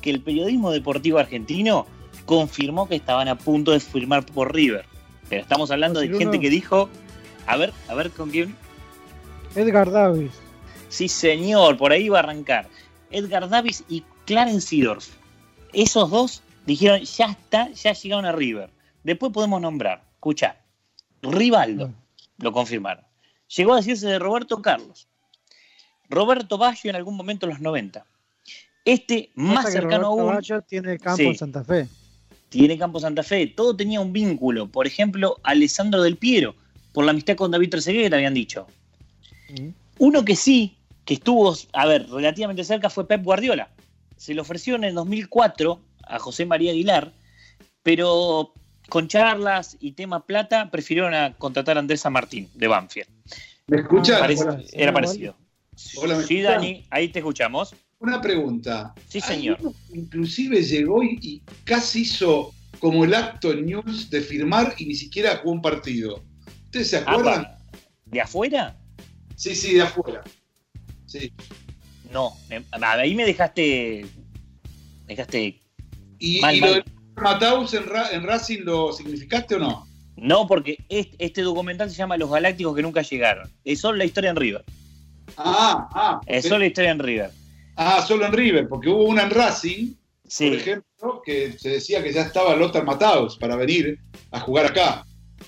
que 0.00 0.10
el 0.10 0.22
periodismo 0.22 0.70
deportivo 0.70 1.18
argentino 1.18 1.86
confirmó 2.26 2.88
que 2.88 2.96
estaban 2.96 3.28
a 3.28 3.36
punto 3.36 3.72
de 3.72 3.80
firmar 3.80 4.24
por 4.24 4.54
River. 4.54 4.84
Pero 5.28 5.42
estamos 5.42 5.70
hablando 5.70 6.00
de 6.00 6.08
gente 6.16 6.38
que 6.40 6.50
dijo, 6.50 6.88
a 7.46 7.56
ver, 7.56 7.72
a 7.88 7.94
ver 7.94 8.10
con 8.10 8.30
quién. 8.30 8.54
Edgar 9.54 9.90
Davis. 9.90 10.32
Sí, 10.88 11.08
señor, 11.08 11.76
por 11.76 11.92
ahí 11.92 12.08
va 12.08 12.18
a 12.18 12.22
arrancar. 12.22 12.68
Edgar 13.10 13.48
Davis 13.48 13.84
y 13.88 14.02
Clarence 14.26 14.68
Seedorf. 14.68 15.08
Esos 15.72 16.10
dos 16.10 16.42
dijeron, 16.66 17.00
ya 17.02 17.26
está, 17.26 17.70
ya 17.72 17.92
llegaron 17.92 18.24
a 18.24 18.32
River. 18.32 18.70
Después 19.04 19.32
podemos 19.32 19.60
nombrar, 19.60 20.02
escucha, 20.14 20.56
Rivaldo, 21.22 21.92
lo 22.38 22.52
confirmaron. 22.52 23.04
Llegó 23.56 23.74
a 23.74 23.76
decirse 23.76 24.06
de 24.06 24.18
Roberto 24.18 24.60
Carlos. 24.62 25.08
Roberto 26.08 26.58
Baggio 26.58 26.90
en 26.90 26.96
algún 26.96 27.16
momento 27.16 27.46
en 27.46 27.50
los 27.50 27.60
90. 27.60 28.04
Este, 28.84 29.30
más 29.34 29.66
que 29.66 29.72
cercano 29.72 30.04
Roberto 30.08 30.20
aún, 30.22 30.34
Baggio 30.34 30.62
tiene 30.62 30.98
campo 30.98 31.16
Sí. 31.18 31.26
en 31.26 31.36
Santa 31.36 31.64
Fe. 31.64 31.86
tiene 32.48 32.76
Campo 32.78 32.98
Santa 32.98 33.22
Fe. 33.22 33.46
Todo 33.46 33.76
tenía 33.76 34.00
un 34.00 34.12
vínculo. 34.12 34.66
Por 34.68 34.86
ejemplo, 34.86 35.38
Alessandro 35.44 36.02
Del 36.02 36.16
Piero, 36.16 36.54
por 36.92 37.04
la 37.04 37.12
amistad 37.12 37.36
con 37.36 37.50
David 37.52 37.70
Trezeguet, 37.70 38.12
habían 38.12 38.34
dicho. 38.34 38.66
Uno 39.98 40.24
que 40.24 40.34
sí, 40.36 40.76
que 41.10 41.14
estuvo, 41.14 41.52
a 41.72 41.86
ver, 41.86 42.08
relativamente 42.08 42.62
cerca 42.62 42.88
fue 42.88 43.08
Pep 43.08 43.24
Guardiola. 43.24 43.68
Se 44.16 44.32
le 44.32 44.40
ofreció 44.42 44.76
en 44.76 44.84
el 44.84 44.94
2004 44.94 45.80
a 46.04 46.20
José 46.20 46.46
María 46.46 46.70
Aguilar, 46.70 47.12
pero 47.82 48.54
con 48.88 49.08
charlas 49.08 49.76
y 49.80 49.90
tema 49.90 50.24
plata 50.24 50.70
prefirieron 50.70 51.12
a 51.12 51.34
contratar 51.36 51.76
a 51.76 51.80
Andrés 51.80 52.02
San 52.02 52.12
Martín 52.12 52.48
de 52.54 52.68
Banfield. 52.68 53.08
¿Me 53.66 53.78
escuchas? 53.78 54.22
Hola. 54.22 54.62
era 54.72 54.92
parecido. 54.92 55.34
Hola, 55.96 56.16
¿me 56.16 56.22
sí? 56.22 56.42
Dani, 56.42 56.86
ahí 56.90 57.08
te 57.08 57.18
escuchamos. 57.18 57.74
Una 57.98 58.20
pregunta. 58.20 58.94
Sí, 59.08 59.20
señor. 59.20 59.58
Inclusive 59.92 60.62
llegó 60.62 61.02
y, 61.02 61.18
y 61.20 61.42
casi 61.64 62.02
hizo 62.02 62.54
como 62.78 63.04
el 63.04 63.14
acto 63.14 63.50
en 63.50 63.66
News 63.66 64.10
de 64.10 64.20
firmar 64.20 64.76
y 64.78 64.86
ni 64.86 64.94
siquiera 64.94 65.38
jugó 65.38 65.54
un 65.54 65.60
partido. 65.60 66.22
¿Ustedes 66.66 66.90
se 66.90 66.98
acuerdan? 66.98 67.48
¿De 68.04 68.20
afuera? 68.20 68.76
Sí, 69.34 69.56
sí, 69.56 69.74
de 69.74 69.82
afuera. 69.82 70.22
Sí. 71.10 71.32
No, 72.12 72.32
me- 72.48 72.64
ahí 72.80 73.14
me 73.14 73.24
dejaste. 73.24 74.06
Dejaste. 75.06 75.60
¿Y, 76.18 76.40
Mal, 76.40 76.54
y 76.56 76.60
lo 76.60 76.66
mal. 76.68 76.74
de 76.84 77.20
Mataus 77.20 77.74
en, 77.74 77.86
Ra- 77.86 78.10
en 78.12 78.22
Racing 78.22 78.60
lo 78.62 78.92
significaste 78.92 79.56
o 79.56 79.58
no? 79.58 79.86
No, 80.16 80.46
porque 80.46 80.78
este, 80.88 81.16
este 81.18 81.42
documental 81.42 81.90
se 81.90 81.96
llama 81.96 82.16
Los 82.16 82.30
Galácticos 82.30 82.76
que 82.76 82.82
nunca 82.82 83.02
llegaron. 83.02 83.50
Es 83.64 83.80
solo 83.80 83.96
la 83.98 84.04
historia 84.04 84.30
en 84.30 84.36
River. 84.36 84.64
Ah, 85.36 85.88
ah. 85.94 86.20
Es 86.26 86.44
solo 86.44 86.58
la 86.58 86.66
historia 86.66 86.90
en 86.90 86.98
River. 86.98 87.30
Ah, 87.76 88.04
solo 88.06 88.26
en 88.26 88.32
River, 88.32 88.68
porque 88.68 88.88
hubo 88.88 89.04
una 89.04 89.22
en 89.24 89.30
Racing, 89.30 89.94
Sí. 90.28 90.48
por 90.50 90.58
ejemplo, 90.58 91.22
que 91.24 91.58
se 91.58 91.70
decía 91.70 92.02
que 92.04 92.12
ya 92.12 92.22
estaba 92.22 92.54
Lothar 92.54 92.84
Mataus 92.84 93.36
para 93.38 93.56
venir 93.56 93.98
a 94.30 94.38
jugar 94.40 94.66
acá. 94.66 95.04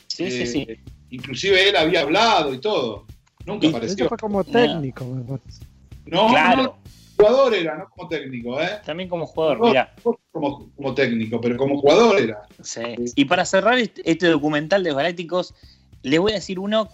Sí, 0.09 0.31
sí, 0.31 0.47
sí. 0.47 0.67
Eh, 0.69 0.81
Inclusive 1.11 1.69
él 1.69 1.77
había 1.77 2.01
hablado 2.01 2.55
y 2.55 2.59
todo. 2.61 3.07
Nunca 3.47 3.69
apareció. 3.69 4.09
Fue 4.09 4.17
como 4.19 4.45
técnico, 4.45 5.05
me 5.05 5.23
parece. 5.23 5.65
No, 6.07 6.29
Claro. 6.29 6.63
no, 6.63 6.79
jugador 7.17 7.55
era, 7.55 7.79
no 7.79 7.89
como 7.91 8.09
técnico, 8.09 8.61
¿eh? 8.61 8.69
También 8.85 9.09
como 9.09 9.27
jugador, 9.27 9.61
No, 9.61 9.67
mirá. 9.69 9.95
no 10.05 10.19
como, 10.33 10.71
como 10.75 10.95
técnico, 10.95 11.41
pero 11.41 11.57
como 11.57 11.81
jugador 11.81 12.21
era. 12.21 12.43
Sí. 12.63 12.81
Y 13.15 13.25
para 13.27 13.45
cerrar 13.45 13.79
este, 13.79 14.27
documental 14.29 14.83
de 14.83 14.91
los 14.91 14.97
Galácticos, 14.97 15.55
les 16.03 16.19
voy 16.21 16.33
a 16.33 16.37
decir 16.37 16.59
uno. 16.59 16.89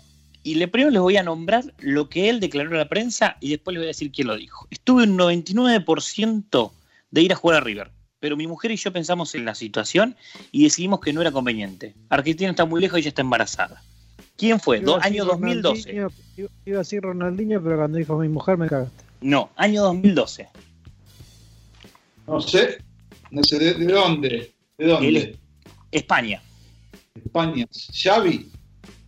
Y 0.44 0.55
le 0.55 0.68
primero 0.68 0.90
les 0.90 1.03
voy 1.03 1.16
a 1.16 1.22
nombrar 1.22 1.64
lo 1.78 2.09
que 2.09 2.28
él 2.30 2.40
declaró 2.40 2.70
a 2.74 2.78
la 2.78 2.88
prensa 2.88 3.36
y 3.40 3.51
después 3.51 3.74
les 3.74 3.80
voy 3.80 3.86
a 3.86 3.88
decir 3.88 4.11
quién 4.12 4.28
lo 4.28 4.36
dijo. 4.36 4.66
Estuve 4.70 5.03
un 5.03 5.18
99% 5.18 6.72
de 7.11 7.22
ir 7.22 7.32
a 7.32 7.36
jugar 7.36 7.59
a 7.59 7.61
River, 7.61 7.90
pero 8.20 8.36
mi 8.36 8.46
mujer 8.46 8.70
y 8.70 8.76
yo 8.76 8.92
pensamos 8.92 9.34
en 9.34 9.44
la 9.44 9.55
situación 9.55 10.16
y 10.53 10.64
decidimos 10.64 11.01
que 11.01 11.12
no 11.12 11.20
era 11.20 11.32
conveniente. 11.32 11.94
Argentina 12.09 12.51
está 12.51 12.64
muy 12.64 12.80
lejos 12.80 12.99
y 12.99 13.01
ella 13.01 13.09
está 13.09 13.22
embarazada. 13.22 13.82
¿Quién 14.39 14.59
fue? 14.61 14.80
Do- 14.80 14.99
año 15.03 15.24
2012. 15.26 15.91
Ronaldinho, 15.93 16.11
iba- 16.36 16.51
Iba 16.64 16.76
a 16.76 16.78
decir 16.78 17.03
Ronaldinho, 17.03 17.62
pero 17.62 17.76
cuando 17.76 17.99
dijo 17.99 18.16
mi 18.16 18.28
mujer 18.28 18.57
me 18.57 18.68
cagaste. 18.68 19.05
No, 19.20 19.51
año 19.57 19.82
2012. 19.82 20.49
No 22.26 22.41
sé, 22.41 22.78
no 23.30 23.43
sé 23.43 23.59
de, 23.59 23.74
de 23.74 23.93
dónde. 23.93 24.55
¿De 24.78 24.86
dónde? 24.86 25.36
España. 25.91 26.41
España. 27.16 27.66
Xavi. 27.93 28.51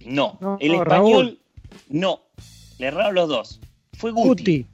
No. 0.06 0.36
No, 0.40 0.58
el 0.60 0.72
no, 0.72 0.82
español, 0.82 1.26
Raúl. 1.26 1.38
no. 1.90 2.20
Le 2.78 2.86
erraron 2.86 3.14
los 3.14 3.28
dos. 3.28 3.60
Fue 3.92 4.10
Guti. 4.10 4.28
Guti. 4.28 4.66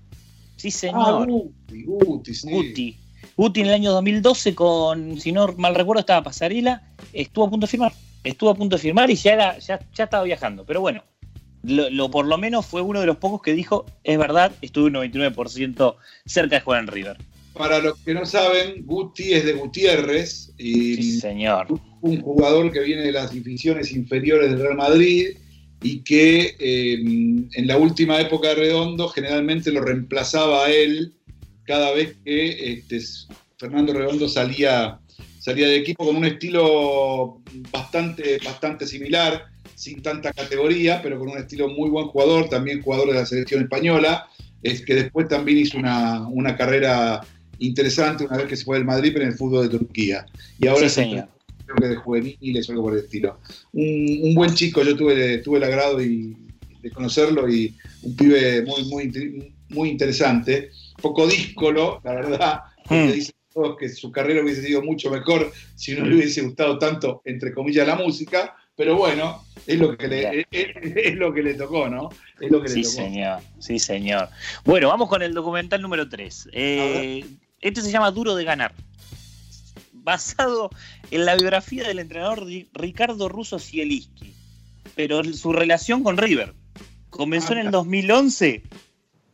Sí, 0.57 0.69
Ah, 0.69 0.71
señor. 0.71 1.27
Guti, 1.27 1.83
Guti, 1.85 2.35
sí. 2.35 2.51
Guti. 2.51 2.99
Guti 3.37 3.61
en 3.61 3.67
el 3.67 3.75
año 3.75 3.93
2012 3.93 4.55
con, 4.55 5.21
si 5.21 5.33
no 5.33 5.47
mal 5.59 5.75
recuerdo, 5.75 6.01
estaba 6.01 6.23
Pasarela, 6.23 6.83
estuvo 7.13 7.45
a 7.47 7.51
punto 7.51 7.67
de 7.67 7.71
firmar. 7.71 7.93
Estuvo 8.25 8.51
a 8.51 8.55
punto 8.55 8.77
de 8.77 8.83
firmar 8.83 9.11
y 9.11 9.15
ya, 9.15 9.35
era, 9.35 9.59
ya, 9.59 9.79
ya 9.95 10.05
estaba 10.05 10.25
viajando. 10.25 10.65
Pero 10.65 10.81
bueno, 10.81 11.05
lo, 11.63 11.91
lo- 11.91 12.11
por 12.11 12.27
lo 12.27 12.39
menos 12.39 12.65
fue 12.67 12.81
uno 12.83 13.01
de 13.01 13.07
los 13.07 13.19
pocos 13.19 13.43
que 13.43 13.53
dijo, 13.53 13.85
es 14.05 14.19
verdad, 14.19 14.53
estuve 14.63 14.87
un 14.87 14.95
99% 14.95 15.97
cerca 16.25 16.57
de 16.57 16.61
jugar 16.63 16.81
en 16.83 16.87
River. 16.89 17.17
Para 17.53 17.79
los 17.79 17.97
que 17.99 18.15
no 18.15 18.27
saben, 18.27 18.85
Guti 18.85 19.33
es 19.33 19.45
de 19.45 19.53
Gutiérrez 19.55 20.53
y 20.59 20.95
Sí, 20.97 21.21
señor. 21.21 21.67
un 22.03 22.21
jugador 22.21 22.71
que 22.73 22.81
viene 22.81 23.03
de 23.03 23.13
las 23.13 23.33
divisiones 23.33 23.93
inferiores 23.93 24.51
del 24.51 24.61
Real 24.61 24.77
Madrid 24.77 25.29
y 25.83 26.01
que 26.01 26.55
eh, 26.59 26.95
en 26.95 27.67
la 27.67 27.77
última 27.79 28.21
época 28.21 28.49
de 28.49 28.55
Redondo 28.57 29.09
generalmente 29.09 29.71
lo 29.73 29.81
reemplazaba 29.83 30.65
a 30.67 30.71
él 30.71 31.15
cada 31.67 31.93
vez 31.93 32.17
que 32.25 32.73
este, 32.73 33.01
Fernando 33.59 33.93
Redondo 33.93 34.29
salía, 34.29 34.99
salía 35.41 35.69
de 35.69 35.77
equipo 35.77 36.05
con 36.07 36.17
un 36.17 36.25
estilo 36.25 37.41
bastante, 37.73 38.39
bastante 38.45 38.87
similar, 38.87 39.45
sin 39.75 40.01
tanta 40.03 40.33
categoría, 40.33 41.01
pero 41.03 41.19
con 41.19 41.29
un 41.29 41.39
estilo 41.39 41.69
muy 41.69 41.91
buen 41.91 42.07
jugador, 42.07 42.49
también 42.49 42.83
jugador 42.83 43.09
de 43.09 43.15
la 43.15 43.27
selección 43.27 43.63
española, 43.63 44.27
es 44.63 44.85
que 44.85 44.95
después 44.95 45.29
también 45.29 45.59
hizo 45.59 45.79
una, 45.79 46.27
una 46.29 46.57
carrera 46.57 47.21
interesante 47.59 48.25
una 48.25 48.37
vez 48.37 48.47
que 48.47 48.57
se 48.57 48.65
fue 48.65 48.77
del 48.77 48.87
Madrid, 48.87 49.11
pero 49.13 49.25
en 49.25 49.33
el 49.33 49.37
fútbol 49.39 49.69
de 49.69 49.79
Turquía. 49.79 50.27
Y 50.59 50.67
ahora 50.67 50.89
Sí, 50.89 50.95
señor. 50.97 51.29
creo 51.65 51.77
que 51.77 51.89
de 51.89 51.97
juveniles 51.97 52.69
o 52.69 52.73
algo 52.73 52.85
por 52.85 52.93
el 52.95 53.01
estilo. 53.05 53.41
Un, 53.73 54.21
un 54.23 54.35
buen 54.35 54.55
chico, 54.55 54.83
yo 54.83 54.97
tuve, 54.97 55.39
tuve 55.39 55.59
el 55.59 55.65
agrado 55.65 56.03
y- 56.03 56.37
de 56.83 56.93
conocerlo 56.93 57.49
y 57.51 57.75
un 58.03 58.15
pibe 58.15 58.63
muy, 58.63 58.85
muy, 58.85 59.53
muy 59.71 59.89
interesante, 59.89 60.71
poco 61.01 61.27
díscolo, 61.27 62.01
la 62.05 62.13
verdad, 62.15 62.61
porque 62.89 63.05
Hmm. 63.05 63.13
dicen 63.13 63.35
todos 63.53 63.77
que 63.79 63.89
su 63.89 64.13
carrera 64.13 64.43
hubiese 64.43 64.63
sido 64.63 64.83
mucho 64.83 65.11
mejor 65.11 65.51
si 65.75 65.95
no 65.95 66.05
le 66.05 66.17
hubiese 66.17 66.43
gustado 66.43 66.79
tanto, 66.79 67.23
entre 67.25 67.55
comillas, 67.55 67.87
la 67.87 67.97
música, 67.97 68.55
pero 68.77 68.97
bueno, 68.97 69.43
es 69.67 69.79
lo 69.79 69.97
que 69.97 70.07
le, 70.09 70.47
es, 70.51 71.15
lo 71.15 71.33
que 71.33 71.43
le 71.43 71.55
tocó, 71.55 71.89
¿no? 71.89 72.11
Es 72.39 72.51
lo 72.51 72.61
que 72.63 72.69
Sí, 72.69 72.77
le 72.77 72.83
tocó. 72.83 72.95
señor. 72.97 73.41
Sí, 73.59 73.79
señor. 73.79 74.29
Bueno, 74.65 74.89
vamos 74.89 75.09
con 75.09 75.23
el 75.23 75.33
documental 75.33 75.81
número 75.81 76.07
3. 76.09 76.49
este 76.53 77.81
se 77.81 77.91
llama 77.91 78.11
Duro 78.11 78.35
de 78.35 78.45
Ganar. 78.45 78.75
Basado 79.93 80.71
en 81.11 81.25
la 81.25 81.35
biografía 81.35 81.83
del 81.89 81.99
entrenador 81.99 82.45
Ri- 82.47 82.69
Ricardo 82.75 83.29
Russo 83.29 83.59
Sieliski. 83.59 84.35
Pero 84.95 85.25
su 85.25 85.53
relación 85.53 86.03
con 86.05 86.17
River. 86.17 86.55
Comenzó 87.11 87.55
en 87.55 87.61
el 87.61 87.71
2011 87.71 88.63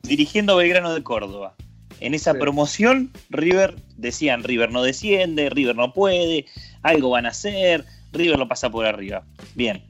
dirigiendo 0.02 0.54
a 0.54 0.56
Belgrano 0.56 0.94
de 0.94 1.02
Córdoba. 1.02 1.54
En 2.00 2.14
esa 2.14 2.32
Sí. 2.32 2.38
promoción, 2.38 3.12
River 3.30 3.76
decían: 3.96 4.42
River 4.42 4.70
no 4.70 4.82
desciende, 4.82 5.50
River 5.50 5.76
no 5.76 5.92
puede, 5.92 6.46
algo 6.82 7.10
van 7.10 7.26
a 7.26 7.30
hacer, 7.30 7.84
River 8.12 8.38
lo 8.38 8.48
pasa 8.48 8.70
por 8.70 8.86
arriba. 8.86 9.24
Bien. 9.54 9.84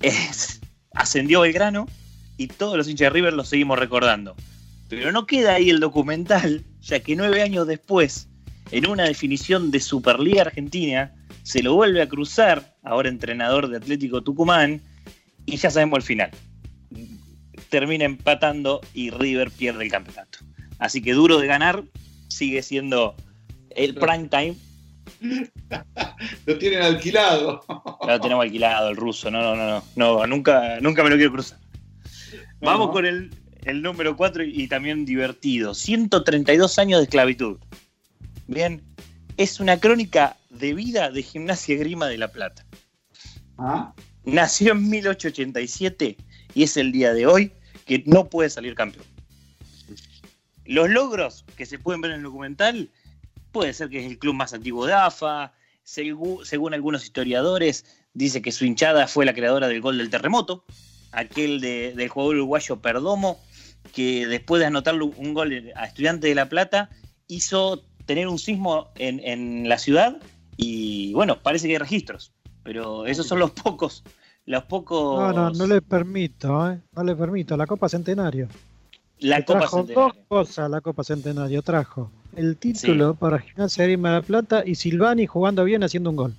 Es- 0.00 0.60
ascendió 0.92 1.40
Belgrano 1.42 1.86
y 2.36 2.48
todos 2.48 2.76
los 2.76 2.88
hinchas 2.88 3.06
de 3.06 3.10
River 3.10 3.32
lo 3.34 3.44
seguimos 3.44 3.78
recordando. 3.78 4.34
Pero 4.88 5.12
no 5.12 5.26
queda 5.26 5.54
ahí 5.54 5.70
el 5.70 5.80
documental, 5.80 6.64
ya 6.80 7.00
que 7.00 7.14
nueve 7.14 7.42
años 7.42 7.66
después, 7.66 8.28
en 8.70 8.88
una 8.88 9.04
definición 9.04 9.70
de 9.70 9.80
Superliga 9.80 10.42
Argentina, 10.42 11.14
se 11.42 11.62
lo 11.62 11.74
vuelve 11.74 12.02
a 12.02 12.08
cruzar, 12.08 12.74
ahora 12.82 13.08
entrenador 13.08 13.68
de 13.68 13.76
Atlético 13.76 14.22
Tucumán, 14.22 14.80
y 15.46 15.56
ya 15.56 15.70
sabemos 15.70 15.98
el 15.98 16.02
final. 16.02 16.30
Termina 17.70 18.04
empatando 18.04 18.80
y 18.94 19.10
River 19.10 19.50
pierde 19.50 19.84
el 19.84 19.90
campeonato. 19.90 20.38
Así 20.78 21.02
que 21.02 21.12
duro 21.12 21.38
de 21.38 21.46
ganar, 21.46 21.84
sigue 22.28 22.62
siendo 22.62 23.14
el 23.70 23.94
prime 23.94 24.28
time. 24.28 24.56
Lo 26.46 26.58
tienen 26.58 26.82
alquilado. 26.82 27.64
Lo 28.06 28.20
tenemos 28.20 28.44
alquilado, 28.44 28.88
el 28.90 28.96
ruso. 28.96 29.30
No, 29.30 29.42
no, 29.42 29.56
no, 29.56 29.82
no. 29.96 30.26
nunca, 30.26 30.80
nunca 30.80 31.02
me 31.02 31.10
lo 31.10 31.16
quiero 31.16 31.32
cruzar. 31.32 31.58
No, 32.60 32.70
Vamos 32.70 32.86
no. 32.88 32.92
con 32.92 33.06
el, 33.06 33.30
el 33.64 33.82
número 33.82 34.16
4 34.16 34.44
y, 34.44 34.62
y 34.62 34.68
también 34.68 35.04
divertido. 35.04 35.74
132 35.74 36.78
años 36.78 37.00
de 37.00 37.04
esclavitud. 37.04 37.58
Bien, 38.46 38.82
es 39.36 39.60
una 39.60 39.78
crónica 39.78 40.36
de 40.50 40.74
vida 40.74 41.10
de 41.10 41.22
Gimnasia 41.22 41.76
Grima 41.76 42.06
de 42.06 42.18
La 42.18 42.28
Plata. 42.28 42.64
Ah, 43.58 43.92
Nació 44.24 44.72
en 44.72 44.88
1887 44.90 46.16
y 46.54 46.62
es 46.62 46.76
el 46.76 46.92
día 46.92 47.12
de 47.14 47.26
hoy 47.26 47.52
que 47.88 48.04
no 48.06 48.28
puede 48.28 48.50
salir 48.50 48.74
campeón. 48.76 49.04
Los 50.64 50.88
logros 50.90 51.44
que 51.56 51.66
se 51.66 51.78
pueden 51.78 52.00
ver 52.00 52.10
en 52.12 52.18
el 52.18 52.22
documental 52.24 52.90
puede 53.52 53.72
ser 53.72 53.88
que 53.88 53.98
es 54.00 54.06
el 54.06 54.18
club 54.18 54.34
más 54.34 54.52
antiguo 54.52 54.86
de 54.86 54.92
AFA, 54.92 55.52
según 55.82 56.74
algunos 56.74 57.02
historiadores, 57.04 57.86
dice 58.12 58.42
que 58.42 58.52
su 58.52 58.66
hinchada 58.66 59.08
fue 59.08 59.24
la 59.24 59.32
creadora 59.32 59.68
del 59.68 59.80
gol 59.80 59.96
del 59.98 60.10
terremoto, 60.10 60.64
aquel 61.12 61.60
de- 61.60 61.94
del 61.96 62.08
jugador 62.10 62.36
uruguayo 62.36 62.76
Perdomo, 62.82 63.40
que 63.94 64.26
después 64.26 64.60
de 64.60 64.66
anotarle 64.66 65.04
un 65.04 65.32
gol 65.32 65.72
a 65.74 65.86
Estudiante 65.86 66.28
de 66.28 66.34
La 66.34 66.50
Plata, 66.50 66.90
hizo 67.26 67.82
tener 68.04 68.28
un 68.28 68.38
sismo 68.38 68.90
en, 68.96 69.20
en 69.24 69.68
la 69.68 69.78
ciudad 69.78 70.18
y 70.58 71.14
bueno, 71.14 71.42
parece 71.42 71.66
que 71.66 71.74
hay 71.74 71.78
registros, 71.78 72.32
pero 72.62 73.06
esos 73.06 73.26
son 73.26 73.38
los 73.38 73.52
pocos, 73.52 74.02
los 74.48 74.64
pocos... 74.64 75.20
No, 75.20 75.32
no, 75.32 75.50
no 75.50 75.66
le 75.66 75.82
permito, 75.82 76.70
¿eh? 76.70 76.80
No 76.96 77.04
le 77.04 77.14
permito. 77.14 77.54
La 77.54 77.66
Copa 77.66 77.86
Centenario. 77.86 78.48
La 79.20 79.44
Copa 79.44 79.60
trajo 79.60 79.76
dos 79.78 79.86
Centenario. 79.86 80.24
cosas 80.26 80.70
la 80.70 80.80
Copa 80.80 81.04
Centenario. 81.04 81.60
Trajo 81.60 82.10
el 82.34 82.56
título 82.56 83.14
para 83.14 83.40
Gimnasia 83.40 83.82
de 83.82 83.90
Grima 83.90 84.08
de 84.08 84.14
la 84.16 84.22
Plata 84.22 84.62
y 84.64 84.74
Silvani 84.74 85.26
jugando 85.26 85.64
bien 85.64 85.84
haciendo 85.84 86.08
un 86.08 86.16
gol. 86.16 86.34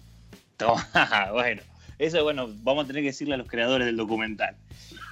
Toma, 0.58 0.88
bueno, 1.34 1.62
eso 2.00 2.24
bueno, 2.24 2.50
vamos 2.64 2.86
a 2.86 2.88
tener 2.88 3.04
que 3.04 3.10
decirle 3.10 3.36
a 3.36 3.38
los 3.38 3.48
creadores 3.48 3.86
del 3.86 3.98
documental. 3.98 4.56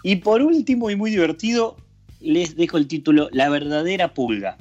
Y 0.02 0.16
por 0.16 0.42
último 0.42 0.90
y 0.90 0.96
muy 0.96 1.12
divertido, 1.12 1.78
les 2.20 2.56
dejo 2.56 2.78
el 2.78 2.88
título 2.88 3.30
La 3.32 3.50
verdadera 3.50 4.16
pulga. 4.16 4.58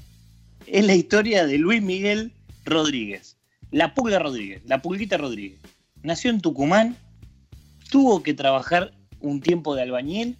Es 0.66 0.84
la 0.84 0.94
historia 0.94 1.46
de 1.46 1.56
Luis 1.56 1.80
Miguel 1.80 2.32
Rodríguez. 2.66 3.38
La 3.70 3.94
pulga 3.94 4.18
Rodríguez, 4.18 4.60
la 4.66 4.82
pulguita 4.82 5.16
Rodríguez. 5.16 5.58
Nació 6.02 6.30
en 6.30 6.42
Tucumán, 6.42 6.96
tuvo 7.90 8.22
que 8.22 8.34
trabajar 8.34 8.92
un 9.20 9.40
tiempo 9.40 9.74
de 9.74 9.82
albañil 9.82 10.36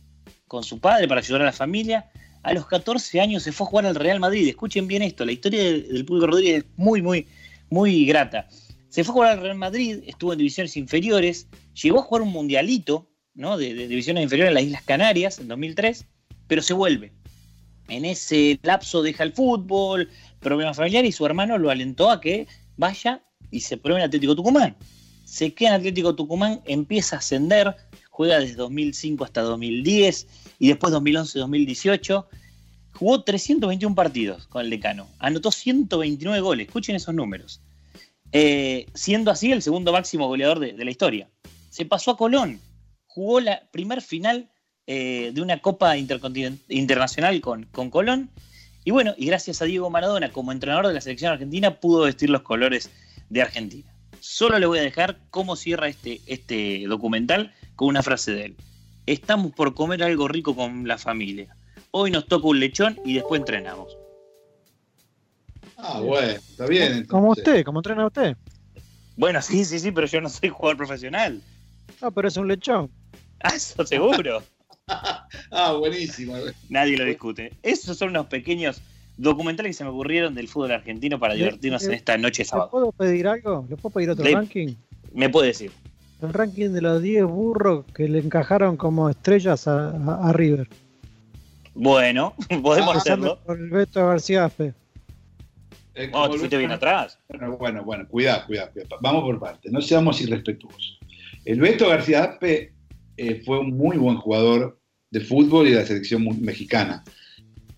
con 0.47 0.63
su 0.63 0.81
padre 0.81 1.09
para 1.09 1.21
ayudar 1.21 1.43
a 1.43 1.47
la 1.47 1.53
familia. 1.53 2.11
A 2.43 2.53
los 2.53 2.67
14 2.67 3.21
años 3.21 3.43
se 3.43 3.53
fue 3.53 3.67
a 3.67 3.71
jugar 3.71 3.87
al 3.87 3.95
Real 3.95 4.21
Madrid. 4.21 4.49
Escuchen 4.49 4.87
bien 4.87 5.03
esto, 5.03 5.25
la 5.25 5.33
historia 5.33 5.63
del, 5.63 6.07
del 6.07 6.07
Rodríguez 6.07 6.65
es 6.65 6.65
muy, 6.77 7.03
muy, 7.03 7.27
muy 7.71 8.05
grata. 8.07 8.49
Se 8.89 9.05
fue 9.05 9.13
a 9.13 9.15
jugar 9.15 9.33
al 9.33 9.41
Real 9.41 9.57
Madrid, 9.57 9.99
estuvo 10.07 10.33
en 10.33 10.39
divisiones 10.39 10.77
inferiores, 10.77 11.49
llegó 11.75 12.01
a 12.01 12.03
jugar 12.03 12.23
un 12.23 12.31
mundialito 12.31 13.11
¿no? 13.35 13.59
de, 13.59 13.75
de 13.75 13.89
divisiones 13.89 14.23
inferiores 14.23 14.51
en 14.51 14.55
las 14.55 14.65
Islas 14.65 14.83
Canarias 14.83 15.39
en 15.39 15.49
2003, 15.49 16.07
pero 16.47 16.63
se 16.63 16.73
vuelve. 16.73 17.13
En 17.89 18.05
ese 18.05 18.59
lapso 18.63 19.03
deja 19.03 19.23
el 19.23 19.33
fútbol, 19.33 20.09
problemas 20.41 20.77
familiares, 20.77 21.11
y 21.11 21.13
su 21.13 21.27
hermano 21.27 21.59
lo 21.59 21.71
alentó 21.71 22.11
a 22.11 22.21
que 22.21 22.47
vaya 22.77 23.23
y 23.51 23.61
se 23.61 23.77
pruebe 23.77 24.01
en 24.01 24.07
Atlético 24.07 24.35
Tucumán. 24.35 24.77
Se 25.27 25.53
queda 25.53 25.71
en 25.71 25.75
Atlético 25.75 26.15
Tucumán, 26.15 26.61
empieza 26.67 27.17
a 27.17 27.19
ascender, 27.19 27.75
juega 28.11 28.39
desde 28.39 28.55
2005 28.55 29.25
hasta 29.25 29.43
2010 29.43 30.29
y 30.61 30.69
después 30.69 30.95
2011-2018. 30.95 32.27
Jugó 32.93 33.25
321 33.25 33.95
partidos 33.97 34.47
con 34.47 34.63
el 34.65 34.71
decano, 34.71 35.09
anotó 35.19 35.51
129 35.51 36.41
goles, 36.41 36.69
escuchen 36.69 36.95
esos 36.95 37.13
números. 37.13 37.61
Eh, 38.31 38.87
siendo 38.95 39.33
así 39.33 39.51
el 39.51 39.63
segundo 39.63 39.93
máximo 39.93 40.29
goleador 40.29 40.61
de, 40.61 40.73
la 40.73 40.91
historia. 40.91 41.29
Se 41.71 41.85
pasó 41.85 42.13
a 42.13 42.17
Colón, 42.17 42.61
jugó 43.07 43.41
la 43.41 43.63
primer 43.73 44.03
final 44.03 44.49
eh, 44.87 45.33
de 45.35 45.43
una 45.43 45.61
Copa 45.61 45.97
Internacional 45.99 47.41
con, 47.41 47.65
con 47.65 47.91
Colón. 47.91 48.31
Y 48.85 48.93
bueno, 48.93 49.13
gracias 49.19 49.61
a 49.61 49.65
Diego 49.65 49.91
Maradona 49.91 50.31
como 50.31 50.53
entrenador 50.53 50.87
de 50.87 50.95
la 50.95 51.01
selección 51.01 51.33
argentina 51.33 51.81
pudo 51.81 52.05
vestir 52.05 52.31
los 52.31 52.43
colores 52.43 52.91
de 53.29 53.43
Argentina. 53.43 53.96
Solo 54.29 54.59
le 54.59 54.67
voy 54.67 54.81
a 54.81 54.83
dejar 54.83 55.19
cómo 55.31 55.55
cierra 55.55 55.87
este, 55.87 56.21
este 56.27 56.85
documental 56.89 57.55
con 57.77 57.89
una 57.89 58.03
frase 58.03 58.33
de 58.33 58.45
él. 58.47 58.57
Estamos 59.07 59.53
por 59.53 59.73
comer 59.73 60.03
algo 60.03 60.27
rico 60.27 60.55
con 60.55 60.87
la 60.87 60.99
familia. 60.99 61.57
Hoy 61.93 62.11
nos 62.11 62.27
toca 62.27 62.49
un 62.49 62.59
lechón 62.59 62.99
y 63.05 63.15
después 63.15 63.39
entrenamos. 63.39 63.97
Ah, 65.77 66.01
bueno, 66.01 66.33
está 66.33 66.67
bien. 66.67 66.83
entonces. 66.83 67.09
Como 67.09 67.31
usted, 67.31 67.65
como 67.65 67.79
entrena 67.79 68.05
usted. 68.05 68.37
Bueno, 69.17 69.41
sí, 69.41 69.65
sí, 69.65 69.79
sí, 69.79 69.93
pero 69.93 70.09
yo 70.09 70.21
no 70.21 70.29
soy 70.29 70.49
jugador 70.49 70.77
profesional. 70.77 71.41
No, 72.03 72.11
pero 72.11 72.27
es 72.27 72.37
un 72.37 72.49
lechón. 72.49 72.91
Ah, 73.41 73.55
eso 73.55 73.87
seguro. 73.87 74.43
Ah, 75.51 75.73
buenísimo. 75.73 76.35
Nadie 76.69 76.97
lo 76.97 77.05
discute. 77.05 77.53
Esos 77.63 77.99
son 77.99 78.11
unos 78.11 78.27
pequeños 78.27 78.81
documentales 79.17 79.71
que 79.71 79.75
se 79.75 79.85
me 79.85 79.91
ocurrieron 79.91 80.35
del 80.35 80.49
fútbol 80.49 80.73
argentino 80.73 81.19
para 81.19 81.35
Le- 81.35 81.45
divertirnos 81.45 81.85
en 81.85 81.93
esta 81.95 82.17
noche 82.19 82.43
de 82.43 82.45
¿Le 82.45 82.49
sábado. 82.51 82.71
puedo 82.71 82.93
pedir 82.93 83.27
algo? 83.29 83.67
¿Le 83.69 83.77
puedo 83.77 83.95
pedir 83.95 84.11
otro 84.11 84.25
Le- 84.25 84.33
ranking? 84.33 84.75
Me 85.15 85.29
puede 85.29 85.49
decir. 85.49 85.71
El 86.23 86.33
ranking 86.33 86.71
de 86.71 86.81
los 86.81 87.03
10 87.03 87.25
burros 87.27 87.85
que 87.95 88.09
le 88.09 88.19
encajaron 88.19 88.77
como 88.77 89.09
estrellas 89.11 89.67
a, 89.69 89.91
a- 89.91 90.29
a 90.29 90.33
River. 90.33 90.69
Bueno, 91.75 92.35
podemos 92.63 92.95
Ah, 92.95 92.99
hacerlo. 92.99 93.39
Por 93.45 93.59
el 93.59 93.71
Beto 93.71 94.07
García 94.07 94.45
Aspe. 94.47 94.73
Eh, 95.95 96.11
Oh, 96.13 96.29
te 96.29 96.37
fuiste 96.39 96.59
bien 96.59 96.71
atrás. 96.73 97.19
Bueno, 97.29 97.57
bueno, 97.57 97.85
bueno, 97.85 98.07
cuidado, 98.09 98.47
cuidado, 98.47 98.71
cuidado. 98.73 98.97
Vamos 99.01 99.23
por 99.25 99.39
partes, 99.41 99.73
no 99.73 99.81
seamos 99.81 100.21
irrespetuosos. 100.21 100.99
El 101.45 101.61
Beto 101.61 101.89
García 101.89 102.25
Aspe 102.25 102.73
eh, 103.17 103.43
fue 103.47 103.61
un 103.61 103.77
muy 103.77 103.97
buen 103.97 104.17
jugador 104.17 104.79
de 105.11 105.21
fútbol 105.21 105.69
y 105.69 105.71
de 105.71 105.77
la 105.81 105.87
selección 105.87 106.27
mexicana. 106.43 107.03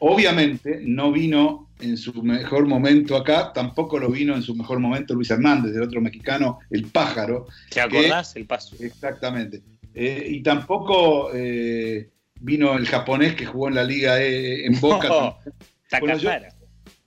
Obviamente 0.01 0.81
no 0.85 1.11
vino 1.13 1.69
en 1.81 1.97
su 1.97 2.13
mejor 2.23 2.67
momento 2.67 3.17
acá, 3.17 3.53
tampoco 3.53 3.99
lo 3.99 4.11
vino 4.11 4.35
en 4.35 4.43
su 4.43 4.55
mejor 4.55 4.79
momento 4.81 5.15
Luis 5.15 5.31
Hernández, 5.31 5.75
el 5.75 5.83
otro 5.83 6.01
mexicano, 6.01 6.59
el 6.71 6.87
pájaro. 6.87 7.47
¿Te 7.71 7.81
acordás 7.81 8.35
el 8.37 8.47
paso? 8.47 8.77
Exactamente. 8.81 9.63
Eh, 9.95 10.27
y 10.31 10.43
tampoco 10.43 11.31
eh, 11.35 12.11
vino 12.41 12.77
el 12.77 12.87
japonés 12.87 13.35
que 13.35 13.47
jugó 13.47 13.69
en 13.69 13.75
la 13.75 13.85
liga 13.85 14.21
eh, 14.23 14.67
en 14.67 14.81
Boca. 14.81 15.09
Oh, 15.91 16.01
Bueno, 16.01 16.19
yo- 16.19 16.29
Takahara. 16.29 16.55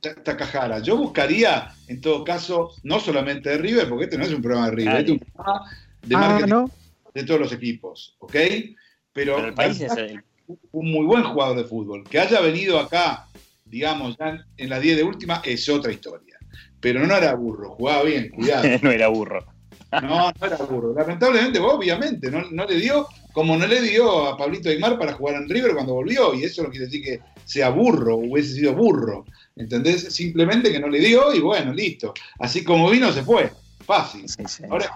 Ta- 0.01 0.15
Takahara. 0.15 0.79
Yo 0.79 0.97
buscaría, 0.97 1.71
en 1.87 2.01
todo 2.01 2.23
caso, 2.23 2.71
no 2.81 2.99
solamente 2.99 3.49
de 3.51 3.57
River, 3.59 3.87
porque 3.87 4.05
este 4.05 4.17
no 4.17 4.23
es 4.23 4.33
un 4.33 4.41
programa 4.41 4.71
de 4.71 4.75
River, 4.75 4.95
Ah, 4.95 4.99
este 4.99 5.11
es 5.13 5.19
un 5.21 5.27
programa 5.27 5.71
de 6.01 6.15
Ah, 6.15 6.19
marketing 6.19 6.49
¿no? 6.49 6.71
de 7.13 7.23
todos 7.23 7.39
los 7.41 7.53
equipos, 7.53 8.15
¿ok? 8.19 8.31
Pero, 8.33 9.35
Pero 9.35 9.45
el 9.49 9.53
país 9.53 9.79
es 9.81 9.91
el. 9.95 10.23
Un 10.71 10.91
muy 10.91 11.05
buen 11.05 11.23
jugador 11.23 11.57
de 11.57 11.63
fútbol. 11.63 12.03
Que 12.09 12.19
haya 12.19 12.39
venido 12.41 12.79
acá, 12.79 13.27
digamos, 13.65 14.17
ya 14.17 14.43
en- 14.57 14.69
las 14.69 14.81
10 14.81 14.97
de 14.97 15.03
última, 15.03 15.41
es 15.45 15.67
otra 15.69 15.91
historia. 15.91 16.37
Pero 16.79 17.05
no 17.05 17.15
era 17.15 17.33
burro, 17.35 17.71
jugaba 17.71 18.03
bien, 18.03 18.29
cuidado. 18.29 18.63
no 18.81 18.91
era 18.91 19.07
burro. 19.07 19.45
No, 20.01 20.31
no 20.39 20.45
era 20.47 20.57
burro. 20.57 20.93
Lamentablemente, 20.93 21.59
obviamente, 21.59 22.31
no, 22.31 22.43
no 22.49 22.65
le 22.65 22.75
dio, 22.77 23.07
como 23.33 23.57
no 23.57 23.67
le 23.67 23.81
dio 23.81 24.27
a 24.27 24.37
Pablito 24.37 24.69
Aymar 24.69 24.97
para 24.97 25.13
jugar 25.13 25.35
en 25.35 25.49
River 25.49 25.73
cuando 25.73 25.93
volvió, 25.93 26.33
y 26.33 26.43
eso 26.43 26.63
no 26.63 26.69
quiere 26.69 26.85
decir 26.85 27.03
que 27.03 27.19
sea 27.45 27.69
burro, 27.69 28.15
hubiese 28.17 28.53
sido 28.53 28.73
burro. 28.73 29.25
¿Entendés? 29.55 30.13
Simplemente 30.13 30.71
que 30.71 30.79
no 30.79 30.87
le 30.87 30.99
dio 30.99 31.33
y 31.33 31.39
bueno, 31.41 31.73
listo. 31.73 32.13
Así 32.39 32.63
como 32.63 32.89
vino, 32.89 33.11
se 33.11 33.21
fue. 33.21 33.51
Fácil. 33.85 34.27
Sí, 34.29 34.43
sí. 34.47 34.63
Ahora, 34.69 34.89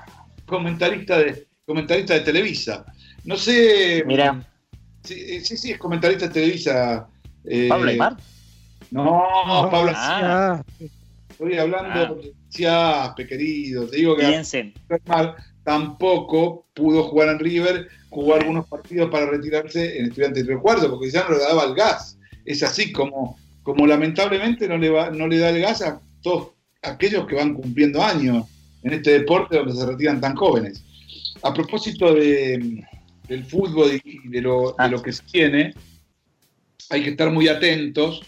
comentarista 0.46 1.18
de, 1.20 1.46
comentarista 1.66 2.14
de 2.14 2.22
Televisa. 2.22 2.86
No 3.26 3.36
sé. 3.36 4.04
Mira, 4.06 4.48
Sí, 5.06 5.14
eh, 5.28 5.42
sí, 5.42 5.58
sí, 5.58 5.72
es 5.72 5.78
comentarista 5.78 6.28
de 6.28 6.34
Televisa. 6.34 7.08
eh, 7.46 7.68
Pablo 7.70 7.90
Aymar. 7.90 8.18
No, 8.92 9.68
Pablo. 9.72 9.92
Ah. 9.96 10.62
Ah, 10.62 10.64
Estoy 11.30 11.58
hablando 11.58 11.90
Ah. 11.92 12.14
de 12.22 12.34
Ciaspe, 12.50 13.28
querido. 13.28 13.88
Te 13.88 13.98
digo 13.98 14.16
que 14.16 14.26
Piensen. 14.26 14.74
Aymar 14.90 15.36
tampoco 15.64 16.66
pudo 16.74 17.04
jugar 17.04 17.30
en 17.30 17.40
River, 17.40 17.88
jugó 18.10 18.36
algunos 18.36 18.68
partidos 18.68 19.10
para 19.12 19.26
retirarse 19.26 20.00
en 20.00 20.06
Estudiantes 20.06 20.44
de 20.46 20.50
Río 20.54 20.62
Cuarto, 20.62 20.90
porque 20.90 21.10
ya 21.10 21.24
no 21.28 21.32
le 21.36 21.40
daba 21.40 21.66
el 21.66 21.76
gas. 21.76 22.18
Es 22.46 22.64
así 22.64 22.92
como, 22.92 23.38
como 23.64 23.86
lamentablemente 23.88 24.68
no 24.68 24.78
le, 24.78 24.90
va, 24.90 25.10
no 25.10 25.28
le 25.28 25.40
da 25.40 25.50
el 25.50 25.62
gas 25.62 25.82
a 25.82 26.00
todos 26.22 26.50
aquellos 26.84 27.26
que 27.28 27.36
van 27.36 27.54
cumpliendo 27.56 28.02
años 28.02 28.46
en 28.84 28.94
este 28.94 29.20
deporte 29.20 29.58
donde 29.58 29.74
se 29.74 29.86
retiran 29.86 30.22
tan 30.22 30.36
jóvenes. 30.36 30.84
A 31.42 31.54
propósito 31.54 32.14
de, 32.14 32.84
del 33.28 33.46
fútbol 33.46 34.00
y 34.04 34.28
de 34.28 34.42
lo, 34.42 34.76
de 34.78 34.90
lo 34.90 35.02
que 35.02 35.12
se 35.14 35.24
tiene, 35.24 35.74
hay 36.90 37.04
que 37.04 37.10
estar 37.12 37.32
muy 37.32 37.48
atentos 37.48 38.22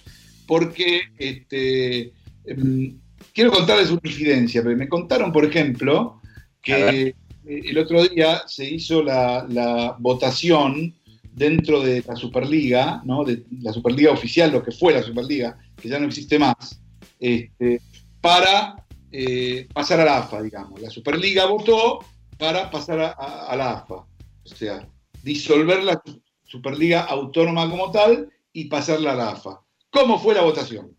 porque 0.47 1.01
este, 1.17 2.11
em, 2.45 2.97
quiero 3.33 3.51
contarles 3.51 3.89
una 3.91 4.01
incidencia, 4.03 4.63
pero 4.63 4.75
me 4.77 4.87
contaron, 4.87 5.31
por 5.31 5.45
ejemplo, 5.45 6.21
que 6.61 7.07
eh, 7.45 7.61
el 7.65 7.77
otro 7.77 8.03
día 8.07 8.43
se 8.47 8.69
hizo 8.69 9.03
la, 9.03 9.45
la 9.49 9.95
votación 9.99 10.93
dentro 11.33 11.81
de 11.81 12.03
la 12.07 12.15
Superliga, 12.15 13.01
¿no? 13.05 13.23
de 13.23 13.43
la 13.61 13.71
Superliga 13.71 14.11
oficial, 14.11 14.51
lo 14.51 14.63
que 14.63 14.71
fue 14.71 14.93
la 14.93 15.03
Superliga, 15.03 15.57
que 15.79 15.87
ya 15.89 15.99
no 15.99 16.07
existe 16.07 16.39
más, 16.39 16.81
este, 17.19 17.79
para 18.21 18.83
eh, 19.11 19.67
pasar 19.71 19.99
a 19.99 20.05
la 20.05 20.17
AFA, 20.17 20.41
digamos. 20.41 20.81
La 20.81 20.89
Superliga 20.89 21.45
votó 21.45 21.99
para 22.39 22.69
pasar 22.71 22.99
a, 22.99 23.07
a- 23.11 23.47
a 23.51 23.55
la 23.55 23.71
AFA, 23.73 24.05
o 24.51 24.55
sea, 24.55 24.87
disolver 25.23 25.83
la 25.83 26.01
Superliga 26.43 27.01
autónoma 27.01 27.69
como 27.69 27.91
tal 27.91 28.31
y 28.53 28.65
pasarla 28.65 29.11
a 29.11 29.15
la 29.15 29.29
AFA. 29.31 29.61
¿Cómo 29.89 30.17
fue 30.17 30.33
la 30.33 30.43
votación? 30.43 30.95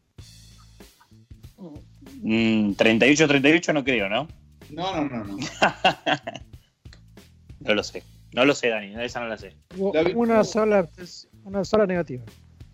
Mm, 2.20 2.72
38-38 2.72 3.72
no 3.72 3.84
creo, 3.84 4.08
¿no? 4.08 4.28
No, 4.70 4.94
no, 4.94 5.08
no, 5.08 5.24
no. 5.24 5.36
No 7.60 7.74
lo 7.74 7.82
sé. 7.82 8.04
No 8.32 8.44
lo 8.44 8.54
sé, 8.54 8.68
Dani. 8.68 8.94
Esa 9.02 9.20
no 9.20 9.28
la 9.28 9.36
sé. 9.36 9.56
una 10.14 10.44
sola, 10.44 10.88
una 11.44 11.64
sola 11.64 11.86
negativa. 11.86 12.24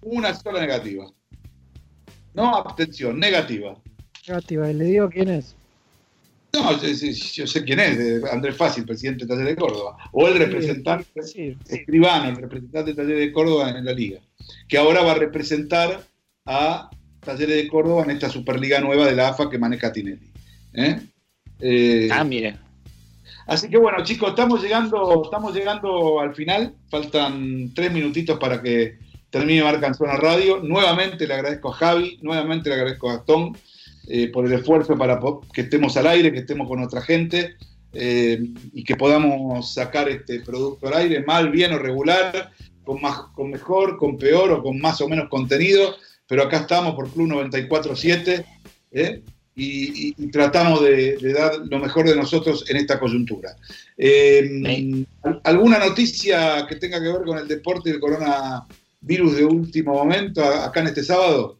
Una 0.02 0.34
sola 0.34 0.60
negativa. 0.60 1.06
No 2.34 2.56
abstención, 2.56 3.18
negativa. 3.18 3.76
Negativa. 4.26 4.70
¿Y 4.70 4.74
le 4.74 4.84
digo 4.84 5.08
quién 5.08 5.30
es? 5.30 5.56
No, 6.54 6.80
yo, 6.80 6.88
yo- 6.88 7.10
yo 7.10 7.46
sé 7.46 7.64
quién 7.64 7.80
es, 7.80 7.98
eh, 7.98 8.20
Andrés 8.32 8.56
Fácil, 8.56 8.84
presidente 8.84 9.24
de 9.24 9.28
Taller 9.28 9.46
de 9.48 9.56
Córdoba. 9.56 9.96
O 10.12 10.26
el 10.28 10.38
representante, 10.38 11.22
Sí, 11.22 11.56
escribano, 11.68 12.30
el 12.30 12.36
representante 12.36 12.90
de 12.92 12.96
Taller 12.96 13.18
de 13.18 13.32
Córdoba 13.32 13.70
en 13.70 13.84
la 13.84 13.92
liga. 13.92 14.20
Que 14.68 14.78
ahora 14.78 15.02
va 15.02 15.12
a 15.12 15.16
representar 15.16 16.02
a 16.46 16.90
Talleres 17.20 17.56
de 17.56 17.68
Córdoba 17.68 18.04
en 18.04 18.10
esta 18.10 18.28
Superliga 18.28 18.80
nueva 18.80 19.06
de 19.06 19.16
la 19.16 19.28
AFA 19.28 19.48
que 19.50 19.58
maneja 19.58 19.92
Tinelli. 19.92 20.30
¿Eh? 20.74 21.00
Eh, 21.60 22.08
Ah, 22.12 22.24
mire. 22.24 22.56
Así 23.46 23.68
que 23.68 23.76
bueno, 23.76 24.02
chicos, 24.04 24.30
estamos 24.30 24.62
llegando, 24.62 25.22
estamos 25.24 25.54
llegando 25.54 26.20
al 26.20 26.34
final. 26.34 26.74
Faltan 26.90 27.72
tres 27.74 27.92
minutitos 27.92 28.38
para 28.38 28.62
que 28.62 28.98
termine 29.30 29.62
Marca 29.62 29.86
en 29.86 29.94
Zona 29.94 30.16
Radio. 30.16 30.60
Nuevamente 30.62 31.26
le 31.26 31.34
agradezco 31.34 31.70
a 31.72 31.76
Javi, 31.76 32.18
nuevamente 32.22 32.68
le 32.70 32.76
agradezco 32.76 33.10
a 33.10 33.16
Gastón 33.16 33.56
eh, 34.08 34.28
por 34.32 34.46
el 34.46 34.52
esfuerzo 34.52 34.96
para 34.96 35.20
que 35.52 35.62
estemos 35.62 35.96
al 35.96 36.06
aire, 36.06 36.32
que 36.32 36.40
estemos 36.40 36.68
con 36.68 36.82
otra 36.82 37.00
gente 37.02 37.54
eh, 37.92 38.40
y 38.72 38.84
que 38.84 38.96
podamos 38.96 39.72
sacar 39.74 40.08
este 40.08 40.40
producto 40.40 40.88
al 40.88 40.94
aire, 40.94 41.22
mal, 41.24 41.50
bien 41.50 41.72
o 41.72 41.78
regular, 41.78 42.50
con, 42.84 43.00
más, 43.00 43.18
con 43.34 43.50
mejor, 43.50 43.96
con 43.96 44.18
peor 44.18 44.50
o 44.52 44.62
con 44.62 44.78
más 44.80 45.00
o 45.00 45.08
menos 45.08 45.28
contenido. 45.28 45.94
Pero 46.26 46.42
acá 46.42 46.58
estamos 46.58 46.94
por 46.94 47.10
Club 47.12 47.28
94.7 47.28 48.44
¿eh? 48.92 49.22
y, 49.54 50.08
y- 50.08 50.14
y 50.18 50.26
tratamos 50.30 50.82
de, 50.82 51.16
de 51.18 51.32
dar 51.32 51.58
lo 51.70 51.78
mejor 51.78 52.08
de 52.08 52.16
nosotros 52.16 52.64
en 52.68 52.76
esta 52.78 52.98
coyuntura. 52.98 53.56
¿al- 55.22 55.40
¿Alguna 55.44 55.78
noticia 55.78 56.66
que 56.68 56.76
tenga 56.76 57.00
que 57.00 57.12
ver 57.12 57.22
con 57.24 57.38
el 57.38 57.46
deporte 57.46 57.90
y 57.90 57.92
el 57.92 58.00
coronavirus 58.00 59.36
de 59.36 59.44
último 59.44 59.92
momento 59.94 60.42
acá 60.44 60.80
en 60.80 60.86
este 60.88 61.04
sábado? 61.04 61.58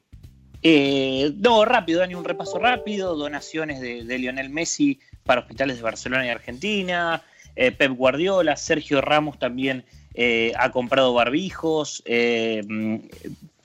Eh, 0.67 1.35
no, 1.37 1.67
rápido, 1.67 2.01
Dani, 2.01 2.15
un 2.15 2.25
repaso 2.25 2.59
rápido. 2.59 3.15
Donaciones 3.17 3.81
de, 3.81 4.19
Lionel 4.19 4.49
Messi 4.49 4.99
para 5.23 5.43
hospitales 5.43 5.77
de 5.77 5.83
Barcelona 5.83 6.25
y 6.25 6.31
Argentina. 6.31 7.23
Eh, 7.55 7.71
Pep 7.71 7.93
Guardiola, 7.93 8.57
Sergio 8.57 9.03
Ramos 9.03 9.39
también 9.39 9.85
eh, 10.15 10.53
ha 10.59 10.71
comprado 10.71 11.13
barbijos. 11.13 12.03
Mm, 12.07 12.97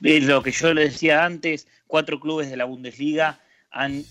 lo 0.00 0.42
que 0.42 0.52
yo 0.52 0.74
le 0.74 0.82
decía 0.82 1.24
antes, 1.24 1.66
cuatro 1.86 2.20
clubes 2.20 2.50
de 2.50 2.58
la 2.58 2.66
Bundesliga 2.66 3.40
han 3.70 4.04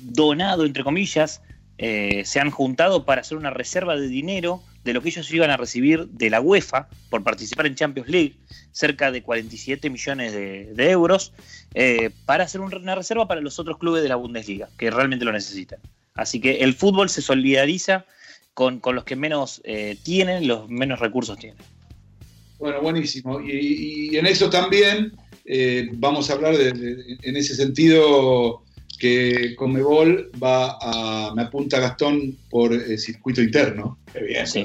donado, 0.00 0.64
entre 0.64 0.82
comillas, 0.82 1.42
se 1.78 2.40
han 2.40 2.50
juntado 2.50 3.04
para 3.04 3.22
hacer 3.22 3.36
una 3.36 3.50
reserva 3.50 3.96
de 3.96 4.08
dinero 4.08 4.62
de 4.84 4.94
lo 4.94 5.02
que 5.02 5.08
ellos 5.10 5.30
iban 5.32 5.50
a 5.50 5.56
recibir 5.56 6.06
de 6.08 6.30
la 6.30 6.40
UEFA 6.40 6.88
por 7.10 7.22
participar 7.22 7.66
en 7.66 7.74
Champions 7.74 8.08
League, 8.08 8.34
cerca 8.72 9.10
de 9.10 9.22
47 9.22 9.90
millones 9.90 10.32
de, 10.32 10.90
euros, 10.90 11.32
eh, 11.74 12.10
para 12.24 12.44
hacer 12.44 12.60
un- 12.60 12.74
una 12.74 12.94
reserva 12.94 13.26
para 13.26 13.40
los 13.40 13.58
otros 13.58 13.78
clubes 13.78 14.02
de 14.02 14.08
la 14.08 14.16
Bundesliga, 14.16 14.70
que 14.78 14.90
realmente 14.90 15.24
lo 15.24 15.32
necesitan. 15.32 15.80
Así 16.14 16.40
que 16.40 16.58
el 16.58 16.74
fútbol 16.74 17.08
se 17.08 17.22
solidariza 17.22 18.06
con, 18.54 18.80
con 18.80 18.94
los 18.94 19.04
que 19.04 19.16
menos 19.16 19.60
eh, 19.64 19.96
tienen, 20.02 20.46
los 20.46 20.68
menos 20.68 21.00
recursos 21.00 21.38
tienen. 21.38 21.58
Bueno, 22.58 22.80
buenísimo. 22.80 23.40
Y, 23.40 24.16
en 24.16 24.26
eso 24.26 24.50
también 24.50 25.12
eh, 25.44 25.88
vamos 25.94 26.30
a 26.30 26.34
hablar 26.34 26.54
en 26.54 27.36
ese 27.36 27.54
sentido 27.56 28.62
que 28.98 29.54
Comebol 29.56 30.30
va 30.42 30.76
a, 30.80 31.32
me 31.34 31.42
apunta 31.42 31.80
Gastón 31.80 32.36
por 32.50 32.72
el 32.72 32.98
circuito 32.98 33.40
interno. 33.40 33.98
Qué 34.12 34.22
bien. 34.24 34.46
Sí, 34.46 34.64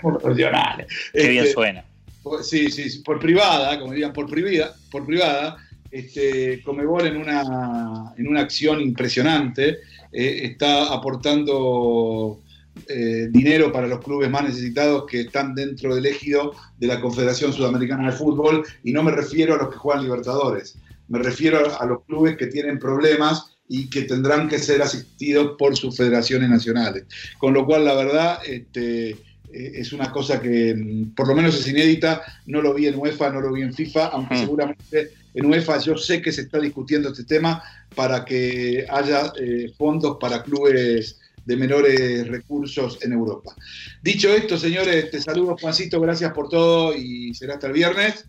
Por 0.00 0.18
profesionales. 0.20 0.86
qué 1.12 1.28
bien 1.28 1.44
Este, 1.44 1.54
suena. 1.54 1.84
por- 2.22 2.42
sí, 2.42 2.70
sí, 2.70 2.90
sí, 2.90 3.00
por 3.00 3.20
privada, 3.20 3.78
como 3.78 3.92
dirían, 3.92 4.12
por 4.12 4.26
privada, 4.28 4.74
por 4.90 5.06
privada, 5.06 5.56
este, 5.90 6.62
Comebol 6.62 7.06
en 7.06 7.16
una, 7.16 8.12
en 8.18 8.26
una 8.26 8.40
acción 8.40 8.80
impresionante 8.80 9.78
eh, 10.12 10.40
está 10.42 10.92
aportando 10.92 12.40
eh, 12.88 13.28
dinero 13.30 13.72
para 13.72 13.86
los 13.86 14.00
clubes 14.04 14.28
más 14.28 14.42
necesitados 14.42 15.06
que 15.06 15.20
están 15.22 15.54
dentro 15.54 15.94
del 15.94 16.06
ejido 16.06 16.52
de 16.78 16.86
la 16.88 17.00
Confederación 17.00 17.52
Sudamericana 17.52 18.10
de 18.10 18.16
Fútbol 18.16 18.64
y 18.82 18.92
no 18.92 19.02
me 19.02 19.12
refiero 19.12 19.54
a 19.54 19.58
los 19.58 19.70
que 19.70 19.76
juegan 19.78 20.02
Libertadores, 20.04 20.76
me 21.08 21.20
refiero 21.20 21.58
a, 21.70 21.76
a 21.76 21.86
los 21.86 22.02
clubes 22.04 22.36
que 22.36 22.46
tienen 22.48 22.78
problemas 22.78 23.55
y 23.68 23.88
que 23.90 24.02
tendrán 24.02 24.48
que 24.48 24.58
ser 24.58 24.82
asistidos 24.82 25.56
por 25.58 25.76
sus 25.76 25.96
federaciones 25.96 26.48
nacionales. 26.48 27.04
Con 27.38 27.52
lo 27.54 27.66
cual, 27.66 27.84
la 27.84 27.94
verdad, 27.94 28.38
este, 28.46 29.10
eh, 29.10 29.72
es 29.74 29.92
una 29.92 30.10
cosa 30.10 30.40
que 30.40 30.74
mm, 30.74 31.14
por 31.14 31.28
lo 31.28 31.34
menos 31.34 31.58
es 31.58 31.66
inédita, 31.68 32.22
no 32.46 32.62
lo 32.62 32.74
vi 32.74 32.86
en 32.86 32.96
UEFA, 32.96 33.30
no 33.30 33.40
lo 33.40 33.52
vi 33.52 33.62
en 33.62 33.74
FIFA, 33.74 34.06
aunque 34.06 34.34
Mm. 34.34 34.40
seguramente 34.40 35.12
en 35.34 35.46
UEFA 35.46 35.78
yo 35.78 35.96
sé 35.96 36.22
que 36.22 36.32
se 36.32 36.42
está 36.42 36.58
discutiendo 36.58 37.10
este 37.10 37.24
tema 37.24 37.62
para 37.94 38.24
que 38.24 38.86
haya 38.88 39.32
eh, 39.40 39.72
fondos 39.76 40.16
para 40.20 40.42
clubes 40.42 41.18
de 41.44 41.56
menores 41.56 42.26
recursos 42.26 42.98
en 43.02 43.12
Europa. 43.12 43.54
Dicho 44.02 44.28
esto, 44.28 44.58
señores, 44.58 45.10
te 45.10 45.20
saludo 45.20 45.56
Juancito, 45.56 46.00
gracias 46.00 46.32
por 46.32 46.48
todo 46.48 46.94
y 46.94 47.32
será 47.34 47.54
hasta 47.54 47.68
el 47.68 47.72
viernes. 47.72 48.26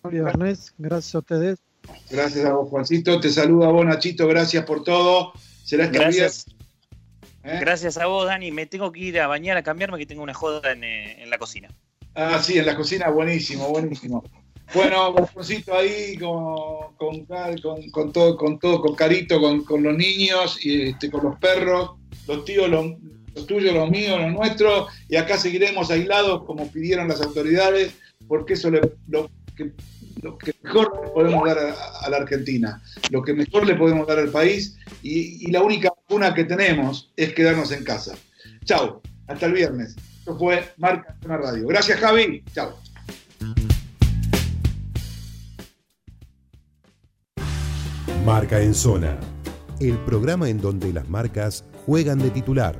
Fabio 0.00 0.28
Ernest, 0.28 0.70
gracias 0.78 1.14
a 1.16 1.18
ustedes. 1.18 1.58
Gracias 2.10 2.44
a 2.44 2.52
vos, 2.54 2.68
Juancito. 2.68 3.20
Te 3.20 3.30
saludo 3.30 3.64
a 3.68 3.72
vos, 3.72 3.84
Nachito, 3.84 4.26
gracias 4.28 4.64
por 4.64 4.84
todo. 4.84 5.32
Será 5.64 5.86
Gracias. 5.88 6.46
viernes. 6.46 6.46
¿eh? 7.44 7.58
Gracias 7.60 7.98
a 7.98 8.06
vos, 8.06 8.26
Dani. 8.26 8.50
Me 8.50 8.66
tengo 8.66 8.92
que 8.92 9.00
ir 9.00 9.20
a 9.20 9.26
bañar, 9.26 9.56
a 9.56 9.62
cambiarme, 9.62 9.98
que 9.98 10.06
tengo 10.06 10.22
una 10.22 10.34
joda 10.34 10.72
en, 10.72 10.84
eh, 10.84 11.22
en 11.22 11.30
la 11.30 11.38
cocina. 11.38 11.68
Ah, 12.14 12.40
sí, 12.42 12.58
en 12.58 12.66
la 12.66 12.76
cocina, 12.76 13.08
buenísimo, 13.10 13.68
buenísimo. 13.68 14.22
Bueno, 14.72 15.12
Juancito 15.34 15.74
ahí 15.76 16.16
con, 16.16 16.94
con, 16.96 17.26
con- 17.26 17.90
con 17.90 18.12
todo, 18.12 18.36
con 18.36 18.58
todo, 18.58 18.80
con 18.80 18.94
Carito, 18.94 19.40
con, 19.40 19.62
con 19.64 19.82
los 19.82 19.96
niños, 19.96 20.58
y 20.64 20.88
este, 20.90 21.10
con 21.10 21.24
los 21.24 21.38
perros, 21.38 21.90
los 22.26 22.44
tíos, 22.46 22.70
los, 22.70 22.86
los 23.34 23.46
tuyos, 23.46 23.74
los 23.74 23.90
míos, 23.90 24.18
los 24.20 24.32
nuestros, 24.32 24.88
y 25.08 25.16
acá 25.16 25.36
seguiremos 25.36 25.90
aislados 25.90 26.44
como 26.44 26.70
pidieron 26.70 27.08
las 27.08 27.20
autoridades, 27.20 27.92
porque 28.26 28.54
eso 28.54 28.68
es 28.68 28.80
lo 29.08 29.30
que, 29.54 29.72
lo 30.22 30.38
que 30.38 30.54
mejor 30.62 31.00
le 31.02 31.10
podemos 31.10 31.46
dar 31.46 31.58
a, 31.58 31.74
a 32.02 32.10
la 32.10 32.16
Argentina, 32.18 32.82
lo 33.10 33.22
que 33.22 33.34
mejor 33.34 33.66
le 33.66 33.74
podemos 33.74 34.06
dar 34.06 34.18
al 34.18 34.30
país, 34.30 34.76
y, 35.02 35.46
y 35.46 35.50
la 35.50 35.62
única 35.62 35.90
vacuna 35.90 36.34
que 36.34 36.44
tenemos 36.44 37.12
es 37.16 37.34
quedarnos 37.34 37.72
en 37.72 37.84
casa. 37.84 38.14
Chau, 38.64 39.00
hasta 39.26 39.46
el 39.46 39.52
viernes. 39.52 39.96
Esto 40.18 40.38
fue 40.38 40.64
Marca 40.78 41.16
una 41.24 41.36
Radio. 41.36 41.66
Gracias, 41.68 42.00
Javi. 42.00 42.42
Chau. 42.54 42.70
Marca 48.24 48.58
en 48.62 48.72
Zona, 48.72 49.18
el 49.80 49.98
programa 49.98 50.48
en 50.48 50.58
donde 50.58 50.94
las 50.94 51.06
marcas 51.10 51.62
juegan 51.84 52.18
de 52.18 52.30
titular. 52.30 52.74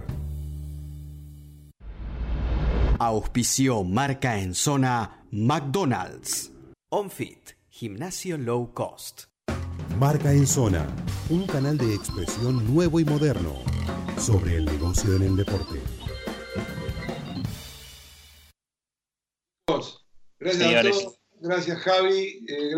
Auspició 2.98 3.84
Marca 3.84 4.38
en 4.38 4.54
Zona 4.54 5.26
McDonald's. 5.30 6.53
OnFit, 6.96 7.56
gimnasio 7.70 8.38
low 8.38 8.72
cost. 8.72 9.24
Marca 9.98 10.30
en 10.30 10.46
Zona, 10.46 10.86
un 11.28 11.44
canal 11.44 11.76
de 11.76 11.92
expresión 11.92 12.72
nuevo 12.72 13.00
y 13.00 13.04
moderno 13.04 13.56
sobre 14.16 14.58
el 14.58 14.64
negocio 14.64 15.16
en 15.16 15.22
el 15.24 15.36
deporte. 15.36 15.80
Gracias 20.38 20.62
Señores. 20.62 20.96
a 20.96 21.00
todos. 21.00 21.20
Gracias, 21.40 21.78
Javi. 21.80 22.46
Eh, 22.46 22.76